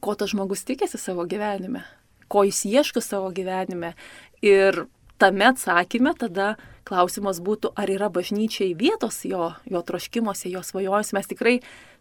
ko 0.01 0.17
tas 0.17 0.33
žmogus 0.33 0.65
tikėsi 0.65 0.97
savo 0.97 1.29
gyvenime, 1.29 1.85
ko 2.33 2.47
jis 2.49 2.65
ieško 2.65 3.05
savo 3.05 3.29
gyvenime 3.37 3.93
ir 4.41 4.87
tame 5.23 5.47
atsakyme 5.53 6.17
tada 6.19 6.57
klausimas 6.89 7.39
būtų, 7.45 7.71
ar 7.79 7.91
yra 7.91 8.11
bažnyčiai 8.11 8.75
vietos 8.79 9.23
jo, 9.29 9.53
jo 9.71 9.83
troškimuose, 9.87 10.51
jo 10.51 10.65
svajojus. 10.67 11.13
Mes 11.15 11.31
tikrai 11.31 11.55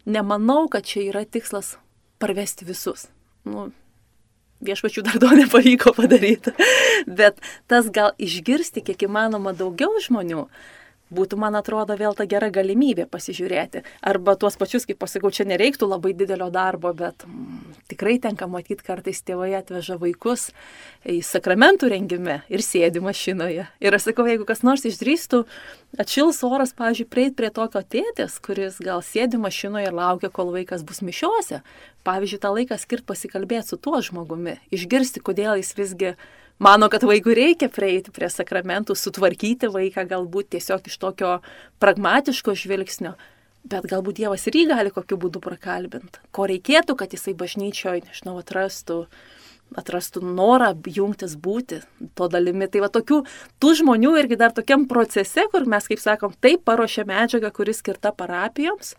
nemanau, 0.09 0.65
kad 0.71 0.87
čia 0.89 1.05
yra 1.05 1.21
tikslas 1.25 1.75
parvesti 2.21 2.65
visus. 2.65 3.05
Nu, 3.45 3.69
viešpačių 4.65 5.05
dar 5.05 5.21
to 5.21 5.29
nepavyko 5.41 5.93
padaryti. 5.97 6.53
Bet 7.05 7.41
tas 7.69 7.89
gal 7.93 8.15
išgirsti 8.21 8.83
kiek 8.85 9.05
įmanoma 9.09 9.53
daugiau 9.57 10.01
žmonių, 10.01 10.47
būtų, 11.11 11.37
man 11.41 11.57
atrodo, 11.59 11.95
vėl 11.99 12.15
ta 12.17 12.25
gera 12.29 12.49
galimybė 12.53 13.05
pasižiūrėti. 13.11 13.83
Arba 14.07 14.35
tuos 14.39 14.57
pačius, 14.59 14.87
kaip 14.87 14.99
pasakau, 15.01 15.31
čia 15.33 15.45
nereiktų 15.49 15.89
labai 15.91 16.13
didelio 16.17 16.47
darbo, 16.53 16.93
bet 16.97 17.25
mm, 17.27 17.75
tikrai 17.91 18.17
tenka 18.23 18.47
matyti, 18.51 18.85
kartais 18.87 19.21
tėvai 19.27 19.51
atveža 19.59 19.99
vaikus 20.01 20.49
į 21.03 21.19
sakramentų 21.25 21.91
rengime 21.91 22.41
ir 22.51 22.63
sėdi 22.65 23.03
mašinoje. 23.03 23.67
Ir 23.83 23.97
aš 23.97 24.09
sakau, 24.09 24.25
jeigu 24.29 24.47
kas 24.47 24.63
nors 24.67 24.85
išdrįstų, 24.87 25.43
atšils 26.01 26.41
oras, 26.47 26.75
pavyzdžiui, 26.77 27.09
prieiti 27.11 27.37
prie 27.41 27.51
tokio 27.53 27.83
tėtės, 27.83 28.39
kuris 28.43 28.79
gal 28.83 29.03
sėdi 29.05 29.41
mašinoje 29.41 29.89
ir 29.91 29.97
laukia, 29.97 30.31
kol 30.33 30.53
vaikas 30.55 30.85
bus 30.87 31.03
mišiuose. 31.05 31.61
Pavyzdžiui, 32.07 32.41
tą 32.41 32.53
laiką 32.55 32.77
skirt 32.81 33.05
pasikalbėti 33.05 33.73
su 33.73 33.77
tuo 33.77 33.99
žmogumi, 34.01 34.57
išgirsti, 34.73 35.21
kodėl 35.21 35.59
jis 35.59 35.75
visgi 35.77 36.15
mano, 36.61 36.89
kad 36.93 37.03
vaikui 37.07 37.35
reikia 37.37 37.69
prieiti 37.73 38.13
prie 38.13 38.29
sakramentų, 38.31 38.95
sutvarkyti 38.97 39.71
vaiką 39.73 40.05
galbūt 40.09 40.53
tiesiog 40.55 40.87
iš 40.87 40.97
tokio 41.01 41.35
pragmatiško 41.81 42.55
žvilgsnio, 42.63 43.15
bet 43.67 43.89
galbūt 43.89 44.21
Dievas 44.21 44.47
ir 44.47 44.61
jį 44.61 44.65
gali 44.71 44.93
kokiu 44.93 45.19
būdu 45.21 45.41
prakalbinti. 45.43 46.21
Ko 46.35 46.47
reikėtų, 46.49 46.97
kad 46.99 47.13
jisai 47.13 47.35
bažnyčioje, 47.37 48.05
nežinau, 48.07 48.39
atrastų 48.41 49.05
atrastų 49.77 50.23
norą 50.25 50.73
jungtis 50.83 51.37
būti 51.39 51.81
to 52.17 52.27
dalimi. 52.31 52.67
Tai 52.67 52.83
va 52.85 52.89
tokių, 52.91 53.21
tų 53.61 53.73
žmonių 53.79 54.13
irgi 54.19 54.37
dar 54.39 54.51
tokiam 54.55 54.83
procese, 54.89 55.45
kur 55.51 55.67
mes, 55.69 55.87
kaip 55.87 56.01
sakom, 56.03 56.35
taip 56.43 56.65
paruošė 56.67 57.05
medžiagą, 57.07 57.53
kuri 57.55 57.75
skirta 57.75 58.11
parapijoms, 58.15 58.95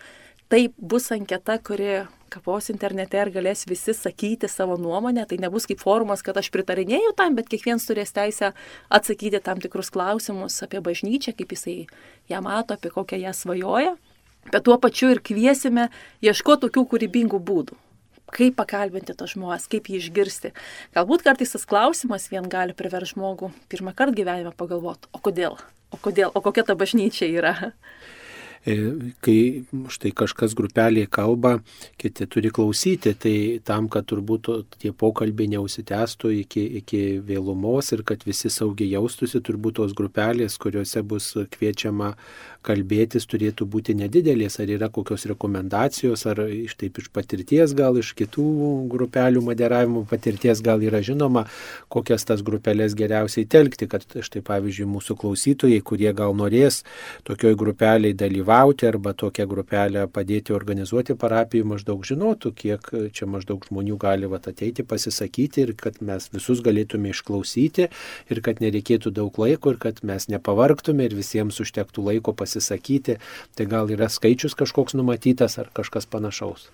taip 0.53 0.73
bus 0.79 1.11
anketa, 1.13 1.59
kuri 1.61 2.07
kapos 2.33 2.71
internete 2.73 3.21
ir 3.21 3.31
galės 3.35 3.67
visi 3.69 3.95
sakyti 3.97 4.49
savo 4.49 4.79
nuomonę. 4.81 5.27
Tai 5.29 5.39
nebus 5.45 5.69
kaip 5.69 5.83
forumas, 5.83 6.25
kad 6.25 6.39
aš 6.41 6.49
pritarinėjau 6.55 7.13
tam, 7.19 7.37
bet 7.39 7.51
kiekvienas 7.53 7.87
turės 7.89 8.15
teisę 8.17 8.53
atsakyti 8.93 9.43
tam 9.45 9.61
tikrus 9.63 9.93
klausimus 9.93 10.57
apie 10.65 10.81
bažnyčią, 10.85 11.37
kaip 11.39 11.53
jisai 11.55 11.77
ją 12.33 12.41
mato, 12.45 12.79
apie 12.79 12.93
kokią 12.95 13.21
ją 13.27 13.35
svajoja. 13.37 13.95
Bet 14.51 14.65
tuo 14.67 14.79
pačiu 14.83 15.13
ir 15.13 15.21
kviesime 15.23 15.89
ieškoti 16.25 16.67
tokių 16.67 16.87
kūrybingų 16.91 17.39
būdų. 17.39 17.77
Kaip 18.33 18.57
pakalbinti 18.57 19.15
tos 19.15 19.35
žmonės, 19.37 19.69
kaip 19.71 19.91
jį 19.93 20.01
išgirsti. 20.01 20.55
Galbūt 20.97 21.23
kartais 21.27 21.53
tas 21.53 21.69
klausimas 21.69 22.31
vien 22.33 22.49
gali 22.51 22.75
priversti 22.75 23.13
žmogų 23.13 23.53
pirmą 23.71 23.93
kartą 23.95 24.17
gyvenime 24.17 24.55
pagalvoti, 24.57 25.11
o 25.13 25.21
kodėl, 25.21 25.61
o 25.93 26.01
kodėl, 26.01 26.33
o 26.33 26.41
kokia 26.41 26.65
ta 26.65 26.79
bažnyčia 26.79 27.29
yra. 27.29 27.55
E, 28.63 28.75
kai 29.25 29.65
štai 29.91 30.13
kažkas 30.15 30.53
grupelėje 30.55 31.09
kalba, 31.11 31.57
kiti 31.99 32.29
turi 32.31 32.53
klausyti, 32.55 33.11
tai 33.19 33.35
tam, 33.67 33.89
kad 33.91 34.07
turbūt 34.07 34.51
tie 34.79 34.93
pokalbiai 34.95 35.51
neusitęstų 35.57 36.31
iki, 36.45 36.63
iki 36.83 37.03
vėlumos 37.27 37.91
ir 37.97 38.05
kad 38.07 38.23
visi 38.23 38.53
saugiai 38.55 38.93
jaustųsi, 38.95 39.43
turbūt 39.43 39.81
tos 39.81 39.97
grupelės, 39.99 40.61
kuriuose 40.63 41.03
bus 41.03 41.33
kviečiama 41.57 42.13
kalbėtis 42.65 43.27
turėtų 43.31 43.67
būti 43.71 43.95
nedidelės, 43.99 44.59
ar 44.63 44.71
yra 44.71 44.89
kokios 44.93 45.27
rekomendacijos, 45.31 46.25
ar 46.31 46.45
iš 46.47 46.77
taip 46.81 47.01
iš 47.03 47.09
patirties, 47.15 47.75
gal 47.77 47.99
iš 48.01 48.13
kitų 48.19 48.47
grupelių 48.93 49.43
moderavimo 49.45 50.05
patirties, 50.09 50.63
gal 50.65 50.83
yra 50.83 51.03
žinoma, 51.05 51.45
kokias 51.93 52.27
tas 52.29 52.43
grupelės 52.47 52.97
geriausiai 52.99 53.49
telkti, 53.51 53.89
kad 53.91 54.07
štai 54.07 54.43
pavyzdžiui 54.47 54.89
mūsų 54.93 55.17
klausytojai, 55.21 55.83
kurie 55.85 56.13
gal 56.17 56.37
norės 56.39 56.83
tokioj 57.29 57.57
grupeliai 57.59 58.15
dalyvauti 58.17 58.89
arba 58.89 59.15
tokią 59.19 59.47
grupelę 59.51 60.07
padėti 60.13 60.55
organizuoti 60.57 61.17
parapijų, 61.19 61.69
maždaug 61.75 62.07
žinotų, 62.07 62.55
kiek 62.63 62.91
čia 63.15 63.29
maždaug 63.31 63.67
žmonių 63.69 63.99
gali 64.01 64.31
vat, 64.31 64.49
ateiti 64.51 64.87
pasisakyti 64.87 65.67
ir 65.67 65.75
kad 65.79 66.01
mes 66.05 66.29
visus 66.33 66.63
galėtume 66.65 67.13
išklausyti 67.13 67.89
ir 68.31 68.43
kad 68.45 68.63
nereikėtų 68.65 69.13
daug 69.15 69.37
laiko 69.43 69.75
ir 69.75 69.81
kad 69.83 70.03
mes 70.07 70.29
nepavargtume 70.33 71.07
ir 71.09 71.17
visiems 71.19 71.61
užtektų 71.63 72.07
laiko 72.11 72.35
pasisakyti 72.37 72.52
pasisakyti, 72.53 73.19
tai 73.57 73.67
gal 73.67 73.91
yra 73.91 74.09
skaičius 74.09 74.55
kažkoks 74.59 74.95
numatytas 74.95 75.59
ar 75.59 75.71
kažkas 75.73 76.07
panašaus. 76.07 76.69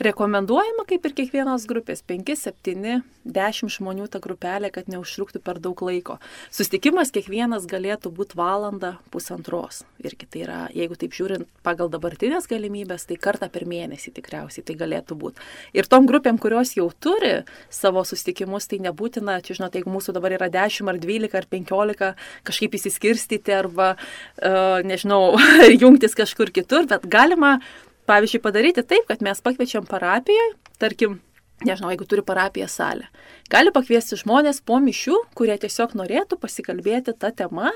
Rekomenduojama, 0.00 0.86
kaip 0.88 1.04
ir 1.04 1.12
kiekvienos 1.12 1.66
grupės, 1.68 2.00
5, 2.08 2.30
7, 2.40 3.02
10 3.28 3.72
žmonių 3.74 4.06
ta 4.08 4.16
grupelė, 4.24 4.70
kad 4.72 4.86
neužtruktų 4.88 5.42
per 5.44 5.58
daug 5.60 5.76
laiko. 5.84 6.14
Sustikimas 6.48 7.12
kiekvienas 7.12 7.66
galėtų 7.68 8.08
būti 8.16 8.38
valanda 8.40 8.94
pusantros. 9.12 9.82
Irgi 10.00 10.24
tai 10.24 10.40
yra, 10.46 10.60
jeigu 10.72 10.96
taip 10.96 11.12
žiūrint 11.12 11.50
pagal 11.66 11.90
dabartinės 11.92 12.48
galimybės, 12.48 13.04
tai 13.10 13.18
kartą 13.20 13.50
per 13.52 13.66
mėnesį 13.68 14.14
tikriausiai 14.16 14.64
tai 14.64 14.78
galėtų 14.80 15.18
būti. 15.20 15.44
Ir 15.76 15.84
tom 15.92 16.08
grupėm, 16.08 16.40
kurios 16.40 16.72
jau 16.78 16.88
turi 16.96 17.42
savo 17.68 18.00
sustikimus, 18.08 18.70
tai 18.72 18.80
nebūtina, 18.80 19.36
čia 19.44 19.58
žinot, 19.60 19.76
jeigu 19.76 19.92
mūsų 19.92 20.16
dabar 20.16 20.38
yra 20.38 20.48
10 20.48 20.88
ar 20.88 21.02
12 21.04 21.36
ar 21.42 21.50
15, 21.52 22.10
kažkaip 22.48 22.80
įsiskirstyti 22.80 23.52
arba, 23.52 23.92
uh, 24.00 24.80
nežinau, 24.80 25.36
jungtis 25.82 26.16
kažkur 26.16 26.56
kitur, 26.56 26.88
bet 26.88 27.04
galima 27.04 27.58
pavyzdžiui, 28.10 28.42
padaryti 28.42 28.86
taip, 28.86 29.06
kad 29.08 29.22
mes 29.24 29.42
pakviečiam 29.44 29.86
parapijoje, 29.88 30.54
tarkim, 30.82 31.18
nežinau, 31.66 31.90
jeigu 31.92 32.06
turi 32.08 32.24
parapiją 32.26 32.68
salę. 32.70 33.10
Gali 33.52 33.72
pakviesti 33.74 34.18
žmonės 34.20 34.62
po 34.66 34.80
mišių, 34.82 35.18
kurie 35.38 35.58
tiesiog 35.60 35.94
norėtų 35.98 36.40
pasikalbėti 36.40 37.16
tą 37.18 37.34
temą. 37.36 37.74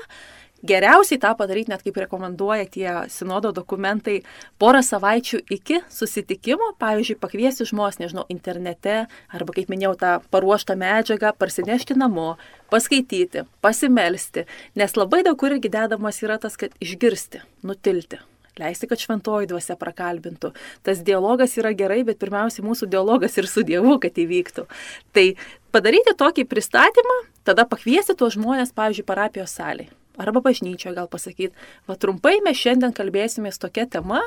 Geriausiai 0.65 1.19
tą 1.21 1.35
padaryti, 1.37 1.69
net 1.69 1.83
kaip 1.85 1.97
rekomenduoja 1.99 2.65
tie 2.71 2.87
sinodo 3.13 3.51
dokumentai, 3.53 4.15
porą 4.57 4.79
savaičių 4.81 5.43
iki 5.53 5.81
susitikimo, 5.93 6.71
pavyzdžiui, 6.81 7.19
pakviesti 7.21 7.67
žmonės, 7.69 7.99
nežinau, 8.01 8.23
internete, 8.33 9.03
arba, 9.29 9.53
kaip 9.53 9.69
minėjau, 9.69 9.93
tą 10.01 10.13
paruoštą 10.33 10.79
medžiagą 10.81 11.35
parsinešti 11.37 11.99
namo, 12.01 12.39
paskaityti, 12.73 13.45
pasimelsti, 13.61 14.47
nes 14.79 14.97
labai 14.97 15.21
daug 15.27 15.37
kur 15.37 15.53
irgi 15.53 15.69
dedamas 15.75 16.23
yra 16.25 16.39
tas, 16.41 16.57
kad 16.57 16.73
išgirsti, 16.81 17.45
nutilti 17.67 18.23
leisti, 18.61 18.89
kad 18.89 19.01
šventoji 19.01 19.49
dvasia 19.51 19.77
prakalbintų. 19.79 20.53
Tas 20.85 21.03
dialogas 21.05 21.57
yra 21.59 21.73
gerai, 21.77 22.01
bet 22.07 22.19
pirmiausia, 22.21 22.63
mūsų 22.65 22.89
dialogas 22.91 23.37
ir 23.39 23.49
su 23.51 23.65
Dievu, 23.67 23.97
kad 24.03 24.17
įvyktų. 24.21 24.67
Tai 25.15 25.25
padaryti 25.75 26.15
tokį 26.17 26.47
pristatymą, 26.51 27.19
tada 27.47 27.67
pakviesti 27.69 28.15
tuos 28.17 28.37
žmonės, 28.37 28.75
pavyzdžiui, 28.75 29.07
parapijos 29.07 29.55
salėje. 29.59 29.91
Arba 30.21 30.39
bažnyčioje 30.39 30.95
gal 30.95 31.09
pasakyti, 31.11 31.51
va 31.89 31.97
trumpai 31.99 32.37
mes 32.45 32.55
šiandien 32.55 32.95
kalbėsimės 32.95 33.59
tokia 33.59 33.83
tema 33.91 34.21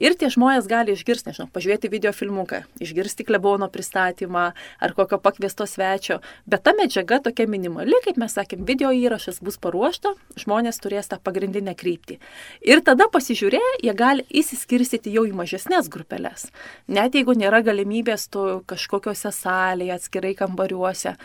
Ir 0.00 0.14
tie 0.16 0.30
žmonės 0.32 0.64
gali 0.70 0.94
išgirsti, 0.96 1.28
nežinau, 1.28 1.46
pažiūrėti 1.52 1.90
video 1.92 2.12
filmuką, 2.16 2.62
išgirsti 2.80 3.26
klebono 3.28 3.68
pristatymą 3.68 4.44
ar 4.56 4.94
kokio 4.96 5.18
pakviesto 5.20 5.66
svečio, 5.68 6.20
bet 6.48 6.64
ta 6.64 6.72
medžiaga 6.76 7.18
tokia 7.26 7.44
minimali, 7.50 7.98
kaip 8.06 8.16
mes 8.20 8.32
sakėm, 8.32 8.64
video 8.68 8.94
įrašas 8.96 9.42
bus 9.44 9.60
paruošta, 9.60 10.14
žmonės 10.40 10.80
turės 10.80 11.12
tą 11.12 11.20
pagrindinę 11.20 11.76
kryptį. 11.76 12.16
Ir 12.64 12.80
tada 12.86 13.10
pasižiūrėję, 13.12 13.76
jie 13.84 13.94
gali 13.98 14.24
įsiskirstyti 14.40 15.12
jau 15.12 15.26
į 15.28 15.36
mažesnės 15.36 15.92
grupelės. 15.92 16.48
Net 16.88 17.20
jeigu 17.20 17.36
nėra 17.36 17.60
galimybės 17.66 18.30
tu 18.32 18.48
kažkokiose 18.72 19.34
salėje, 19.36 20.00
atskirai 20.00 20.32
kambariuose, 20.38 21.18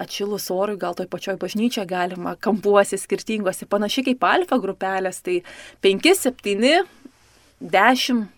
atšilus 0.00 0.50
orui, 0.52 0.76
gal 0.80 0.94
toj 0.96 1.08
pačioj 1.10 1.38
bažnyčia 1.40 1.86
galima, 1.88 2.34
kampuosi 2.36 2.98
skirtingose, 3.00 3.68
panašiai 3.70 4.10
kaip 4.10 4.26
alfa 4.28 4.58
grupelės, 4.60 5.22
tai 5.24 5.40
5, 5.84 6.10
7, 6.20 6.82
10, 7.60 8.28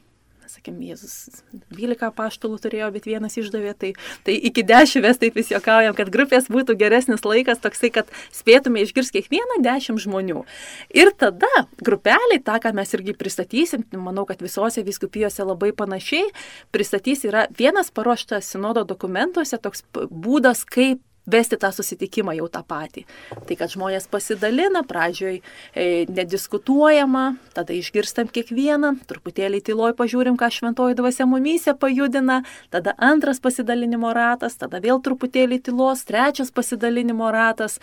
sakėm, 0.52 0.80
Jėzus 0.85 1.42
12 1.72 2.11
paštalų 2.16 2.58
turėjo, 2.62 2.88
bet 2.94 3.06
vienas 3.08 3.37
išdavė, 3.38 3.74
tai, 3.78 3.92
tai 4.26 4.35
iki 4.35 4.64
10 4.66 5.04
mes 5.04 5.20
taip 5.20 5.37
vis 5.38 5.52
juokaujam, 5.52 5.94
kad 5.98 6.11
grupės 6.12 6.48
būtų 6.52 6.76
geresnis 6.80 7.24
laikas 7.26 7.62
toksai, 7.62 7.92
kad 7.94 8.11
spėtume 8.35 8.82
išgirsti 8.82 9.20
kiekvieną 9.20 9.61
10 9.64 10.02
žmonių. 10.02 10.44
Ir 10.94 11.12
tada 11.18 11.50
grupeliai, 11.82 12.40
tą, 12.42 12.58
ką 12.62 12.74
mes 12.76 12.92
irgi 12.98 13.16
pristatysim, 13.18 13.87
manau, 13.94 14.26
kad 14.28 14.42
visose 14.44 14.85
viskupijose 14.85 15.46
labai 15.46 15.72
panašiai, 15.76 16.32
pristatys 16.74 17.24
yra 17.28 17.46
vienas 17.58 17.92
paruoštas 17.94 18.52
sinodo 18.52 18.85
dokumentuose 18.88 19.61
toks 19.62 19.87
būdas, 19.94 20.66
kaip 20.68 21.00
vesti 21.26 21.56
tą 21.56 21.70
susitikimą 21.72 22.35
jau 22.37 22.48
tą 22.50 22.62
patį. 22.66 23.04
Tai 23.46 23.56
kad 23.58 23.70
žmonės 23.72 24.08
pasidalina, 24.11 24.82
pradžioj 24.87 25.38
e, 25.38 25.87
nediskutuojama, 26.11 27.24
tada 27.54 27.76
išgirstam 27.76 28.30
kiekvieną, 28.32 28.94
truputėlį 29.11 29.62
tyloj 29.68 29.94
pažiūrim, 29.98 30.38
ką 30.40 30.50
šventoji 30.50 30.98
dvasia 30.98 31.26
mumyse 31.30 31.74
pajudina, 31.78 32.42
tada 32.74 32.96
antras 32.98 33.40
pasidalinimo 33.42 34.11
ratas, 34.16 34.58
tada 34.58 34.82
vėl 34.82 35.02
truputėlį 35.04 35.61
tylos, 35.68 36.04
trečias 36.08 36.50
pasidalinimo 36.50 37.30
ratas. 37.32 37.78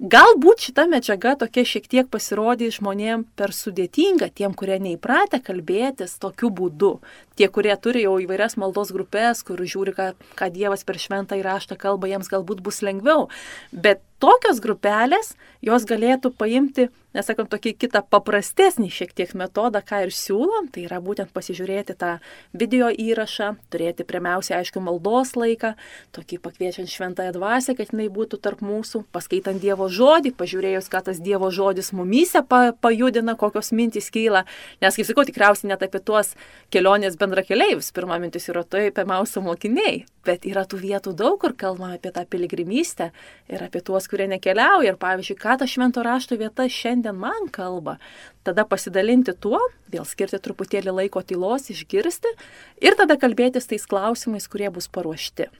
Galbūt 0.00 0.68
šita 0.68 0.88
medžiaga 0.90 1.36
tokia 1.40 1.64
šiek 1.64 1.88
tiek 1.88 2.10
pasirodė 2.10 2.68
žmonėm 2.74 3.24
per 3.38 3.54
sudėtinga, 3.56 4.28
tiem, 4.34 4.52
kurie 4.52 4.80
neįpratę 4.82 5.40
kalbėtis 5.44 6.18
tokiu 6.20 6.50
būdu 6.50 6.98
tie, 7.38 7.48
kurie 7.52 7.74
turi 7.80 8.04
jau 8.04 8.16
įvairias 8.22 8.58
maldos 8.60 8.92
grupės, 8.94 9.42
kur 9.46 9.60
žiūri, 9.60 9.94
ką, 9.96 10.08
ką 10.38 10.50
Dievas 10.54 10.86
per 10.86 11.00
šventą 11.02 11.38
įraštą 11.40 11.78
kalba, 11.80 12.10
jiems 12.10 12.30
galbūt 12.32 12.62
bus 12.64 12.82
lengviau. 12.86 13.28
Bet 13.72 14.02
tokios 14.24 14.60
grupelės, 14.64 15.34
jos 15.64 15.84
galėtų 15.88 16.32
paimti, 16.38 16.88
nesakom, 17.14 17.46
tokį 17.50 17.74
kitą 17.78 18.02
paprastesnį 18.10 18.88
šiek 18.92 19.12
tiek 19.16 19.32
metodą, 19.38 19.80
ką 19.86 20.02
ir 20.06 20.12
siūlom, 20.14 20.68
tai 20.74 20.86
yra 20.88 21.00
būtent 21.04 21.30
pasižiūrėti 21.34 21.96
tą 21.98 22.16
video 22.56 22.90
įrašą, 22.90 23.52
turėti 23.72 24.06
pirmiausia, 24.08 24.58
aišku, 24.58 24.82
maldos 24.84 25.34
laiką, 25.38 25.74
tokį 26.16 26.40
pakviečiant 26.44 26.90
šventąją 26.90 27.34
dvasę, 27.36 27.76
kad 27.78 27.92
jinai 27.94 28.08
būtų 28.12 28.40
tarp 28.44 28.64
mūsų, 28.64 29.04
paskaitant 29.14 29.62
Dievo 29.62 29.88
žodį, 29.92 30.34
pažiūrėjus, 30.38 30.90
ką 30.92 31.04
tas 31.10 31.20
Dievo 31.22 31.50
žodis 31.54 31.92
mumyse 31.96 32.42
pa, 32.48 32.72
pajudina, 32.74 33.36
kokios 33.38 33.70
mintys 33.76 34.10
kyla, 34.14 34.44
nes, 34.82 34.98
kaip 34.98 35.08
sakau, 35.08 35.26
tikriausiai 35.28 35.70
net 35.70 35.86
apie 35.86 36.02
tuos 36.02 36.34
kelionės 36.74 37.18
bendrakeleivius, 37.20 37.92
pirma 37.94 38.18
mintis 38.22 38.50
yra 38.50 38.64
tai 38.66 38.88
apie 38.90 39.06
mausų 39.08 39.44
mokiniai, 39.46 40.02
bet 40.26 40.48
yra 40.48 40.64
tų 40.66 40.80
vietų 40.82 41.14
daug, 41.16 41.38
kur 41.40 41.54
kalbama 41.56 41.94
apie 41.98 42.10
tą 42.14 42.24
piligrimystę 42.26 43.10
ir 43.52 43.64
apie 43.64 43.84
tuos, 43.84 44.08
kurie 44.14 44.28
nekeliauja 44.30 44.92
ir 44.94 45.00
pavyzdžiui, 45.02 45.38
ką 45.42 45.58
ta 45.58 45.66
švento 45.66 46.04
rašto 46.06 46.38
vieta 46.38 46.68
šiandien 46.70 47.18
man 47.18 47.50
kalba, 47.50 47.98
tada 48.46 48.62
pasidalinti 48.68 49.34
tuo, 49.34 49.58
vėl 49.90 50.06
skirti 50.06 50.38
truputėlį 50.38 50.94
laiko 51.00 51.24
tylos, 51.26 51.66
išgirsti 51.74 52.30
ir 52.84 52.94
tada 53.00 53.18
kalbėtis 53.18 53.66
tais 53.66 53.90
klausimais, 53.90 54.46
kurie 54.46 54.70
bus 54.70 54.86
paruošti. 54.86 55.50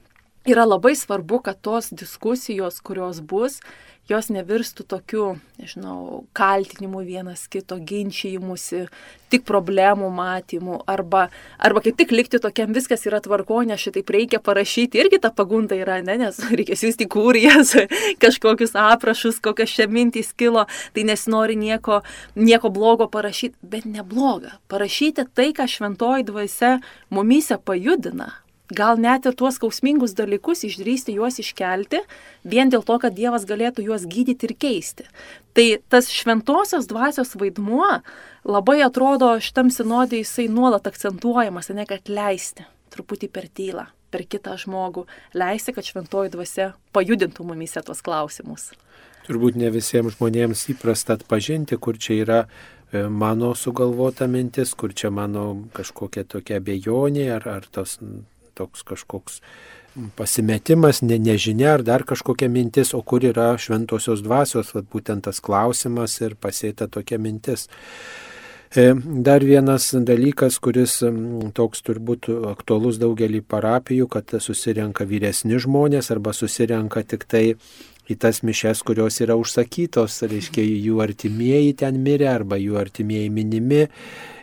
Yra 0.45 0.67
labai 0.69 0.93
svarbu, 0.93 1.41
kad 1.41 1.59
tos 1.65 1.89
diskusijos, 1.89 2.79
kurios 2.85 3.23
bus, 3.25 3.63
jos 4.09 4.29
nevirstų 4.29 4.85
tokiu, 4.89 5.25
nežinau, 5.61 6.25
kaltinimu 6.37 7.01
vienas 7.07 7.47
kito, 7.49 7.79
ginčijimusi, 7.81 8.85
tik 9.33 9.47
problemų 9.49 10.11
matymu, 10.15 10.83
arba, 10.91 11.29
arba 11.57 11.83
kaip 11.85 11.97
tik 11.99 12.13
likti 12.13 12.41
tokiam 12.43 12.75
viskas 12.77 13.07
yra 13.09 13.23
tvarko, 13.25 13.63
nes 13.65 13.81
šitaip 13.81 14.13
reikia 14.13 14.43
parašyti, 14.45 15.01
irgi 15.01 15.23
ta 15.25 15.33
pagunda 15.35 15.79
yra, 15.79 16.03
ne, 16.05 16.19
nes 16.21 16.43
reikia 16.59 16.77
siūsti 16.79 17.09
kūrijas, 17.11 17.75
kažkokius 18.23 18.77
aprašus, 18.79 19.41
kokios 19.45 19.73
čia 19.73 19.89
mintys 19.89 20.35
kilo, 20.37 20.67
tai 20.93 21.09
nesinori 21.09 21.57
nieko, 21.57 22.03
nieko 22.37 22.71
blogo 22.75 23.09
parašyti, 23.09 23.57
bet 23.63 23.89
nebloga. 23.89 24.59
Parašyti 24.69 25.27
tai, 25.33 25.53
ką 25.57 25.69
šventoji 25.71 26.29
dvasia 26.29 26.77
mumyse 27.15 27.57
pajudina, 27.57 28.35
gal 28.73 29.01
net 29.01 29.27
ir 29.27 29.35
tuos 29.37 29.59
skausmingus 29.59 30.15
dalykus 30.17 30.65
išdrysti 30.65 31.17
juos 31.19 31.39
iškelti, 31.43 32.01
vien 32.45 32.71
dėl 32.73 32.85
to, 32.87 32.97
kad 33.03 33.17
Dievas 33.17 33.45
galėtų 33.45 33.85
juos 33.85 34.07
gydyti 34.09 34.49
ir 34.49 34.55
keisti. 34.57 35.09
Tai 35.55 35.67
tas 35.93 36.09
šventosios 36.09 36.89
dvasios 36.89 37.35
vaidmuo 37.37 38.01
labai 38.45 38.81
atrodo 38.87 39.35
šitam 39.41 39.71
sinodė 39.71 40.23
jisai 40.23 40.49
nuolat 40.49 40.89
akcentuojamas, 40.89 41.69
ne 41.77 41.85
kad 41.89 42.09
leisti 42.09 42.65
truputį 42.95 43.29
per 43.35 43.49
tylą, 43.51 43.89
per 44.15 44.25
kitą 44.31 44.55
žmogų, 44.61 45.07
leisti, 45.35 45.75
kad 45.75 45.87
šventoji 45.87 46.33
dvasia 46.33 46.73
pajudintų 46.95 47.47
mumise 47.49 47.83
tuos 47.83 48.03
klausimus. 48.07 48.71
Turbūt 49.25 49.57
ne 49.57 49.71
visiems 49.73 50.19
žmonėms 50.19 50.69
įprasta 50.75 51.17
atpažinti, 51.17 51.79
kur 51.81 51.97
čia 51.99 52.19
yra 52.21 52.39
e, 52.45 53.07
mano 53.09 53.55
sugalvota 53.57 54.29
mintis, 54.29 54.75
kur 54.77 54.93
čia 54.93 55.11
mano 55.11 55.65
kažkokia 55.75 56.27
tokia 56.29 56.61
bejonė 56.61 57.31
ar, 57.39 57.49
ar 57.49 57.67
tos 57.73 57.97
toks 58.55 58.85
kažkoks 58.87 59.41
pasimetimas, 60.17 61.03
ne, 61.03 61.19
nežinia 61.19 61.75
ar 61.77 61.85
dar 61.87 62.05
kažkokia 62.07 62.49
mintis, 62.51 62.93
o 62.95 63.03
kur 63.03 63.25
yra 63.25 63.55
šventosios 63.61 64.25
dvasios, 64.25 64.75
vat, 64.75 64.89
būtent 64.91 65.29
tas 65.29 65.41
klausimas 65.41 66.19
ir 66.21 66.35
pasėta 66.35 66.89
tokia 66.91 67.21
mintis. 67.23 67.69
E, 68.75 68.91
dar 69.23 69.45
vienas 69.47 69.93
dalykas, 69.95 70.59
kuris 70.59 70.99
toks 71.55 71.85
turbūt 71.87 72.27
aktualus 72.51 72.99
daugelį 72.99 73.45
parapijų, 73.47 74.09
kad 74.11 74.35
susirenka 74.43 75.07
vyresni 75.07 75.61
žmonės 75.63 76.11
arba 76.11 76.35
susirenka 76.35 77.05
tik 77.07 77.29
tai 77.31 77.45
į 78.11 78.19
tas 78.21 78.43
mišes, 78.45 78.83
kurios 78.85 79.21
yra 79.25 79.37
užsakytos, 79.39 80.19
reiškia 80.27 80.65
jų 80.67 80.99
artimieji 81.07 81.77
ten 81.85 82.03
mirė 82.05 82.29
arba 82.35 82.59
jų 82.61 82.77
artimieji 82.83 83.31
minimi 83.33 83.87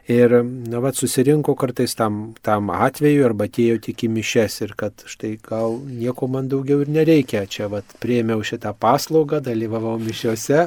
Ir, 0.10 0.34
na, 0.44 0.80
va, 0.82 0.90
susirinko 0.98 1.54
kartais 1.56 1.94
tam, 1.96 2.34
tam 2.42 2.72
atveju 2.74 3.26
arba 3.28 3.46
atėjo 3.46 3.78
tik 3.86 4.02
į 4.08 4.10
mišes 4.16 4.56
ir 4.66 4.74
kad 4.78 5.04
štai 5.06 5.36
gal 5.46 5.78
nieko 5.86 6.26
man 6.32 6.48
daugiau 6.50 6.82
ir 6.82 6.90
nereikia. 6.90 7.44
Čia, 7.46 7.68
va, 7.70 7.84
prieimiau 8.02 8.42
šitą 8.46 8.74
paslaugą, 8.82 9.44
dalyvavau 9.46 10.00
mišiuose 10.02 10.64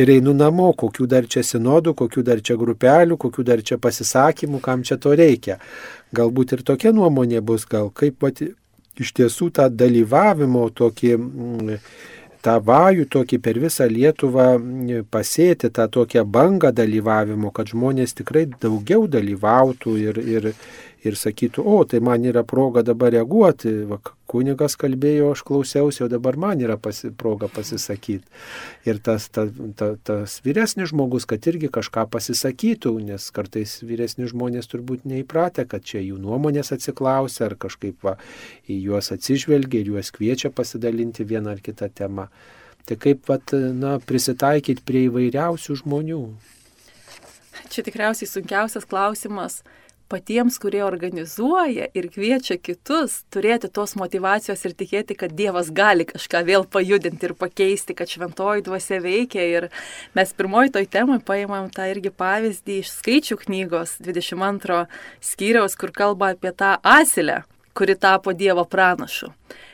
ir 0.00 0.14
einu 0.16 0.32
namo, 0.36 0.70
kokių 0.72 1.08
dar 1.12 1.28
čia 1.28 1.44
sinodų, 1.44 1.94
kokių 2.00 2.24
dar 2.24 2.40
čia 2.40 2.56
grupelių, 2.60 3.20
kokių 3.20 3.44
dar 3.52 3.60
čia 3.60 3.76
pasisakymų, 3.82 4.62
kam 4.64 4.86
čia 4.86 4.96
to 4.96 5.12
reikia. 5.12 5.60
Galbūt 6.16 6.56
ir 6.56 6.64
tokia 6.72 6.94
nuomonė 6.96 7.44
bus, 7.44 7.68
gal 7.68 7.92
kaip, 7.92 8.16
va, 8.24 8.32
iš 8.32 9.12
tiesų 9.20 9.52
tą 9.60 9.68
dalyvavimo 9.68 10.70
tokį... 10.72 11.12
Mm, 11.20 11.76
tą 12.44 12.56
vajų 12.64 13.06
tokį 13.12 13.38
per 13.44 13.58
visą 13.62 13.86
Lietuvą 13.90 14.46
pasėti, 15.12 15.70
tą 15.76 15.88
tokią 15.92 16.24
bangą 16.24 16.72
dalyvavimo, 16.76 17.52
kad 17.54 17.72
žmonės 17.72 18.16
tikrai 18.20 18.46
daugiau 18.62 19.06
dalyvautų 19.10 19.96
ir, 20.00 20.20
ir, 20.36 20.50
ir 21.06 21.16
sakytų, 21.16 21.64
o 21.64 21.82
tai 21.88 22.00
man 22.04 22.24
yra 22.28 22.42
proga 22.46 22.82
dabar 22.84 23.12
reaguoti, 23.14 23.72
va, 23.88 23.98
kunigas 24.30 24.76
kalbėjo, 24.80 25.30
aš 25.34 25.42
klausiausi, 25.48 26.02
o 26.04 26.08
dabar 26.12 26.36
man 26.40 26.60
yra 26.62 26.76
pasi, 26.80 27.10
proga 27.16 27.48
pasisakyti. 27.50 28.28
Ir 28.88 29.00
tas, 29.04 29.28
ta, 29.32 29.46
ta, 29.78 29.92
tas 30.06 30.36
vyresnis 30.44 30.92
žmogus, 30.92 31.26
kad 31.30 31.46
irgi 31.50 31.70
kažką 31.72 32.06
pasisakytų, 32.12 32.94
nes 33.08 33.30
kartais 33.34 33.78
vyresni 33.86 34.28
žmonės 34.30 34.70
turbūt 34.70 35.08
neįpratę, 35.08 35.66
kad 35.70 35.86
čia 35.86 36.04
jų 36.04 36.20
nuomonės 36.22 36.74
atsiklausia 36.76 37.48
ar 37.48 37.56
kažkaip 37.60 38.06
va, 38.06 38.16
į 38.68 38.80
juos 38.90 39.10
atsižvelgia 39.14 39.82
ir 39.82 39.94
juos 39.94 40.12
kviečia 40.14 40.52
pasidalinti 40.54 41.26
vieną 41.26 41.56
ar 41.56 41.64
kitą 41.64 41.90
temą. 41.90 42.30
Tai 42.88 42.96
kaip 43.00 43.26
vat, 43.28 43.52
na, 43.52 43.98
prisitaikyti 44.04 44.84
prie 44.86 45.06
įvairiausių 45.08 45.82
žmonių. 45.82 46.22
Čia 47.70 47.84
tikriausiai 47.86 48.26
sunkiausias 48.26 48.86
klausimas 48.88 49.60
patiems, 50.10 50.58
kurie 50.62 50.82
organizuoja 50.84 51.86
ir 51.96 52.08
kviečia 52.12 52.56
kitus, 52.58 53.20
turėti 53.32 53.70
tos 53.72 53.94
motivacijos 53.98 54.64
ir 54.66 54.74
tikėti, 54.76 55.16
kad 55.18 55.34
Dievas 55.38 55.70
gali 55.74 56.06
kažką 56.08 56.42
vėl 56.48 56.66
pajudinti 56.66 57.28
ir 57.28 57.36
pakeisti, 57.38 57.96
kad 57.98 58.10
šventoji 58.10 58.66
dvasia 58.66 59.00
veikia. 59.04 59.46
Ir 59.46 59.68
mes 60.18 60.34
pirmoji 60.36 60.74
toj 60.76 60.90
temai 60.90 61.20
paimam 61.24 61.70
tą 61.74 61.88
irgi 61.92 62.12
pavyzdį 62.12 62.80
iš 62.82 62.92
skaičių 62.98 63.40
knygos 63.44 63.96
22 64.02 64.84
skyriaus, 65.32 65.78
kur 65.78 65.94
kalba 65.94 66.34
apie 66.34 66.52
tą 66.52 66.76
asilę, 66.82 67.42
kuri 67.74 67.96
tapo 67.96 68.34
Dievo 68.36 68.66
pranašu. 68.66 69.30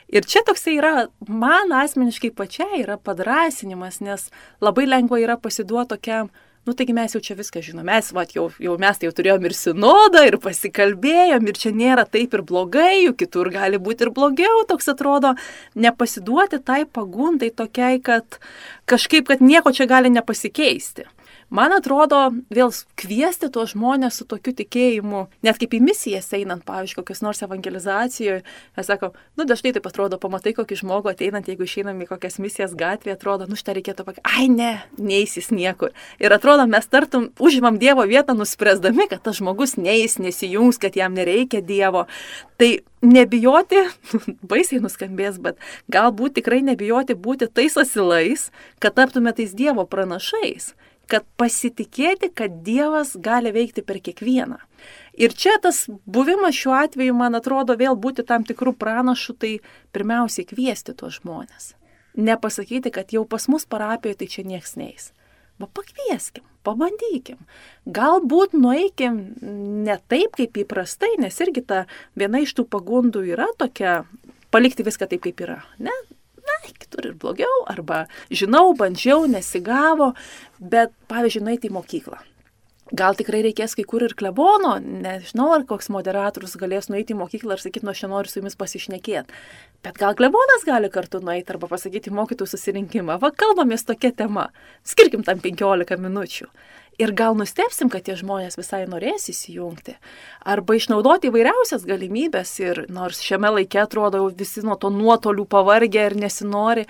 Ir 0.07 0.23
čia 0.23 0.39
toksai 0.47 0.77
yra, 0.79 1.07
man 1.27 1.73
asmeniškai 1.75 2.31
pačiai 2.31 2.85
yra 2.85 2.95
padrasinimas, 2.95 3.99
nes 3.99 4.29
labai 4.63 4.85
lengva 4.87 5.19
yra 5.19 5.35
pasiduoti 5.35 5.97
tokiam 5.97 6.29
nu 6.67 6.75
taigi 6.77 6.95
mes 6.95 7.15
jau 7.15 7.21
čia 7.23 7.37
viską 7.39 7.63
žinom, 7.63 7.87
mes, 7.87 8.11
va, 8.15 8.25
jau, 8.29 8.47
jau 8.61 8.75
mes 8.81 8.99
tai 8.99 9.09
jau 9.09 9.15
turėjom 9.17 9.47
ir 9.47 9.55
sinodą, 9.57 10.23
ir 10.27 10.39
pasikalbėjom, 10.43 11.47
ir 11.47 11.59
čia 11.63 11.73
nėra 11.75 12.05
taip 12.05 12.35
ir 12.37 12.43
blogai, 12.47 13.05
juk 13.07 13.19
kitur 13.23 13.51
gali 13.53 13.79
būti 13.81 14.07
ir 14.07 14.13
blogiau, 14.15 14.63
toks 14.69 14.91
atrodo, 14.93 15.33
nepasiduoti 15.79 16.61
tai 16.67 16.83
pagundai 16.85 17.49
tokiai, 17.55 18.01
kad 18.03 18.39
kažkaip, 18.89 19.29
kad 19.31 19.43
nieko 19.43 19.73
čia 19.75 19.87
gali 19.89 20.11
nepasikeisti. 20.13 21.07
Man 21.47 21.71
atrodo, 21.71 22.25
vėl 22.51 22.73
kviesti 22.99 23.47
tuos 23.47 23.71
žmonės 23.71 24.17
su 24.19 24.25
tokiu 24.27 24.51
tikėjimu, 24.51 25.21
net 25.47 25.59
kaip 25.61 25.77
į 25.77 25.79
misijas 25.79 26.25
einant, 26.35 26.65
pavyzdžiui, 26.67 26.97
kokios 26.99 27.21
nors 27.23 27.39
evangelizacijoje, 27.45 28.41
mes 28.75 28.89
sakom, 28.89 29.13
nu 29.39 29.45
dažnai 29.47 29.71
taip 29.77 29.85
atrodo, 29.87 30.19
pamatai 30.19 30.51
kokį 30.57 30.79
žmogų 30.81 31.13
ateinant, 31.13 31.47
jeigu 31.47 31.63
išeinam 31.63 32.01
į 32.03 32.09
kokias 32.09 32.35
misijas 32.43 32.73
gatvėje, 32.75 33.15
atrodo, 33.15 33.47
nu 33.47 33.55
šitą 33.55 33.77
reikėtų 33.77 34.03
pakeisti, 34.09 34.25
ai 34.27 34.49
ne, 34.51 34.73
neįsis 34.99 35.47
niekur. 35.55 35.93
Ir 36.19 36.35
atrodo, 36.35 36.65
mes 36.67 36.91
tartum 36.91 37.29
užimam 37.39 37.79
Dievo 37.79 38.03
vietą, 38.09 38.35
nuspręsdami, 38.35 39.07
kad 39.13 39.23
tas 39.23 39.39
žmogus 39.39 39.77
neįs, 39.79 40.17
nesijungs, 40.19 40.81
kad 40.83 40.99
jam 40.99 41.15
nereikia 41.15 41.63
Dievo. 41.63 42.09
Tai 42.59 42.69
nebijoti, 43.07 43.85
baisiai 44.51 44.83
nuskambės, 44.83 45.39
bet 45.39 45.63
galbūt 45.95 46.41
tikrai 46.41 46.59
nebijoti 46.73 47.15
būti 47.15 47.47
tais 47.47 47.79
asilais, 47.79 48.49
kad 48.83 48.99
taptume 48.99 49.31
tais 49.37 49.55
Dievo 49.55 49.87
pranašais 49.87 50.73
kad 51.07 51.25
pasitikėti, 51.39 52.29
kad 52.35 52.61
Dievas 52.65 53.15
gali 53.15 53.53
veikti 53.55 53.83
per 53.85 53.99
kiekvieną. 54.03 54.59
Ir 55.17 55.33
čia 55.33 55.55
tas 55.61 55.85
buvimas 56.05 56.55
šiuo 56.57 56.75
atveju, 56.77 57.15
man 57.17 57.37
atrodo, 57.39 57.77
vėl 57.79 57.97
būti 57.97 58.25
tam 58.27 58.45
tikrų 58.45 58.75
pranašų, 58.77 59.37
tai 59.41 59.53
pirmiausiai 59.95 60.45
kviesti 60.45 60.93
tuos 60.97 61.21
žmonės. 61.21 61.73
Nepasakyti, 62.17 62.91
kad 62.93 63.13
jau 63.13 63.23
pas 63.29 63.47
mus 63.49 63.65
parapijoje 63.69 64.21
tai 64.21 64.27
čia 64.33 64.45
nieks 64.45 64.75
neis. 64.77 65.11
Va 65.57 65.65
pakvieskim, 65.73 66.45
pabandykim. 66.65 67.39
Galbūt 67.89 68.53
nueikim 68.57 69.17
ne 69.87 69.97
taip, 70.09 70.37
kaip 70.37 70.59
įprastai, 70.61 71.15
nes 71.21 71.39
irgi 71.41 71.65
ta 71.65 71.85
viena 72.17 72.43
iš 72.43 72.53
tų 72.57 72.67
pagundų 72.69 73.25
yra 73.33 73.49
tokia 73.57 74.03
palikti 74.53 74.85
viską 74.85 75.09
taip, 75.09 75.23
kaip 75.25 75.41
yra. 75.45 75.63
Ne? 75.81 75.93
Na, 76.47 76.57
kitur 76.71 77.11
ir 77.11 77.19
blogiau, 77.19 77.59
arba 77.69 78.05
žinau, 78.31 78.71
bandžiau, 78.77 79.27
nesigavo, 79.31 80.13
bet, 80.59 80.95
pavyzdžiui, 81.11 81.45
nueiti 81.49 81.71
į 81.71 81.77
mokyklą. 81.77 82.23
Gal 82.95 83.17
tikrai 83.19 83.41
reikės 83.43 83.73
kai 83.75 83.83
kur 83.83 84.05
ir 84.05 84.13
klebono, 84.15 84.77
nežinau, 84.79 85.49
ar 85.57 85.65
koks 85.67 85.89
moderatorius 85.91 86.55
galės 86.59 86.87
nueiti 86.87 87.11
į 87.11 87.17
mokyklą 87.19 87.57
ir 87.57 87.63
sakyti, 87.63 87.83
nu 87.83 87.91
aš 87.91 88.05
nenoriu 88.05 88.31
su 88.31 88.39
jumis 88.39 88.55
pasišnekėti. 88.55 89.35
Bet 89.83 89.99
gal 89.99 90.15
klebonas 90.15 90.63
gali 90.67 90.87
kartu 90.93 91.19
nueiti 91.19 91.51
arba 91.51 91.67
pasakyti 91.67 92.13
mokytojų 92.15 92.53
susirinkimą. 92.53 93.19
Va, 93.19 93.33
kalbamės 93.35 93.83
tokia 93.87 94.13
tema. 94.15 94.47
Skirkim 94.87 95.27
tam 95.27 95.43
15 95.43 95.99
minučių. 95.99 96.47
Ir 96.97 97.11
gal 97.13 97.35
nustepsim, 97.37 97.91
kad 97.93 98.07
tie 98.07 98.15
žmonės 98.17 98.57
visai 98.57 98.81
norės 98.89 99.27
įsijungti. 99.29 99.93
Arba 100.41 100.77
išnaudoti 100.79 101.29
įvairiausias 101.29 101.83
galimybės 101.85 102.55
ir 102.63 102.79
nors 102.89 103.19
šiame 103.21 103.51
laike 103.53 103.83
atrodo 103.83 104.23
visi 104.33 104.63
nuo 104.65 104.73
to 104.81 104.89
nuotolių 104.89 105.45
pavargę 105.45 106.07
ir 106.09 106.15
nesinori, 106.17 106.87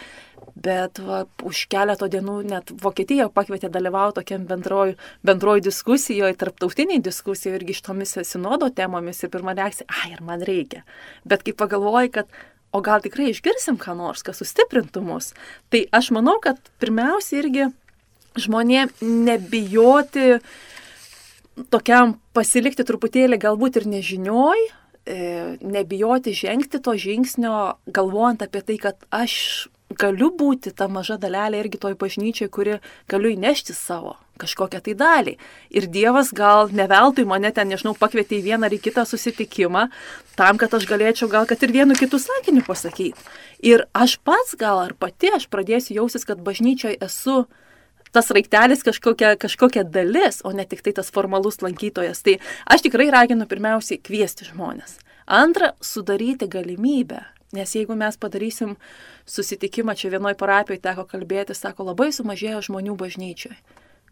bet 0.55 1.01
va, 1.03 1.25
už 1.43 1.65
keletą 1.73 2.07
dienų 2.13 2.37
net 2.47 2.71
Vokietija 2.83 3.27
pakvietė 3.35 3.67
dalyvauti 3.73 4.21
tokiam 4.21 4.45
bendroju, 4.47 4.95
bendroju 5.27 5.65
diskusijoje, 5.67 6.37
tarptautiniai 6.39 7.03
diskusijoje 7.03 7.59
irgi 7.59 7.75
iš 7.75 7.81
tomis 7.89 8.15
sinodo 8.29 8.69
temomis 8.71 9.19
ir 9.23 9.33
pirma 9.33 9.57
reakcija, 9.57 9.89
ai, 9.91 10.13
ir 10.15 10.23
man 10.23 10.45
reikia. 10.47 10.85
Bet 11.27 11.43
kai 11.43 11.51
pagalvoji, 11.51 12.13
kad 12.15 12.31
o 12.71 12.79
gal 12.85 13.03
tikrai 13.03 13.33
išgirsim 13.33 13.75
ką 13.81 13.97
nors, 13.99 14.23
kas 14.23 14.39
sustiprintų 14.39 15.03
mus, 15.03 15.33
tai 15.67 15.83
aš 15.91 16.13
manau, 16.15 16.37
kad 16.43 16.63
pirmiausia 16.79 17.41
irgi 17.41 17.67
žmonėm 18.37 18.91
nebijoti 19.01 20.37
tokiam 21.73 22.17
pasilikti 22.37 22.85
truputėlį 22.85 23.39
galbūt 23.41 23.81
ir 23.81 23.87
nežinioj, 23.89 24.67
e, 25.07 25.17
nebijoti 25.61 26.35
žengti 26.37 26.81
to 26.83 26.93
žingsnio, 26.93 27.77
galvojant 27.89 28.45
apie 28.45 28.61
tai, 28.61 28.77
kad 28.77 29.01
aš 29.09 29.67
galiu 29.97 30.29
būti 30.35 30.73
ta 30.75 30.87
maža 30.91 31.17
dalelė 31.17 31.61
irgi 31.63 31.79
toj 31.79 31.95
bažnyčiai, 31.99 32.51
kuri 32.51 32.79
galiu 33.09 33.31
įnešti 33.33 33.73
savo 33.75 34.17
kažkokią 34.37 34.81
tai 34.85 34.93
dalį. 34.93 35.33
Ir 35.73 35.87
Dievas 35.89 36.29
gal 36.35 36.69
neveltui 36.69 37.25
mane 37.25 37.49
ten, 37.55 37.71
nežinau, 37.71 37.95
pakvietė 37.97 38.37
į 38.37 38.43
vieną 38.51 38.67
ar 38.67 38.75
į 38.75 38.81
kitą 38.83 39.05
susitikimą, 39.09 39.87
tam, 40.37 40.59
kad 40.61 40.75
aš 40.77 40.85
galėčiau 40.89 41.29
gal 41.31 41.47
kad 41.49 41.63
ir 41.65 41.73
vienu 41.73 41.97
kitu 41.97 42.19
sakiniu 42.21 42.61
pasakyti. 42.67 43.17
Ir 43.65 43.87
aš 43.97 44.19
pats 44.21 44.53
gal 44.59 44.83
ar 44.83 44.93
pati 44.93 45.33
aš 45.33 45.47
pradėsiu 45.49 45.97
jausis, 46.01 46.27
kad 46.27 46.43
bažnyčioje 46.45 46.99
esu 47.01 47.47
tas 48.17 48.33
raiktelis 48.33 48.81
kažkokia, 48.85 49.35
kažkokia 49.37 49.85
dalis, 49.85 50.41
o 50.43 50.51
ne 50.55 50.65
tik 50.65 50.81
tai 50.85 50.95
tas 50.97 51.11
formalus 51.13 51.61
lankytojas. 51.61 52.23
Tai 52.25 52.39
aš 52.65 52.87
tikrai 52.87 53.11
raginu 53.13 53.45
pirmiausiai 53.49 54.01
kviesti 54.01 54.49
žmonės. 54.49 54.97
Antra, 55.27 55.75
sudaryti 55.83 56.49
galimybę. 56.49 57.21
Nes 57.55 57.71
jeigu 57.75 57.95
mes 57.95 58.17
padarysim 58.19 58.75
susitikimą, 59.27 59.95
čia 59.95 60.09
vienoj 60.11 60.35
parapijoje 60.39 60.81
teko 60.83 61.05
kalbėti, 61.07 61.55
sako, 61.55 61.85
labai 61.91 62.09
sumažėjo 62.15 62.65
žmonių 62.67 62.95
bažnyčioje. 62.99 63.55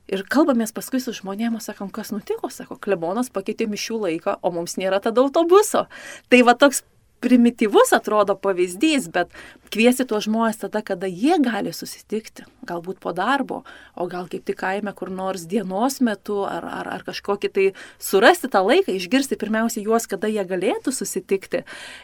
Ir 0.05 0.21
kalbamės 0.29 0.71
paskui 0.75 1.01
su 1.01 1.11
žmonėmis, 1.17 1.65
sakom, 1.65 1.89
kas 1.89 2.13
nutiko, 2.13 2.51
sako, 2.53 2.77
klebonas 2.77 3.31
pakeitė 3.33 3.65
mišių 3.71 3.97
laiką, 4.03 4.37
o 4.45 4.51
mums 4.53 4.77
nėra 4.77 5.01
tada 5.01 5.23
autobuso. 5.25 5.87
Tai 6.29 6.41
va 6.45 6.53
toks 6.53 6.83
primityvus 7.23 7.93
atrodo 7.95 8.35
pavyzdys, 8.37 9.07
bet 9.13 9.31
kviesi 9.73 10.05
tuos 10.07 10.27
žmonės 10.27 10.59
tada, 10.61 10.81
kada 10.85 11.07
jie 11.09 11.37
gali 11.41 11.73
susitikti, 11.73 12.45
galbūt 12.67 12.99
po 13.03 13.13
darbo, 13.15 13.63
o 13.95 14.07
gal 14.11 14.27
kaip 14.31 14.45
tik 14.47 14.59
kaime 14.59 14.93
kur 14.97 15.09
nors 15.13 15.47
dienos 15.49 16.01
metu, 16.05 16.43
ar, 16.49 16.65
ar, 16.65 16.89
ar 16.97 17.05
kažkokį 17.07 17.51
tai 17.55 17.65
surasti 18.01 18.51
tą 18.51 18.61
laiką, 18.65 18.93
išgirsti 18.93 19.39
pirmiausia 19.41 19.85
juos, 19.85 20.07
kada 20.11 20.29
jie 20.31 20.43
galėtų 20.45 20.93
susitikti 20.95 21.63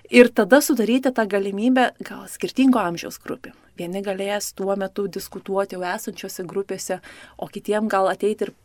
ir 0.09 0.32
tada 0.34 0.62
sudaryti 0.64 1.14
tą 1.14 1.28
galimybę 1.30 1.91
gal 2.07 2.26
skirtingo 2.32 2.82
amžiaus 2.82 3.22
grupėm. 3.22 3.55
Vieni 3.80 4.01
galės 4.05 4.51
tuo 4.53 4.76
metu 4.78 5.07
diskutuoti 5.07 5.78
jau 5.78 5.86
esančiose 5.88 6.45
grupėse, 6.47 6.99
o 7.38 7.47
kitiem 7.47 7.88
gal 7.91 8.09
ateiti 8.12 8.49
ir 8.49 8.55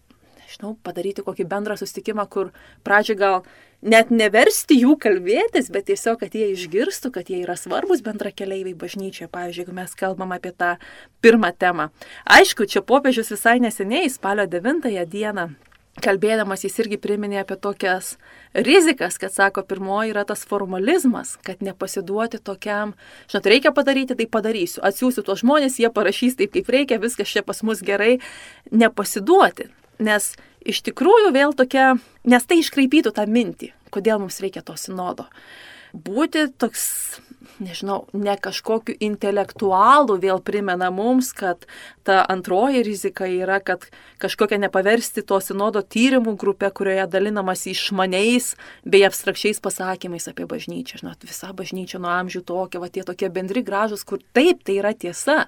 nežinau, 0.47 0.77
padaryti 0.87 1.25
kokį 1.27 1.47
bendrą 1.51 1.77
sustikimą, 1.79 2.27
kur 2.31 2.53
pradžioje 2.87 3.19
gal 3.21 3.41
net 3.83 4.11
neversti 4.11 4.79
jų 4.81 4.97
kalbėtis, 5.03 5.71
bet 5.73 5.89
tiesiog, 5.91 6.21
kad 6.23 6.35
jie 6.35 6.51
išgirstų, 6.55 7.13
kad 7.15 7.31
jie 7.31 7.43
yra 7.45 7.57
svarbus 7.59 8.03
bendra 8.07 8.33
keliaiviai 8.35 8.77
bažnyčioje, 8.79 9.31
pavyzdžiui, 9.33 9.65
jeigu 9.65 9.77
mes 9.77 9.95
kalbam 9.99 10.35
apie 10.37 10.53
tą 10.57 10.77
pirmą 11.25 11.53
temą. 11.59 11.91
Aišku, 12.25 12.69
čia 12.71 12.85
popiežius 12.87 13.33
visai 13.35 13.59
neseniai, 13.63 14.11
spalio 14.13 14.49
9 14.51 14.89
dieną, 15.11 15.51
kalbėdamas 16.03 16.65
jis 16.65 16.77
irgi 16.83 16.99
priminė 17.01 17.41
apie 17.43 17.57
tokias 17.61 18.15
rizikas, 18.55 19.17
kad 19.21 19.33
sako, 19.33 19.65
pirmoji 19.69 20.13
yra 20.13 20.27
tas 20.29 20.45
formalizmas, 20.49 21.37
kad 21.47 21.63
nepasiduoti 21.65 22.41
tokiam, 22.45 22.95
žinot, 23.31 23.49
reikia 23.53 23.73
padaryti, 23.77 24.17
tai 24.19 24.29
padarysiu, 24.31 24.83
atsiųsiu 24.87 25.25
tuos 25.27 25.43
žmonės, 25.45 25.79
jie 25.81 25.91
parašys 25.93 26.39
taip, 26.41 26.53
kaip 26.57 26.69
reikia, 26.73 27.01
viskas 27.03 27.33
čia 27.33 27.45
pas 27.47 27.63
mus 27.67 27.83
gerai, 27.85 28.19
nepasiduoti. 28.73 29.71
Nes 30.05 30.35
iš 30.67 30.83
tikrųjų 30.91 31.31
vėl 31.37 31.55
tokia, 31.57 31.95
nes 32.27 32.49
tai 32.49 32.61
iškraipytų 32.63 33.15
tą 33.17 33.27
mintį, 33.31 33.73
kodėl 33.95 34.21
mums 34.23 34.41
reikia 34.43 34.65
to 34.67 34.77
sinodo. 34.81 35.29
Būti 35.97 36.43
toks, 36.61 36.83
nežinau, 37.63 38.03
ne 38.13 38.35
kažkokiu 38.37 38.97
intelektualu 39.07 40.19
vėl 40.21 40.43
primena 40.45 40.91
mums, 40.93 41.31
kad 41.33 41.65
ta 42.05 42.19
antroji 42.29 42.83
rizika 42.85 43.29
yra, 43.31 43.63
kad 43.65 43.87
kažkokia 44.21 44.59
nepaversti 44.67 45.25
to 45.25 45.39
sinodo 45.41 45.81
tyrimų 45.81 46.37
grupė, 46.37 46.69
kurioje 46.75 47.07
dalinamas 47.15 47.65
išmaniais 47.71 48.53
bei 48.85 49.07
abstrakčiais 49.09 49.63
pasakymais 49.65 50.29
apie 50.29 50.49
bažnyčią. 50.51 51.01
Žinot, 51.01 51.25
visa 51.25 51.55
bažnyčia 51.57 52.03
nuo 52.03 52.13
amžių 52.13 52.45
tokia, 52.45 52.83
va 52.83 52.93
tie 52.93 53.07
tokie 53.07 53.33
bendri 53.33 53.65
gražus, 53.65 54.05
kur 54.05 54.21
taip 54.37 54.67
tai 54.67 54.83
yra 54.83 54.93
tiesa, 54.93 55.47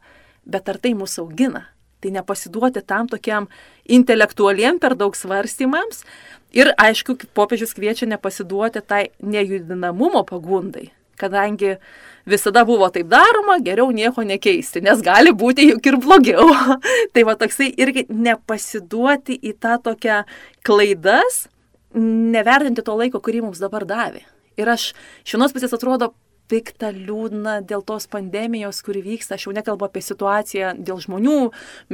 bet 0.49 0.71
ar 0.71 0.81
tai 0.81 0.97
mūsų 0.97 1.27
augina? 1.27 1.67
Tai 1.99 2.13
nepasiduoti 2.15 2.85
tam 2.87 3.09
tokiam 3.11 3.49
intelektualiem 3.91 4.79
per 4.79 4.95
daug 4.99 5.17
svarstymams. 5.19 6.05
Ir 6.55 6.71
aišku, 6.79 7.19
popiežius 7.37 7.75
kviečia 7.77 8.07
nepasiduoti 8.09 8.81
tai 8.87 9.09
nejudinamumo 9.21 10.23
pagundai, 10.25 10.89
kadangi 11.21 11.75
visada 12.29 12.63
buvo 12.65 12.89
taip 12.93 13.11
daroma, 13.11 13.59
geriau 13.65 13.91
nieko 13.93 14.25
nekeisti, 14.25 14.81
nes 14.85 15.03
gali 15.05 15.35
būti 15.35 15.67
juk 15.73 15.91
ir 15.91 15.99
blogiau. 16.01 16.49
tai 17.13 17.27
va 17.29 17.37
toksai 17.41 17.73
irgi 17.77 18.07
nepasiduoti 18.09 19.37
į 19.43 19.57
tą 19.61 19.77
tokią 19.91 20.23
klaidas, 20.65 21.47
nevertinti 21.99 22.85
to 22.85 22.97
laiko, 22.97 23.21
kurį 23.21 23.45
mums 23.49 23.61
dabar 23.61 23.85
davė. 23.89 24.25
Ir 24.59 24.71
aš 24.71 24.93
iš 25.25 25.37
vienos 25.37 25.55
pusės 25.55 25.75
atrodo, 25.77 26.13
pikta, 26.49 26.91
liūdna 26.95 27.59
dėl 27.69 27.83
tos 27.87 28.09
pandemijos, 28.11 28.81
kuri 28.87 29.03
vyksta. 29.05 29.37
Aš 29.37 29.49
jau 29.49 29.55
nekalbu 29.57 29.87
apie 29.89 30.03
situaciją 30.05 30.75
dėl 30.81 31.01
žmonių 31.05 31.39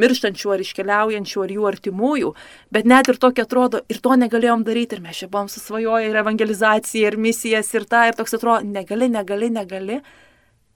mirštančių 0.00 0.54
ar 0.54 0.64
iškeliaujančių 0.64 1.44
ar 1.44 1.54
jų 1.56 1.68
artimųjų, 1.70 2.32
bet 2.74 2.88
net 2.90 3.10
ir 3.12 3.20
tokia 3.22 3.46
atrodo, 3.48 3.82
ir 3.90 4.00
to 4.04 4.18
negalėjom 4.20 4.66
daryti, 4.66 4.98
ir 4.98 5.04
mes 5.04 5.22
čia 5.22 5.30
buvom 5.30 5.50
susvajoję 5.52 6.10
ir 6.10 6.20
evangelizaciją, 6.24 7.12
ir 7.12 7.20
misijas, 7.28 7.72
ir 7.74 7.88
tą, 7.90 8.06
ir 8.10 8.18
toks 8.18 8.38
atrodo, 8.38 8.66
negali, 8.66 9.10
negali, 9.12 9.50
negali. 9.52 10.02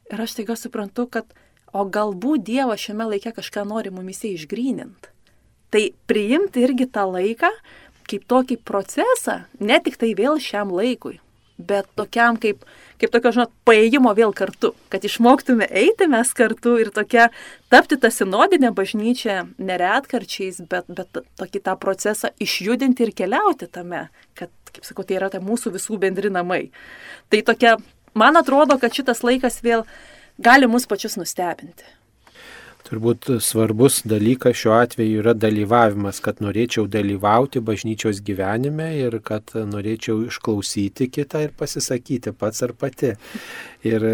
Ir 0.08 0.24
aš 0.24 0.38
taiga 0.38 0.56
suprantu, 0.56 1.08
kad 1.18 1.36
o 1.72 1.84
galbūt 1.84 2.46
Dievas 2.48 2.80
šiame 2.80 3.10
laike 3.10 3.34
kažką 3.36 3.66
nori 3.68 3.92
mumise 3.92 4.30
išgrynint. 4.32 5.10
Tai 5.68 5.82
priimti 6.08 6.62
irgi 6.64 6.86
tą 6.88 7.04
laiką 7.12 7.50
kaip 8.08 8.24
tokį 8.28 8.58
procesą, 8.64 9.42
ne 9.60 9.78
tik 9.84 9.98
tai 10.00 10.14
vėl 10.16 10.40
šiam 10.40 10.72
laikui, 10.72 11.18
bet 11.58 11.88
tokiam 11.98 12.38
kaip, 12.40 12.64
kaip 12.98 13.12
tokio, 13.14 13.32
žinot, 13.34 13.52
paėjimo 13.68 14.12
vėl 14.16 14.32
kartu, 14.36 14.72
kad 14.92 15.04
išmoktume 15.06 15.68
eiti 15.70 16.08
mes 16.10 16.30
kartu 16.36 16.76
ir 16.82 16.90
tokia, 16.94 17.28
tapti 17.72 17.98
tą 18.00 18.10
sinodinę 18.14 18.72
bažnyčią 18.76 19.40
neretkarčiais, 19.58 20.62
bet, 20.70 20.88
bet 20.88 21.22
tokį 21.40 21.62
tą 21.68 21.76
procesą 21.80 22.32
išjudinti 22.42 23.06
ir 23.06 23.14
keliauti 23.16 23.70
tame, 23.70 24.08
kad, 24.38 24.52
kaip 24.72 24.86
sakau, 24.86 25.06
tai 25.06 25.18
yra 25.20 25.30
tai 25.32 25.42
mūsų 25.44 25.74
visų 25.76 26.00
bendri 26.02 26.32
namai. 26.34 26.68
Tai 27.32 27.42
tokia, 27.52 27.76
man 28.18 28.40
atrodo, 28.40 28.78
kad 28.82 28.94
šitas 28.94 29.22
laikas 29.26 29.62
vėl 29.64 29.86
gali 30.38 30.70
mus 30.70 30.86
pačius 30.90 31.18
nustebinti. 31.20 31.97
Turbūt 32.86 33.26
svarbus 33.44 33.98
dalykas 34.08 34.56
šiuo 34.56 34.72
atveju 34.78 35.20
yra 35.20 35.34
dalyvavimas, 35.36 36.20
kad 36.24 36.38
norėčiau 36.40 36.86
dalyvauti 36.88 37.60
bažnyčios 37.64 38.22
gyvenime 38.24 38.86
ir 38.96 39.18
kad 39.24 39.52
norėčiau 39.52 40.22
išklausyti 40.30 41.10
kitą 41.12 41.42
ir 41.44 41.52
pasisakyti 41.58 42.32
pats 42.38 42.64
ar 42.64 42.72
pati. 42.78 43.12
Ir 43.88 44.06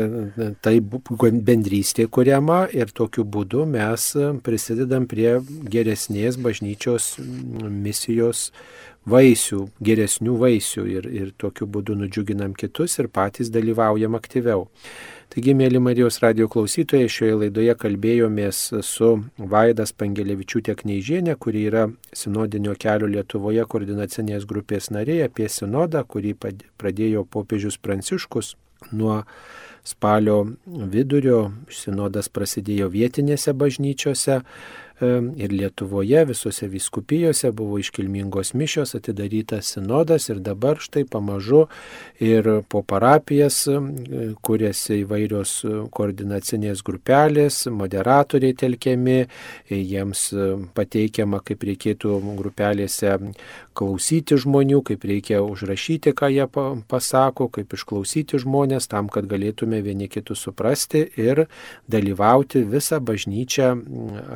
tai 0.64 0.74
bendrystė 0.80 2.08
kuriama 2.10 2.64
ir 2.74 2.90
tokiu 2.90 3.24
būdu 3.24 3.62
mes 3.70 4.10
prisidedam 4.44 5.06
prie 5.10 5.38
geresnės 5.70 6.40
bažnyčios 6.40 7.14
misijos 7.70 8.48
vaisių, 9.08 9.66
geresnių 9.84 10.36
vaisių 10.40 10.86
ir, 10.88 11.08
ir 11.12 11.32
tokiu 11.40 11.68
būdu 11.70 11.96
nudžiuginam 12.00 12.54
kitus 12.56 12.98
ir 12.98 13.10
patys 13.12 13.52
dalyvaujam 13.52 14.16
aktyviau. 14.16 14.68
Taigi, 15.34 15.50
mėly 15.58 15.80
Marijos 15.82 16.20
radio 16.22 16.46
klausytojai, 16.46 17.08
šioje 17.10 17.36
laidoje 17.40 17.72
kalbėjomės 17.74 18.58
su 18.86 19.08
Vaidas 19.50 19.90
Pangelevičiūtė 19.98 20.76
Kneižienė, 20.78 21.34
kuri 21.42 21.64
yra 21.66 21.88
Sinodinio 22.14 22.76
kelio 22.78 23.08
Lietuvoje 23.10 23.64
koordinacinės 23.66 24.46
grupės 24.46 24.92
narė 24.94 25.24
apie 25.24 25.48
sinodą, 25.50 26.04
kurį 26.06 26.36
pradėjo 26.38 27.24
popiežius 27.26 27.80
Pranciškus 27.82 28.52
nuo 28.94 29.24
spalio 29.82 30.38
vidurio. 30.94 31.40
Sinodas 31.66 32.30
prasidėjo 32.30 32.92
vietinėse 32.94 33.58
bažnyčiose 33.58 34.38
ir 35.36 35.52
Lietuvoje, 35.54 36.24
visose 36.28 36.68
viskupijose 36.68 37.52
buvo 37.52 37.78
iškilmingos 37.82 38.54
mišios, 38.54 38.94
atidarytas 38.98 39.74
sinodas 39.74 40.28
ir 40.30 40.40
dabar 40.44 40.80
štai 40.82 41.04
pamažu 41.10 41.66
ir 42.22 42.48
po 42.68 42.82
parapijas 42.82 43.64
kuriasi 44.44 45.00
įvairios 45.02 45.54
koordinacinės 45.94 46.82
grupelės, 46.86 47.64
moderatoriai 47.70 48.56
telkiami, 48.58 49.18
jiems 49.70 50.26
pateikiama, 50.76 51.40
kaip 51.44 51.64
reikėtų 51.68 52.18
grupelėse 52.38 53.16
klausyti 53.74 54.38
žmonių, 54.40 54.80
kaip 54.86 55.04
reikia 55.08 55.40
užrašyti, 55.44 56.14
ką 56.16 56.30
jie 56.32 56.46
pasako, 56.90 57.48
kaip 57.52 57.74
išklausyti 57.74 58.40
žmonės, 58.42 58.88
tam, 58.90 59.10
kad 59.12 59.28
galėtume 59.30 59.80
vieni 59.84 60.08
kitus 60.12 60.44
suprasti 60.46 61.04
ir 61.20 61.44
dalyvauti 61.90 62.64
visą 62.68 63.00
bažnyčią 63.04 63.70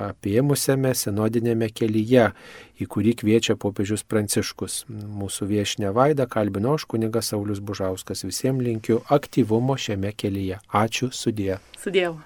apie 0.08 0.38
apėmusiame 0.58 0.94
senodinėme 0.94 1.68
kelyje, 1.70 2.32
į 2.78 2.86
kurį 2.86 3.14
kviečia 3.22 3.56
popiežius 3.56 4.04
Pranciškus. 4.04 4.86
Mūsų 4.88 5.46
viešinę 5.46 5.92
vaidą 5.94 6.26
kalbino 6.26 6.74
aš 6.74 6.86
kunigas 6.86 7.30
Saulis 7.30 7.60
Bužauskas. 7.60 8.24
Visiems 8.24 8.62
linkiu 8.62 9.02
aktyvumo 9.08 9.76
šiame 9.76 10.12
kelyje. 10.12 10.58
Ačiū 10.72 11.10
sudė. 11.12 11.58
Sudėjau. 11.78 12.18